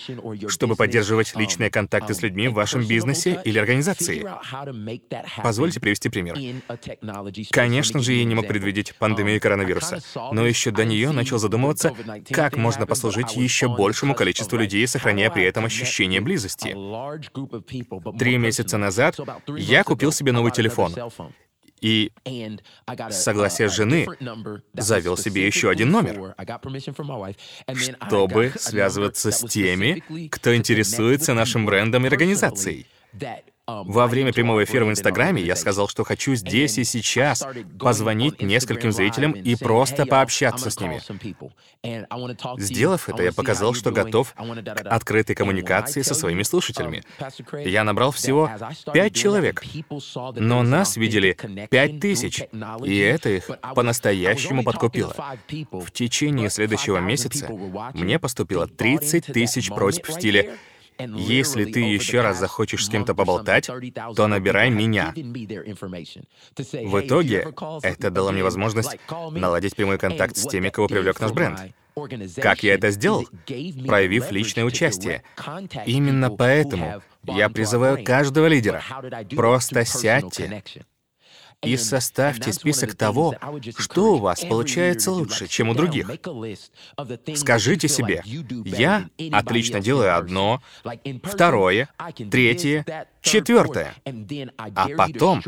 чтобы 0.47 0.75
поддерживать 0.75 1.35
личные 1.35 1.69
контакты 1.69 2.13
с 2.13 2.21
людьми 2.21 2.47
в 2.47 2.53
вашем 2.53 2.87
бизнесе 2.87 3.39
или 3.43 3.59
организации. 3.59 4.25
Позвольте 5.43 5.79
привести 5.79 6.09
пример. 6.09 6.37
Конечно 7.51 7.99
же, 7.99 8.13
я 8.13 8.23
не 8.23 8.33
мог 8.33 8.47
предвидеть 8.47 8.95
пандемию 8.95 9.39
коронавируса, 9.39 9.99
но 10.31 10.47
еще 10.47 10.71
до 10.71 10.85
нее 10.85 11.11
начал 11.11 11.37
задумываться, 11.37 11.93
как 12.31 12.55
можно 12.55 12.87
послужить 12.87 13.35
еще 13.35 13.67
большему 13.67 14.15
количеству 14.15 14.57
людей, 14.57 14.87
сохраняя 14.87 15.29
при 15.29 15.43
этом 15.43 15.65
ощущение 15.65 16.21
близости. 16.21 16.75
Три 18.17 18.37
месяца 18.37 18.77
назад 18.77 19.19
я 19.57 19.83
купил 19.83 20.11
себе 20.11 20.31
новый 20.31 20.51
телефон. 20.51 20.93
И 21.81 22.11
с 23.09 23.23
согласия 23.23 23.67
жены 23.67 24.07
завел 24.73 25.17
себе 25.17 25.45
еще 25.45 25.69
один 25.69 25.91
номер, 25.91 26.35
чтобы 28.07 28.53
связываться 28.57 29.31
с 29.31 29.45
теми, 29.45 30.27
кто 30.29 30.55
интересуется 30.55 31.33
нашим 31.33 31.65
брендом 31.65 32.05
и 32.05 32.09
организацией. 32.09 32.87
Во 33.67 34.07
время 34.07 34.31
прямого 34.31 34.63
эфира 34.63 34.85
в 34.85 34.89
Инстаграме 34.89 35.41
я 35.41 35.57
сказал, 35.57 35.89
что 35.89 36.05
хочу 36.05 36.35
здесь 36.35 36.77
и 36.77 36.85
сейчас 36.85 37.45
позвонить 37.77 38.41
нескольким 38.41 38.93
зрителям 38.93 39.33
и 39.33 39.55
просто 39.55 40.05
пообщаться 40.05 40.69
с 40.69 40.79
ними. 40.79 41.01
Сделав 42.61 43.09
это, 43.09 43.23
я 43.23 43.33
показал, 43.33 43.73
что 43.73 43.91
готов 43.91 44.33
к 44.33 44.87
открытой 44.89 45.35
коммуникации 45.35 46.01
со 46.01 46.15
своими 46.15 46.43
слушателями. 46.43 47.03
Я 47.51 47.83
набрал 47.83 48.11
всего 48.11 48.49
пять 48.93 49.13
человек, 49.13 49.61
но 50.35 50.63
нас 50.63 50.95
видели 50.95 51.37
пять 51.69 51.99
тысяч, 51.99 52.43
и 52.85 52.97
это 52.97 53.29
их 53.29 53.49
по-настоящему 53.75 54.63
подкупило. 54.63 55.13
В 55.71 55.91
течение 55.91 56.49
следующего 56.49 56.99
месяца 56.99 57.49
мне 57.93 58.17
поступило 58.17 58.65
30 58.65 59.25
тысяч 59.25 59.67
просьб 59.69 60.07
в 60.07 60.13
стиле 60.13 60.57
если 60.99 61.65
ты 61.65 61.79
еще 61.81 62.21
раз 62.21 62.39
захочешь 62.39 62.85
с 62.85 62.89
кем-то 62.89 63.15
поболтать, 63.15 63.69
то 64.15 64.27
набирай 64.27 64.69
меня. 64.69 65.13
В 65.15 66.99
итоге 67.01 67.47
это 67.83 68.09
дало 68.09 68.31
мне 68.31 68.43
возможность 68.43 68.97
наладить 69.31 69.75
прямой 69.75 69.97
контакт 69.97 70.37
с 70.37 70.47
теми, 70.47 70.69
кого 70.69 70.87
привлек 70.87 71.19
наш 71.19 71.31
бренд. 71.31 71.59
Как 72.35 72.63
я 72.63 72.75
это 72.75 72.91
сделал? 72.91 73.27
Проявив 73.45 74.31
личное 74.31 74.65
участие. 74.65 75.23
Именно 75.85 76.29
поэтому 76.29 77.01
я 77.23 77.49
призываю 77.49 78.03
каждого 78.03 78.45
лидера. 78.47 78.83
Просто 79.35 79.83
сядьте, 79.85 80.63
и 81.63 81.75
составьте 81.77 82.53
список 82.53 82.95
того, 82.95 83.35
что 83.77 84.13
у 84.13 84.17
вас 84.17 84.41
получается 84.41 85.11
лучше, 85.11 85.47
чем 85.47 85.69
у 85.69 85.73
других. 85.73 86.09
Скажите 87.35 87.87
себе, 87.87 88.21
я 88.65 89.09
отлично 89.31 89.79
делаю 89.79 90.15
одно, 90.15 90.61
второе, 91.23 91.89
третье, 92.29 92.85
четвертое. 93.27 93.95
А 94.75 94.87
потом 94.97 95.43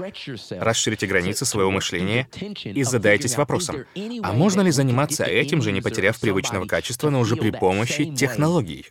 расширите 0.52 1.08
границы 1.08 1.46
своего 1.46 1.72
мышления 1.72 2.28
и 2.64 2.84
задайтесь 2.84 3.38
вопросом, 3.38 3.86
а 4.24 4.34
можно 4.34 4.62
ли 4.62 4.72
заниматься 4.72 5.24
этим 5.24 5.62
же, 5.62 5.72
не 5.72 5.82
потеряв 5.82 6.20
привычного 6.20 6.66
качества, 6.66 7.10
но 7.10 7.20
уже 7.20 7.36
при 7.36 7.52
помощи 7.52 8.14
технологий? 8.14 8.86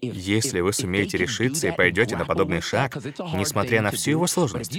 Если 0.00 0.60
вы 0.60 0.72
сумеете 0.72 1.18
решиться 1.18 1.68
и 1.68 1.72
пойдете 1.72 2.16
на 2.16 2.24
подобный 2.24 2.60
шаг, 2.60 2.96
несмотря 3.34 3.82
на 3.82 3.90
всю 3.90 4.12
его 4.12 4.26
сложность, 4.26 4.78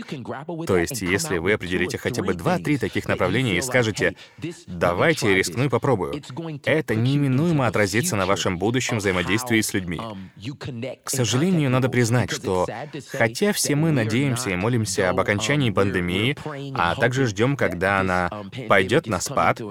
то 0.68 0.78
есть 0.78 1.02
если 1.02 1.38
вы 1.38 1.54
определите 1.54 1.98
хотя 1.98 2.24
бы 2.24 2.34
два-три 2.34 2.78
таких 2.78 3.08
направления 3.08 3.58
и 3.58 3.62
скажете 3.62 4.16
«давайте 4.68 5.34
рискну 5.36 5.66
и 5.66 5.70
попробую», 5.70 6.22
это 6.66 6.96
неминуемо 6.96 7.68
отразится 7.68 8.16
на 8.16 8.26
вашем 8.26 8.58
будущем 8.58 8.98
взаимодействии 8.98 9.62
с 9.62 9.74
людьми. 9.74 10.00
К 11.04 11.10
сожалению, 11.10 11.70
надо 11.70 11.90
признать, 11.90 12.05
что 12.32 12.68
хотя 13.12 13.52
все 13.54 13.76
мы 13.76 13.92
надеемся 13.92 14.50
и 14.50 14.56
молимся 14.56 15.10
об 15.10 15.20
окончании 15.20 15.72
пандемии, 15.72 16.38
а 16.76 16.96
также 16.96 17.26
ждем, 17.26 17.58
когда 17.58 18.00
она 18.00 18.30
пойдет 18.68 19.08
на 19.08 19.20
спад, 19.20 19.62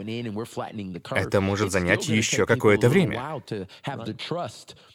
это 1.11 1.41
может 1.41 1.73
занять 1.73 2.09
еще 2.09 2.47
какое-то 2.47 2.89
время 2.89 3.41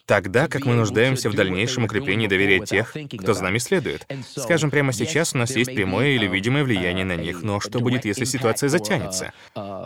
тогда 0.09 0.47
как 0.47 0.65
мы 0.65 0.73
нуждаемся 0.73 1.29
в 1.29 1.35
дальнейшем 1.35 1.83
укреплении 1.83 2.25
доверия 2.25 2.59
тех, 2.65 2.95
кто 3.19 3.35
за 3.35 3.43
нами 3.43 3.59
следует. 3.59 4.07
Скажем, 4.35 4.71
прямо 4.71 4.91
сейчас 4.91 5.35
у 5.35 5.37
нас 5.37 5.55
есть 5.55 5.75
прямое 5.75 6.15
или 6.15 6.25
видимое 6.25 6.63
влияние 6.63 7.05
на 7.05 7.15
них, 7.15 7.43
но 7.43 7.59
что 7.59 7.79
будет, 7.79 8.05
если 8.05 8.25
ситуация 8.25 8.69
затянется? 8.69 9.33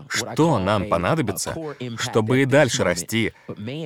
Что 0.08 0.60
нам 0.60 0.88
понадобится, 0.88 1.58
чтобы 1.98 2.42
и 2.42 2.46
дальше 2.46 2.86
расти, 2.86 3.34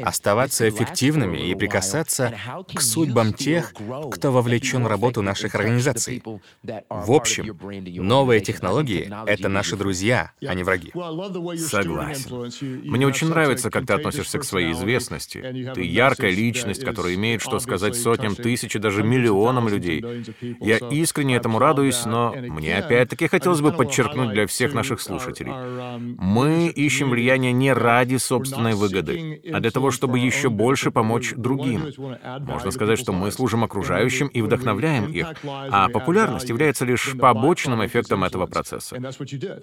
оставаться 0.04 0.70
эффективными 0.70 1.40
и 1.40 1.56
прикасаться 1.56 2.38
к 2.72 2.82
судьбам 2.82 3.34
тех, 3.34 3.74
кто 4.12 4.32
вовлечен 4.32 4.84
в 4.84 4.88
работу 4.88 5.24
наших 5.24 5.56
организаций? 5.56 6.22
В 6.64 7.12
общем, 7.12 7.58
новые 8.06 8.42
технологии— 8.42 9.12
это 9.26 9.50
наши 9.50 9.76
друзья, 9.76 10.34
а 10.46 10.54
не 10.54 10.62
враги. 10.62 10.92
Согласен. 11.58 12.52
Мне 12.84 13.08
очень 13.08 13.30
нравится, 13.30 13.72
как 13.72 13.88
ты 13.88 13.94
относишься 13.94 14.38
к 14.38 14.44
своей 14.44 14.74
известности. 14.74 15.72
Ты 15.74 15.82
ярко 15.82 16.27
яркая 16.28 16.32
личность, 16.32 16.84
которая 16.84 17.16
имеет 17.16 17.42
что 17.42 17.60
сказать 17.60 17.96
сотням 17.96 18.36
тысяч 18.36 18.76
и 18.76 18.80
даже 18.80 19.04
миллионам 19.04 19.68
людей. 19.68 20.04
Я 20.60 20.78
искренне 20.78 21.36
этому 21.36 21.60
радуюсь, 21.60 22.06
но 22.06 22.34
мне 22.36 22.78
опять-таки 22.78 23.28
хотелось 23.28 23.62
бы 23.62 23.72
подчеркнуть 23.72 24.32
для 24.32 24.48
всех 24.48 24.74
наших 24.74 25.02
слушателей. 25.02 25.54
Мы 26.18 26.68
ищем 26.68 27.10
влияние 27.10 27.52
не 27.52 27.74
ради 27.74 28.18
собственной 28.18 28.74
выгоды, 28.74 29.42
а 29.54 29.60
для 29.60 29.72
того, 29.72 29.92
чтобы 29.92 30.20
еще 30.20 30.50
больше 30.50 30.92
помочь 30.92 31.34
другим. 31.36 31.84
Можно 32.40 32.72
сказать, 32.72 33.00
что 33.00 33.14
мы 33.14 33.32
служим 33.32 33.64
окружающим 33.64 34.28
и 34.28 34.42
вдохновляем 34.42 35.12
их, 35.12 35.28
а 35.46 35.90
популярность 35.90 36.50
является 36.50 36.86
лишь 36.86 37.16
побочным 37.20 37.86
эффектом 37.86 38.24
этого 38.24 38.46
процесса. 38.46 38.98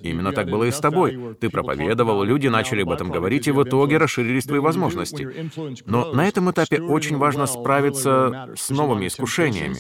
Именно 0.03 0.33
так 0.33 0.49
было 0.49 0.65
и 0.65 0.71
с 0.71 0.79
тобой. 0.79 1.37
Ты 1.41 1.49
проповедовал, 1.51 2.23
люди 2.23 2.49
начали 2.49 2.83
об 2.83 2.91
этом 2.91 3.11
говорить, 3.11 3.49
и 3.49 3.53
в 3.53 3.63
итоге 3.63 3.99
расширились 3.99 4.45
твои 4.45 4.61
возможности. 4.61 5.29
Но 5.87 6.13
на 6.13 6.29
этом 6.29 6.51
этапе 6.55 6.81
очень 6.81 7.19
важно 7.19 7.47
справиться 7.47 8.51
с 8.57 8.71
новыми 8.71 9.09
искушениями. 9.09 9.77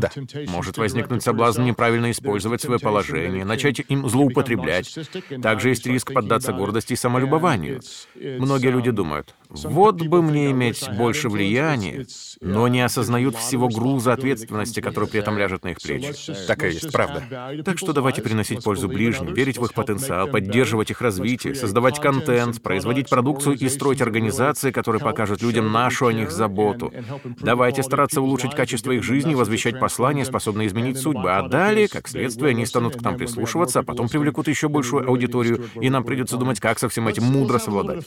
Да, 0.00 0.10
может 0.50 0.78
возникнуть 0.78 1.22
соблазн 1.22 1.62
неправильно 1.62 2.10
использовать 2.10 2.62
свое 2.62 2.80
положение, 2.80 3.44
начать 3.44 3.80
им 3.86 4.08
злоупотреблять. 4.08 4.98
Также 5.42 5.68
есть 5.70 5.86
риск 5.86 6.12
поддаться 6.12 6.52
гордости 6.52 6.94
и 6.94 6.96
самолюбованию. 6.96 7.82
Многие 8.14 8.70
люди 8.70 8.90
думают, 8.90 9.34
вот 9.62 10.02
бы 10.02 10.22
мне 10.22 10.50
иметь 10.50 10.88
больше 10.96 11.28
влияния, 11.28 12.06
но 12.40 12.68
не 12.68 12.80
осознают 12.80 13.36
всего 13.36 13.68
груза 13.68 14.12
ответственности, 14.12 14.80
который 14.80 15.08
при 15.08 15.20
этом 15.20 15.38
ляжет 15.38 15.64
на 15.64 15.68
их 15.68 15.78
плечи. 15.80 16.14
Такая 16.46 16.72
есть, 16.72 16.90
правда. 16.92 17.22
Так 17.64 17.78
что 17.78 17.92
давайте 17.92 18.22
приносить 18.22 18.62
пользу 18.62 18.88
ближним, 18.88 19.32
верить 19.32 19.58
в 19.58 19.64
их 19.64 19.74
потенциал, 19.74 20.28
поддерживать 20.28 20.90
их 20.90 21.00
развитие, 21.00 21.54
создавать 21.54 22.00
контент, 22.00 22.62
производить 22.62 23.08
продукцию 23.08 23.56
и 23.56 23.68
строить 23.68 24.02
организации, 24.02 24.70
которые 24.70 25.00
покажут 25.00 25.42
людям 25.42 25.72
нашу 25.72 26.06
о 26.06 26.12
них 26.12 26.30
заботу. 26.30 26.92
Давайте 27.40 27.82
стараться 27.82 28.20
улучшить 28.20 28.54
качество 28.54 28.90
их 28.92 29.02
жизни 29.02 29.32
и 29.32 29.34
возвещать 29.34 29.78
послания, 29.78 30.24
способные 30.24 30.68
изменить 30.68 30.98
судьбы. 30.98 31.32
А 31.32 31.48
далее, 31.48 31.88
как 31.88 32.08
следствие, 32.08 32.50
они 32.50 32.66
станут 32.66 32.96
к 32.96 33.02
нам 33.02 33.16
прислушиваться, 33.16 33.80
а 33.80 33.82
потом 33.82 34.08
привлекут 34.08 34.48
еще 34.48 34.68
большую 34.68 35.08
аудиторию, 35.08 35.64
и 35.80 35.90
нам 35.90 36.04
придется 36.04 36.36
думать, 36.36 36.60
как 36.60 36.78
со 36.78 36.88
всем 36.88 37.08
этим 37.08 37.24
мудро 37.24 37.58
совладать. 37.58 38.04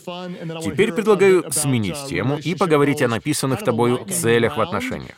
Теперь 0.64 0.92
предлагаю 0.92 1.37
сменить 1.52 2.06
тему 2.08 2.38
и 2.38 2.56
поговорить 2.56 3.02
о 3.02 3.08
написанных 3.08 3.64
тобою 3.64 4.06
целях 4.10 4.58
в 4.58 4.62
отношениях. 4.62 5.18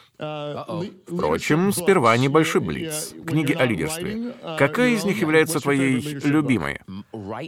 Впрочем, 1.07 1.71
сперва 1.71 2.17
небольшой 2.17 2.59
блиц. 2.59 3.13
Книги 3.25 3.53
о 3.53 3.65
лидерстве. 3.65 4.33
Какая 4.57 4.89
из 4.89 5.05
них 5.05 5.21
является 5.21 5.61
твоей 5.61 6.01
любимой? 6.25 6.79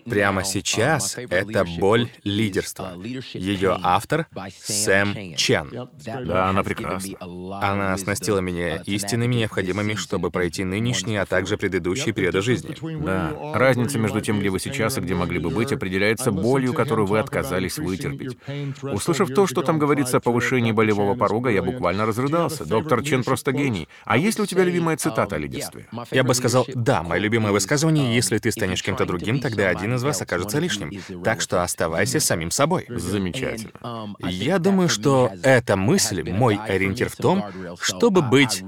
Прямо 0.10 0.46
сейчас 0.46 1.18
это 1.18 1.66
«Боль 1.78 2.08
лидерства». 2.24 2.94
Ее 3.34 3.78
автор— 3.84 4.28
Сэм 4.64 5.36
Чен. 5.36 5.90
Да, 6.26 6.50
она 6.50 6.64
прекрасна. 6.64 7.18
Она 7.62 7.94
оснастила 7.94 8.40
меня 8.40 8.78
истинами, 8.86 9.36
необходимыми, 9.36 9.96
чтобы 9.96 10.32
пройти 10.32 10.64
нынешние, 10.64 11.22
а 11.22 11.26
также 11.26 11.58
предыдущие 11.58 12.14
периоды 12.14 12.42
жизни. 12.42 12.76
Да. 13.04 13.34
Разница 13.54 14.00
между 14.00 14.22
тем, 14.22 14.40
где 14.40 14.50
вы 14.50 14.60
сейчас 14.60 14.98
и 14.98 15.02
где 15.02 15.14
могли 15.14 15.40
бы 15.40 15.50
быть, 15.50 15.74
определяется 15.74 16.32
болью, 16.32 16.74
которую 16.74 17.06
вы 17.06 17.20
отказались 17.20 17.78
вытерпеть. 17.78 18.38
Услышав 18.82 19.30
то, 19.30 19.48
что 19.48 19.62
там 19.62 19.80
говорится 19.80 20.18
о 20.18 20.20
повышении 20.20 20.72
болевого 20.72 21.16
порога, 21.16 21.50
я 21.50 21.62
буквально 21.62 22.06
разрыдался. 22.06 22.66
Доктор 22.66 23.04
Чен 23.04 23.24
просто 23.24 23.52
гений. 23.52 23.88
А 24.06 24.18
есть 24.18 24.38
ли 24.38 24.44
у 24.44 24.46
тебя 24.46 24.64
любимая 24.64 24.98
цитата 24.98 25.36
о 25.36 25.40
лидерстве? 25.40 25.88
Я 26.12 26.24
бы 26.24 26.34
сказал, 26.34 26.66
да, 26.74 27.04
мое 27.04 27.20
любимое 27.20 27.52
высказывание, 27.52 28.16
если 28.16 28.38
ты 28.38 28.52
станешь 28.52 28.84
кем-то 28.84 29.06
другим, 29.06 29.40
тогда 29.40 29.70
один 29.70 29.96
из 29.96 30.04
вас 30.04 30.22
окажется 30.22 30.60
лишним. 30.60 30.92
Так 31.24 31.42
что 31.42 31.64
оставайся 31.64 32.20
самим 32.20 32.52
собой. 32.52 32.86
Замечательно. 32.90 34.16
Я 34.22 34.60
думаю, 34.60 34.90
что 34.90 35.32
эта 35.44 35.76
мысль, 35.76 36.30
мой 36.32 36.58
ориентир 36.58 37.10
в 37.10 37.16
том, 37.16 37.44
чтобы 37.80 38.22
быть 38.22 38.64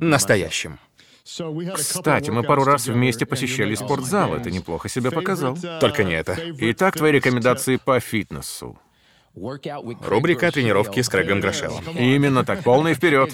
настоящим. 0.00 0.78
Кстати, 1.74 2.30
мы 2.30 2.42
пару 2.42 2.64
раз 2.64 2.86
вместе 2.86 3.24
посещали 3.24 3.74
спортзал, 3.74 4.36
и 4.36 4.42
ты 4.42 4.50
неплохо 4.50 4.88
себя 4.88 5.10
показал. 5.10 5.56
Только 5.80 6.04
не 6.04 6.12
это. 6.12 6.36
Итак, 6.58 6.96
твои 6.96 7.12
рекомендации 7.12 7.76
по 7.76 7.98
фитнесу. 7.98 8.78
Рубрика 9.36 10.52
«Тренировки 10.52 11.00
с 11.00 11.08
Крэгом 11.08 11.40
Грошеллом». 11.40 11.84
Именно 11.98 12.44
так, 12.44 12.62
полный 12.62 12.94
вперед. 12.94 13.32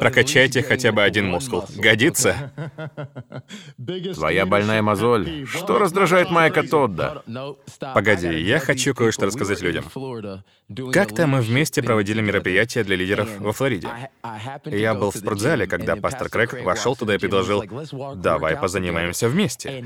Прокачайте 0.00 0.62
хотя 0.62 0.90
бы 0.90 1.02
один 1.02 1.28
мускул. 1.28 1.64
Годится? 1.76 2.50
Твоя 4.14 4.46
больная 4.46 4.80
мозоль. 4.80 5.46
Что 5.46 5.78
раздражает 5.78 6.30
Майка 6.30 6.62
Тодда? 6.62 7.22
Погоди, 7.94 8.40
я 8.40 8.58
хочу 8.58 8.94
кое-что 8.94 9.26
рассказать 9.26 9.60
людям. 9.60 9.84
Как-то 10.92 11.26
мы 11.26 11.42
вместе 11.42 11.82
проводили 11.82 12.22
мероприятие 12.22 12.82
для 12.84 12.96
лидеров 12.96 13.28
во 13.38 13.52
Флориде. 13.52 13.88
Я 14.64 14.94
был 14.94 15.10
в 15.10 15.16
спортзале, 15.16 15.66
когда 15.66 15.96
пастор 15.96 16.30
Крэг 16.30 16.64
вошел 16.64 16.96
туда 16.96 17.16
и 17.16 17.18
предложил, 17.18 17.62
«Давай 18.16 18.56
позанимаемся 18.56 19.28
вместе». 19.28 19.84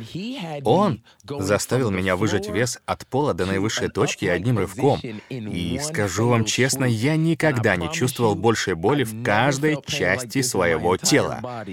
Он 0.65 1.03
заставил 1.25 1.91
меня 1.91 2.15
выжать 2.15 2.49
вес 2.49 2.79
от 2.87 3.07
пола 3.09 3.35
до 3.35 3.47
наивысшей 3.47 3.89
точки 3.89 4.27
одним 4.27 4.59
рывком. 4.59 5.01
И 5.29 5.79
скажу 5.83 6.29
вам 6.29 6.45
честно, 6.45 6.85
я 6.85 7.17
никогда 7.17 7.77
не 7.77 7.93
чувствовал 7.93 8.35
большей 8.35 8.75
боли 8.75 9.05
в 9.05 9.23
каждой 9.23 9.79
части 9.87 10.43
своего 10.43 10.97
тела. 10.97 11.65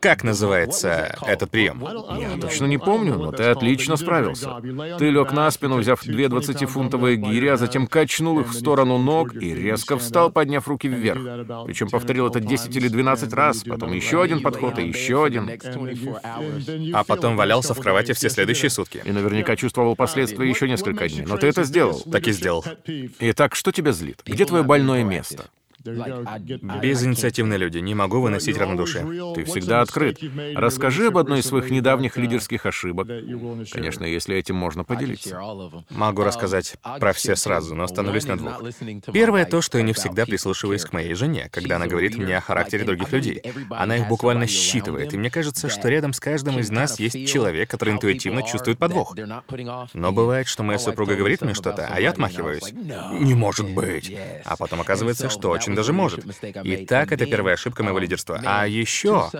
Как 0.00 0.24
называется 0.24 1.16
этот 1.26 1.50
прием? 1.50 1.84
Я 2.18 2.38
точно 2.40 2.66
не 2.66 2.78
помню, 2.78 3.18
но 3.18 3.32
ты 3.32 3.44
отлично 3.44 3.96
справился. 3.96 4.60
Ты 4.98 5.10
лег 5.10 5.32
на 5.32 5.50
спину, 5.50 5.78
взяв 5.78 6.02
две 6.02 6.26
20-фунтовые 6.26 7.16
гири, 7.16 7.48
а 7.48 7.56
затем 7.56 7.86
качнул 7.86 8.40
их 8.40 8.48
в 8.48 8.54
сторону 8.54 8.98
ног 8.98 9.34
и 9.34 9.54
резко 9.54 9.98
встал, 9.98 10.30
подняв 10.30 10.66
руки 10.68 10.88
вверх. 10.88 11.20
Причем 11.66 11.88
повторил 11.88 12.28
это 12.28 12.40
10 12.40 12.74
или 12.76 12.88
12 12.88 13.32
раз, 13.32 13.64
потом 13.64 13.92
еще 13.92 14.22
один 14.22 14.40
подход 14.42 14.78
и 14.78 14.86
еще 14.86 15.24
один. 15.24 15.50
А 16.94 17.04
потом 17.04 17.36
валялся 17.36 17.74
в 17.74 17.80
кровати 17.80 18.12
все 18.12 18.30
следующие 18.30 18.70
сутки. 18.70 19.02
И 19.04 19.12
наверняка 19.12 19.56
чувствовал 19.56 19.96
последствия 19.96 20.48
еще 20.48 20.68
несколько 20.68 21.08
дней. 21.08 21.24
Но 21.26 21.36
ты 21.36 21.46
это 21.46 21.64
сделал. 21.64 22.00
Так 22.00 22.26
и 22.28 22.32
сделал. 22.32 22.64
Итак, 23.20 23.54
что 23.54 23.72
тебя 23.72 23.92
злит? 23.92 24.22
Где 24.24 24.44
твое 24.44 24.64
больное 24.64 25.04
место? 25.04 25.46
Безинициативные 25.84 27.58
люди, 27.58 27.78
не 27.78 27.94
могу 27.94 28.20
выносить 28.20 28.56
равнодушие. 28.56 29.34
Ты 29.34 29.44
всегда 29.44 29.82
открыт. 29.82 30.18
Расскажи 30.54 31.08
об 31.08 31.18
одной 31.18 31.40
из 31.40 31.46
своих 31.46 31.70
недавних 31.70 32.16
лидерских 32.16 32.64
ошибок. 32.66 33.08
Конечно, 33.70 34.04
если 34.04 34.36
этим 34.36 34.56
можно 34.56 34.84
поделиться. 34.84 35.38
Могу 35.90 36.22
рассказать 36.24 36.76
про 37.00 37.12
все 37.12 37.36
сразу, 37.36 37.74
но 37.74 37.84
остановлюсь 37.84 38.26
на 38.26 38.36
двух. 38.38 38.62
Первое 39.12 39.44
то, 39.44 39.60
что 39.60 39.78
я 39.78 39.84
не 39.84 39.92
всегда 39.92 40.24
прислушиваюсь 40.24 40.84
к 40.84 40.92
моей 40.92 41.14
жене, 41.14 41.48
когда 41.50 41.76
она 41.76 41.86
говорит 41.86 42.16
мне 42.16 42.36
о 42.36 42.40
характере 42.40 42.84
других 42.84 43.12
людей. 43.12 43.42
Она 43.70 43.96
их 43.96 44.08
буквально 44.08 44.46
считывает, 44.46 45.12
и 45.12 45.18
мне 45.18 45.30
кажется, 45.30 45.68
что 45.68 45.88
рядом 45.88 46.12
с 46.12 46.20
каждым 46.20 46.58
из 46.58 46.70
нас 46.70 46.98
есть 46.98 47.28
человек, 47.28 47.70
который 47.70 47.94
интуитивно 47.94 48.42
чувствует 48.42 48.78
подвох. 48.78 49.14
Но 49.92 50.12
бывает, 50.12 50.46
что 50.46 50.62
моя 50.62 50.78
супруга 50.78 51.14
говорит 51.14 51.42
мне 51.42 51.54
что-то, 51.54 51.88
а 51.90 52.00
я 52.00 52.10
отмахиваюсь. 52.10 52.72
Не 52.72 53.34
может 53.34 53.68
быть. 53.68 54.16
А 54.44 54.56
потом 54.56 54.80
оказывается, 54.80 55.28
что 55.28 55.50
очень 55.50 55.73
очень 55.74 55.76
даже 55.76 55.92
может. 55.92 56.24
И 56.64 56.86
так 56.86 57.12
это 57.12 57.26
первая 57.26 57.54
ошибка 57.54 57.82
моего 57.82 57.98
лидерства. 57.98 58.40
А 58.44 58.66
еще 58.66 59.30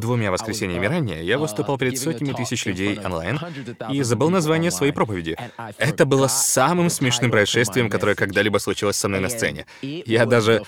двумя 0.00 0.30
воскресеньями 0.30 0.86
ранее 0.86 1.24
я 1.24 1.38
выступал 1.38 1.78
перед 1.78 1.98
сотнями 1.98 2.32
тысяч 2.32 2.66
людей 2.66 2.98
онлайн 2.98 3.38
и 3.90 4.02
забыл 4.02 4.30
название 4.30 4.70
своей 4.70 4.92
проповеди. 4.92 5.36
Это 5.78 6.04
было 6.06 6.28
самым 6.28 6.90
смешным 6.90 7.30
происшествием, 7.30 7.88
которое 7.88 8.14
когда-либо 8.14 8.58
случилось 8.58 8.96
со 8.96 9.08
мной 9.08 9.20
на 9.20 9.28
сцене. 9.28 9.66
Я 9.82 10.26
даже 10.26 10.62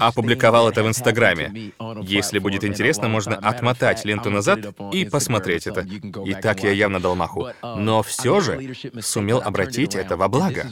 опубликовал 0.00 0.68
это 0.68 0.82
в 0.82 0.88
Инстаграме. 0.88 1.72
Если 2.02 2.38
будет 2.38 2.64
интересно, 2.64 3.08
можно 3.08 3.36
отмотать 3.36 4.04
ленту 4.04 4.30
назад 4.30 4.60
и 4.92 5.04
посмотреть 5.04 5.66
это. 5.66 5.86
И 6.24 6.34
так 6.34 6.62
я 6.62 6.70
явно 6.70 7.00
дал 7.00 7.14
маху. 7.16 7.48
Но 7.62 8.02
все 8.02 8.40
же 8.40 8.74
сумел 9.00 9.40
обратить 9.44 9.94
это 9.94 10.16
во 10.16 10.28
благо. 10.28 10.66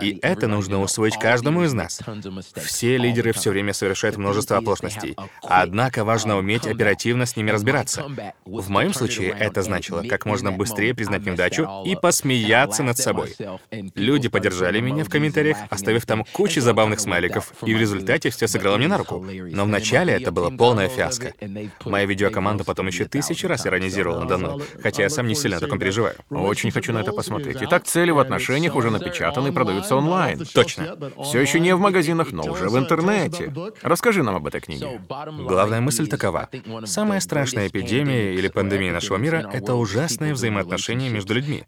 И 0.00 0.18
это 0.22 0.46
нужно 0.46 0.80
усвоить 0.80 1.18
каждому 1.18 1.64
из 1.64 1.72
нас. 1.72 2.00
Все 2.56 2.96
люди 2.96 3.09
лидеры 3.10 3.32
все 3.32 3.50
время 3.50 3.72
совершают 3.72 4.16
множество 4.16 4.56
оплошностей. 4.56 5.16
Однако 5.42 6.04
важно 6.04 6.38
уметь 6.38 6.66
оперативно 6.66 7.26
с 7.26 7.36
ними 7.36 7.50
разбираться. 7.50 8.06
В 8.44 8.70
моем 8.70 8.94
случае 8.94 9.34
это 9.38 9.62
значило 9.62 10.02
как 10.02 10.26
можно 10.26 10.52
быстрее 10.52 10.94
признать 10.94 11.26
неудачу 11.26 11.68
и 11.84 11.96
посмеяться 11.96 12.82
над 12.82 12.98
собой. 12.98 13.34
Люди 13.94 14.28
поддержали 14.28 14.80
меня 14.80 15.04
в 15.04 15.08
комментариях, 15.08 15.58
оставив 15.70 16.06
там 16.06 16.24
кучу 16.32 16.60
забавных 16.60 17.00
смайликов, 17.00 17.52
и 17.64 17.74
в 17.74 17.78
результате 17.78 18.30
все 18.30 18.46
сыграло 18.46 18.76
мне 18.76 18.88
на 18.88 18.98
руку. 18.98 19.24
Но 19.52 19.64
вначале 19.64 20.14
это 20.14 20.30
было 20.30 20.50
полная 20.50 20.88
фиаско. 20.88 21.34
Моя 21.84 22.06
видеокоманда 22.06 22.64
потом 22.64 22.86
еще 22.86 23.06
тысячи 23.06 23.46
раз 23.46 23.66
иронизировала 23.66 24.20
надо 24.20 24.38
мной, 24.38 24.62
хотя 24.82 25.02
я 25.02 25.10
сам 25.10 25.26
не 25.26 25.34
сильно 25.34 25.56
о 25.56 25.60
таком 25.60 25.78
переживаю. 25.78 26.14
Очень 26.30 26.70
хочу 26.70 26.92
на 26.92 26.98
это 26.98 27.12
посмотреть. 27.12 27.58
Итак, 27.60 27.84
цели 27.84 28.12
в 28.12 28.18
отношениях 28.18 28.76
уже 28.76 28.90
напечатаны 28.90 29.48
и 29.48 29.52
продаются 29.52 29.96
онлайн. 29.96 30.46
Точно. 30.54 30.96
Все 31.24 31.40
еще 31.40 31.58
не 31.58 31.74
в 31.74 31.80
магазинах, 31.80 32.30
но 32.30 32.44
уже 32.44 32.68
в 32.68 32.78
интернете 32.78 32.99
интернете. 33.00 33.52
Расскажи 33.82 34.22
нам 34.22 34.36
об 34.36 34.46
этой 34.46 34.60
книге. 34.60 35.00
Главная 35.38 35.80
мысль 35.80 36.06
такова. 36.08 36.48
Самая 36.84 37.20
страшная 37.20 37.68
эпидемия 37.68 38.34
или 38.34 38.48
пандемия 38.48 38.92
нашего 38.92 39.16
мира— 39.16 39.48
это 39.52 39.74
ужасные 39.74 40.34
взаимоотношения 40.34 41.08
между 41.08 41.34
людьми. 41.34 41.64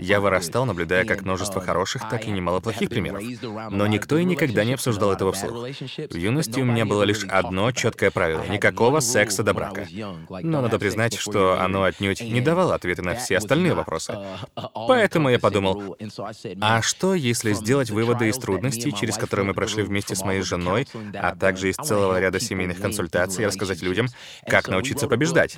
Я 0.00 0.20
вырастал, 0.20 0.66
наблюдая 0.66 1.04
как 1.04 1.22
множество 1.22 1.60
хороших, 1.60 2.08
так 2.08 2.26
и 2.26 2.30
немало 2.30 2.60
плохих 2.60 2.88
примеров. 2.88 3.22
Но 3.70 3.86
никто 3.86 4.18
и 4.18 4.24
никогда 4.24 4.64
не 4.64 4.74
обсуждал 4.74 5.12
этого 5.12 5.32
вслух. 5.32 5.68
В 6.10 6.16
юности 6.16 6.60
у 6.60 6.64
меня 6.64 6.84
было 6.84 7.02
лишь 7.02 7.24
одно 7.24 7.72
четкое 7.72 8.10
правило— 8.10 8.44
никакого 8.48 9.00
секса 9.00 9.42
до 9.42 9.54
брака. 9.54 9.86
Но 10.28 10.62
надо 10.62 10.78
признать, 10.78 11.16
что 11.16 11.60
оно 11.60 11.84
отнюдь 11.84 12.20
не 12.20 12.40
давало 12.40 12.74
ответы 12.74 13.02
на 13.02 13.14
все 13.14 13.38
остальные 13.38 13.74
вопросы. 13.74 14.16
Поэтому 14.88 15.30
я 15.30 15.38
подумал, 15.38 15.96
а 16.60 16.82
что, 16.82 17.14
если 17.14 17.52
сделать 17.52 17.90
выводы 17.90 18.28
из 18.28 18.36
трудностей, 18.38 18.92
через 18.92 19.16
которые 19.16 19.46
мы 19.46 19.54
прошли 19.54 19.82
вместе 19.82 20.14
с 20.14 20.22
моей 20.22 20.42
женой, 20.42 20.65
мной, 20.66 20.86
а 21.14 21.34
также 21.34 21.70
из 21.70 21.76
целого 21.76 22.18
ряда 22.18 22.40
семейных 22.40 22.80
консультаций 22.80 23.46
рассказать 23.46 23.82
людям, 23.82 24.08
как 24.46 24.68
научиться 24.68 25.08
побеждать. 25.08 25.56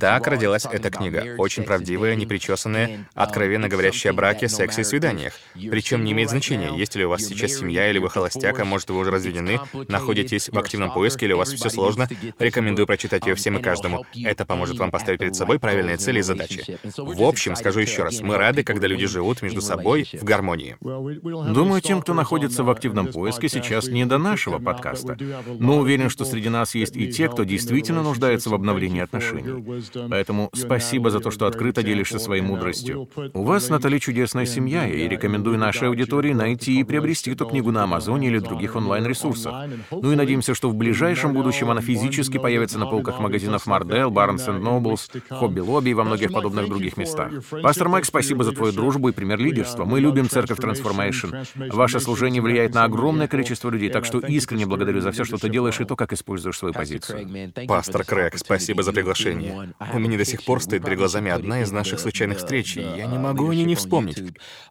Так 0.00 0.26
родилась 0.26 0.66
эта 0.70 0.90
книга, 0.90 1.34
очень 1.38 1.64
правдивая, 1.64 2.14
непричесанная, 2.14 3.06
откровенно 3.14 3.68
говорящая 3.68 4.12
о 4.12 4.16
браке, 4.16 4.48
сексе 4.48 4.82
и 4.82 4.84
свиданиях. 4.84 5.34
Причем 5.54 6.04
не 6.04 6.12
имеет 6.12 6.30
значения, 6.30 6.70
есть 6.76 6.94
ли 6.94 7.04
у 7.04 7.08
вас 7.08 7.22
сейчас 7.22 7.52
семья, 7.52 7.90
или 7.90 7.98
вы 7.98 8.10
холостяк, 8.10 8.58
а 8.60 8.64
может, 8.64 8.90
вы 8.90 8.98
уже 8.98 9.10
разведены, 9.10 9.60
находитесь 9.88 10.48
в 10.48 10.58
активном 10.58 10.92
поиске, 10.92 11.26
или 11.26 11.32
у 11.32 11.38
вас 11.38 11.52
все 11.52 11.68
сложно. 11.68 12.08
Рекомендую 12.38 12.86
прочитать 12.86 13.26
ее 13.26 13.34
всем 13.34 13.58
и 13.58 13.62
каждому. 13.62 14.04
Это 14.14 14.44
поможет 14.44 14.78
вам 14.78 14.90
поставить 14.90 15.20
перед 15.20 15.36
собой 15.36 15.58
правильные 15.58 15.96
цели 15.96 16.18
и 16.20 16.22
задачи. 16.22 16.78
В 16.96 17.22
общем, 17.22 17.56
скажу 17.56 17.80
еще 17.80 18.04
раз, 18.04 18.20
мы 18.20 18.36
рады, 18.36 18.64
когда 18.64 18.86
люди 18.86 19.06
живут 19.06 19.42
между 19.42 19.60
собой 19.60 20.08
в 20.12 20.24
гармонии. 20.24 20.76
Думаю, 20.80 21.80
тем, 21.80 22.00
кто 22.02 22.14
находится 22.14 22.64
в 22.64 22.70
активном 22.70 23.08
поиске, 23.08 23.48
сейчас 23.48 23.88
не 23.88 24.04
до 24.04 24.18
нашего 24.22 24.58
подкаста. 24.58 25.16
Но 25.58 25.78
уверен, 25.78 26.08
что 26.08 26.24
среди 26.24 26.48
нас 26.48 26.74
есть 26.74 26.96
и 26.96 27.10
те, 27.12 27.28
кто 27.28 27.44
действительно 27.44 28.02
нуждается 28.02 28.50
в 28.50 28.54
обновлении 28.54 29.00
отношений. 29.00 29.82
Поэтому 30.08 30.50
спасибо 30.54 31.10
за 31.10 31.20
то, 31.20 31.30
что 31.30 31.46
открыто 31.46 31.82
делишься 31.82 32.18
своей 32.18 32.42
мудростью. 32.42 33.08
У 33.34 33.42
вас, 33.42 33.68
Натали, 33.68 33.98
чудесная 33.98 34.46
семья, 34.46 34.86
и 34.86 35.08
рекомендую 35.08 35.58
нашей 35.58 35.88
аудитории 35.88 36.32
найти 36.32 36.80
и 36.80 36.84
приобрести 36.84 37.32
эту 37.32 37.46
книгу 37.46 37.70
на 37.72 37.84
Амазоне 37.84 38.28
или 38.28 38.38
других 38.38 38.76
онлайн-ресурсах. 38.76 39.68
Ну 39.90 40.12
и 40.12 40.16
надеемся, 40.16 40.54
что 40.54 40.70
в 40.70 40.74
ближайшем 40.74 41.32
будущем 41.32 41.70
она 41.70 41.80
физически 41.80 42.38
появится 42.38 42.78
на 42.78 42.86
полках 42.86 43.20
магазинов 43.20 43.66
Мардел, 43.66 44.10
Барнс 44.10 44.48
Nobles, 44.48 45.22
Хобби 45.28 45.60
Лобби 45.60 45.90
и 45.90 45.94
во 45.94 46.04
многих 46.04 46.32
подобных 46.32 46.68
других 46.68 46.96
местах. 46.96 47.32
Пастор 47.62 47.88
Майк, 47.88 48.04
спасибо 48.04 48.44
за 48.44 48.52
твою 48.52 48.72
дружбу 48.72 49.08
и 49.08 49.12
пример 49.12 49.38
лидерства. 49.38 49.84
Мы 49.84 50.00
любим 50.00 50.28
Церковь 50.28 50.58
Transformation. 50.58 51.46
Ваше 51.72 52.00
служение 52.00 52.42
влияет 52.42 52.74
на 52.74 52.84
огромное 52.84 53.28
количество 53.28 53.70
людей, 53.70 53.90
так 53.90 54.04
что 54.04 54.11
искренне 54.18 54.66
благодарю 54.66 55.00
за 55.00 55.12
все, 55.12 55.24
что 55.24 55.38
ты 55.38 55.48
делаешь, 55.48 55.80
и 55.80 55.84
то, 55.84 55.96
как 55.96 56.12
используешь 56.12 56.58
свою 56.58 56.74
позицию. 56.74 57.52
Пастор 57.66 58.04
Крэг, 58.04 58.38
спасибо 58.38 58.82
за 58.82 58.92
приглашение. 58.92 59.74
У 59.92 59.98
меня 59.98 60.18
до 60.18 60.24
сих 60.24 60.44
пор 60.44 60.62
стоит 60.62 60.84
перед 60.84 60.98
глазами 60.98 61.30
одна 61.30 61.62
из 61.62 61.72
наших 61.72 62.00
случайных 62.00 62.38
встреч, 62.38 62.76
и 62.76 62.80
я 62.80 63.06
не 63.06 63.18
могу 63.18 63.48
о 63.48 63.54
ней 63.54 63.64
не 63.64 63.74
вспомнить. 63.74 64.22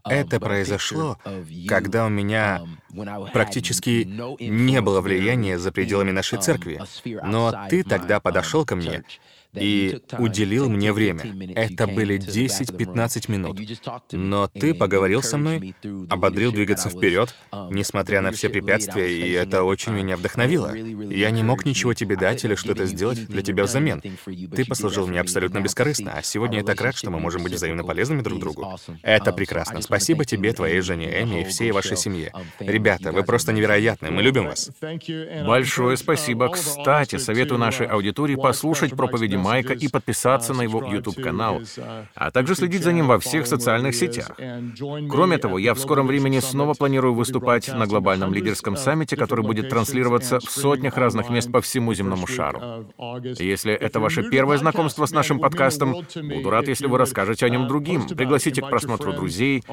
Это 0.05 0.39
произошло, 0.39 1.17
когда 1.67 2.05
у 2.05 2.09
меня 2.09 2.61
практически 3.33 4.07
не 4.39 4.81
было 4.81 5.01
влияния 5.01 5.57
за 5.57 5.71
пределами 5.71 6.11
нашей 6.11 6.39
церкви. 6.39 6.81
Но 7.23 7.67
ты 7.69 7.83
тогда 7.83 8.19
подошел 8.19 8.65
ко 8.65 8.75
мне 8.75 9.03
и 9.53 10.01
уделил 10.17 10.69
мне 10.69 10.93
время. 10.93 11.23
Это 11.55 11.87
были 11.87 12.17
10-15 12.17 13.31
минут. 13.31 13.59
Но 14.11 14.47
ты 14.47 14.73
поговорил 14.73 15.21
со 15.21 15.37
мной, 15.37 15.75
ободрил 16.09 16.51
двигаться 16.51 16.89
вперед, 16.89 17.35
несмотря 17.69 18.21
на 18.21 18.31
все 18.31 18.49
препятствия, 18.49 19.11
и 19.11 19.31
это 19.31 19.63
очень 19.63 19.93
меня 19.93 20.17
вдохновило. 20.17 20.73
Я 20.73 21.31
не 21.31 21.43
мог 21.43 21.65
ничего 21.65 21.93
тебе 21.93 22.15
дать 22.15 22.43
или 22.45 22.55
что-то 22.55 22.85
сделать 22.85 23.27
для 23.27 23.41
тебя 23.41 23.63
взамен. 23.63 24.01
Ты 24.01 24.65
послужил 24.65 25.07
мне 25.07 25.19
абсолютно 25.19 25.59
бескорыстно, 25.59 26.13
а 26.13 26.21
сегодня 26.21 26.59
я 26.59 26.63
так 26.63 26.79
рад, 26.81 26.95
что 26.95 27.11
мы 27.11 27.19
можем 27.19 27.43
быть 27.43 27.53
взаимно 27.53 27.83
полезными 27.83 28.21
друг 28.21 28.39
другу. 28.39 28.77
Это 29.01 29.33
прекрасно. 29.33 29.81
Спасибо 29.81 30.25
тебе, 30.25 30.53
твоей 30.53 30.81
жене 30.81 31.21
Эми 31.21 31.41
и 31.41 31.45
всей 31.45 31.71
вашей 31.71 31.97
семье. 31.97 32.31
Ребята, 32.59 33.11
вы 33.11 33.23
просто 33.23 33.51
невероятны. 33.51 34.11
Мы 34.11 34.21
любим 34.21 34.45
вас. 34.45 34.69
Большое 35.45 35.97
спасибо. 35.97 36.49
Кстати, 36.49 37.17
советую 37.17 37.59
нашей 37.59 37.87
аудитории 37.87 38.35
послушать 38.35 38.95
проповеди 38.95 39.40
Майка 39.41 39.73
и 39.73 39.87
подписаться 39.87 40.53
на 40.53 40.61
его 40.61 40.83
YouTube-канал, 40.85 41.61
а 42.15 42.31
также 42.31 42.55
следить 42.55 42.83
за 42.83 42.93
ним 42.93 43.07
во 43.07 43.19
всех 43.19 43.47
социальных 43.47 43.95
сетях. 43.95 44.31
Кроме 45.09 45.37
того, 45.37 45.57
я 45.57 45.73
в 45.73 45.79
скором 45.79 46.07
времени 46.07 46.39
снова 46.39 46.73
планирую 46.73 47.13
выступать 47.13 47.67
на 47.73 47.87
глобальном 47.87 48.33
лидерском 48.33 48.75
саммите, 48.75 49.15
который 49.15 49.45
будет 49.45 49.69
транслироваться 49.69 50.39
в 50.39 50.49
сотнях 50.49 50.97
разных 50.97 51.29
мест 51.29 51.51
по 51.51 51.61
всему 51.61 51.93
земному 51.93 52.27
шару. 52.27 52.85
Если 53.39 53.73
это 53.73 53.99
ваше 53.99 54.29
первое 54.29 54.57
знакомство 54.57 55.05
с 55.05 55.11
нашим 55.11 55.39
подкастом, 55.39 55.95
буду 56.15 56.49
рад, 56.49 56.67
если 56.67 56.87
вы 56.87 56.97
расскажете 56.97 57.45
о 57.45 57.49
нем 57.49 57.67
другим, 57.67 58.07
пригласите 58.07 58.61
к 58.61 58.69
просмотру 58.69 59.13
друзей, 59.13 59.63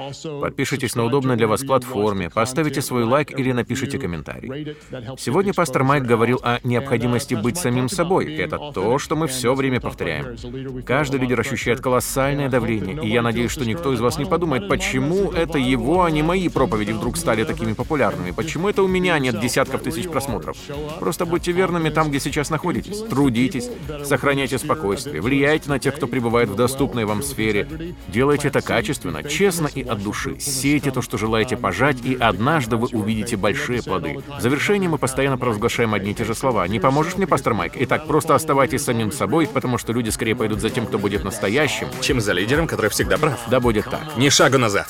подпишитесь 0.40 0.94
на 0.94 1.04
удобной 1.04 1.36
для 1.36 1.46
вас 1.46 1.62
платформе, 1.62 2.30
поставите 2.30 2.82
свой 2.82 3.04
лайк 3.04 3.38
или 3.38 3.52
напишите 3.52 3.98
комментарий. 3.98 4.76
Сегодня 5.18 5.52
пастор 5.52 5.84
Майк 5.84 6.04
говорил 6.04 6.40
о 6.42 6.58
необходимости 6.64 7.34
быть 7.34 7.56
самим 7.56 7.88
собой. 7.88 8.34
Это 8.34 8.58
то, 8.72 8.98
что 8.98 9.16
мы 9.16 9.26
все 9.26 9.54
время 9.58 9.80
повторяем. 9.80 10.36
Каждый 10.84 11.20
лидер 11.20 11.38
ощущает 11.38 11.80
колоссальное 11.80 12.48
давление, 12.48 13.04
и 13.04 13.10
я 13.10 13.20
надеюсь, 13.20 13.50
что 13.50 13.66
никто 13.66 13.92
из 13.92 14.00
вас 14.00 14.16
не 14.18 14.24
подумает, 14.24 14.68
почему 14.68 15.30
это 15.30 15.58
его, 15.58 16.04
а 16.04 16.10
не 16.10 16.22
мои 16.22 16.48
проповеди 16.48 16.92
вдруг 16.92 17.18
стали 17.18 17.44
такими 17.44 17.74
популярными, 17.74 18.30
почему 18.30 18.68
это 18.68 18.82
у 18.82 18.88
меня 18.88 19.18
нет 19.18 19.40
десятков 19.40 19.82
тысяч 19.82 20.08
просмотров. 20.08 20.56
Просто 20.98 21.26
будьте 21.26 21.52
верными 21.52 21.90
там, 21.90 22.08
где 22.08 22.20
сейчас 22.20 22.48
находитесь. 22.48 23.02
Трудитесь, 23.02 23.68
сохраняйте 24.04 24.58
спокойствие, 24.58 25.20
влияйте 25.20 25.68
на 25.68 25.78
тех, 25.78 25.96
кто 25.96 26.06
пребывает 26.06 26.48
в 26.48 26.54
доступной 26.54 27.04
вам 27.04 27.22
сфере. 27.22 27.68
Делайте 28.08 28.48
это 28.48 28.60
качественно, 28.60 29.22
честно 29.22 29.66
и 29.66 29.82
от 29.82 30.02
души. 30.02 30.38
Сейте 30.38 30.90
то, 30.90 31.02
что 31.02 31.18
желаете 31.18 31.56
пожать, 31.56 31.98
и 32.04 32.14
однажды 32.14 32.76
вы 32.76 32.88
увидите 32.92 33.36
большие 33.36 33.82
плоды. 33.82 34.18
В 34.38 34.40
завершении 34.40 34.88
мы 34.88 34.98
постоянно 34.98 35.36
провозглашаем 35.36 35.94
одни 35.94 36.12
и 36.12 36.14
те 36.14 36.24
же 36.24 36.34
слова. 36.34 36.66
Не 36.68 36.78
поможешь 36.78 37.16
мне, 37.16 37.26
пастор 37.26 37.54
Майк? 37.54 37.72
Итак, 37.74 38.06
просто 38.06 38.34
оставайтесь 38.34 38.84
самим 38.84 39.10
собой, 39.10 39.47
потому 39.52 39.78
что 39.78 39.92
люди 39.92 40.10
скорее 40.10 40.34
пойдут 40.34 40.60
за 40.60 40.70
тем, 40.70 40.86
кто 40.86 40.98
будет 40.98 41.24
настоящим, 41.24 41.88
чем 42.00 42.20
за 42.20 42.32
лидером, 42.32 42.66
который 42.66 42.90
всегда 42.90 43.18
прав. 43.18 43.38
Да 43.48 43.60
будет 43.60 43.84
так. 43.84 44.16
Ни 44.16 44.28
шагу 44.28 44.58
назад. 44.58 44.86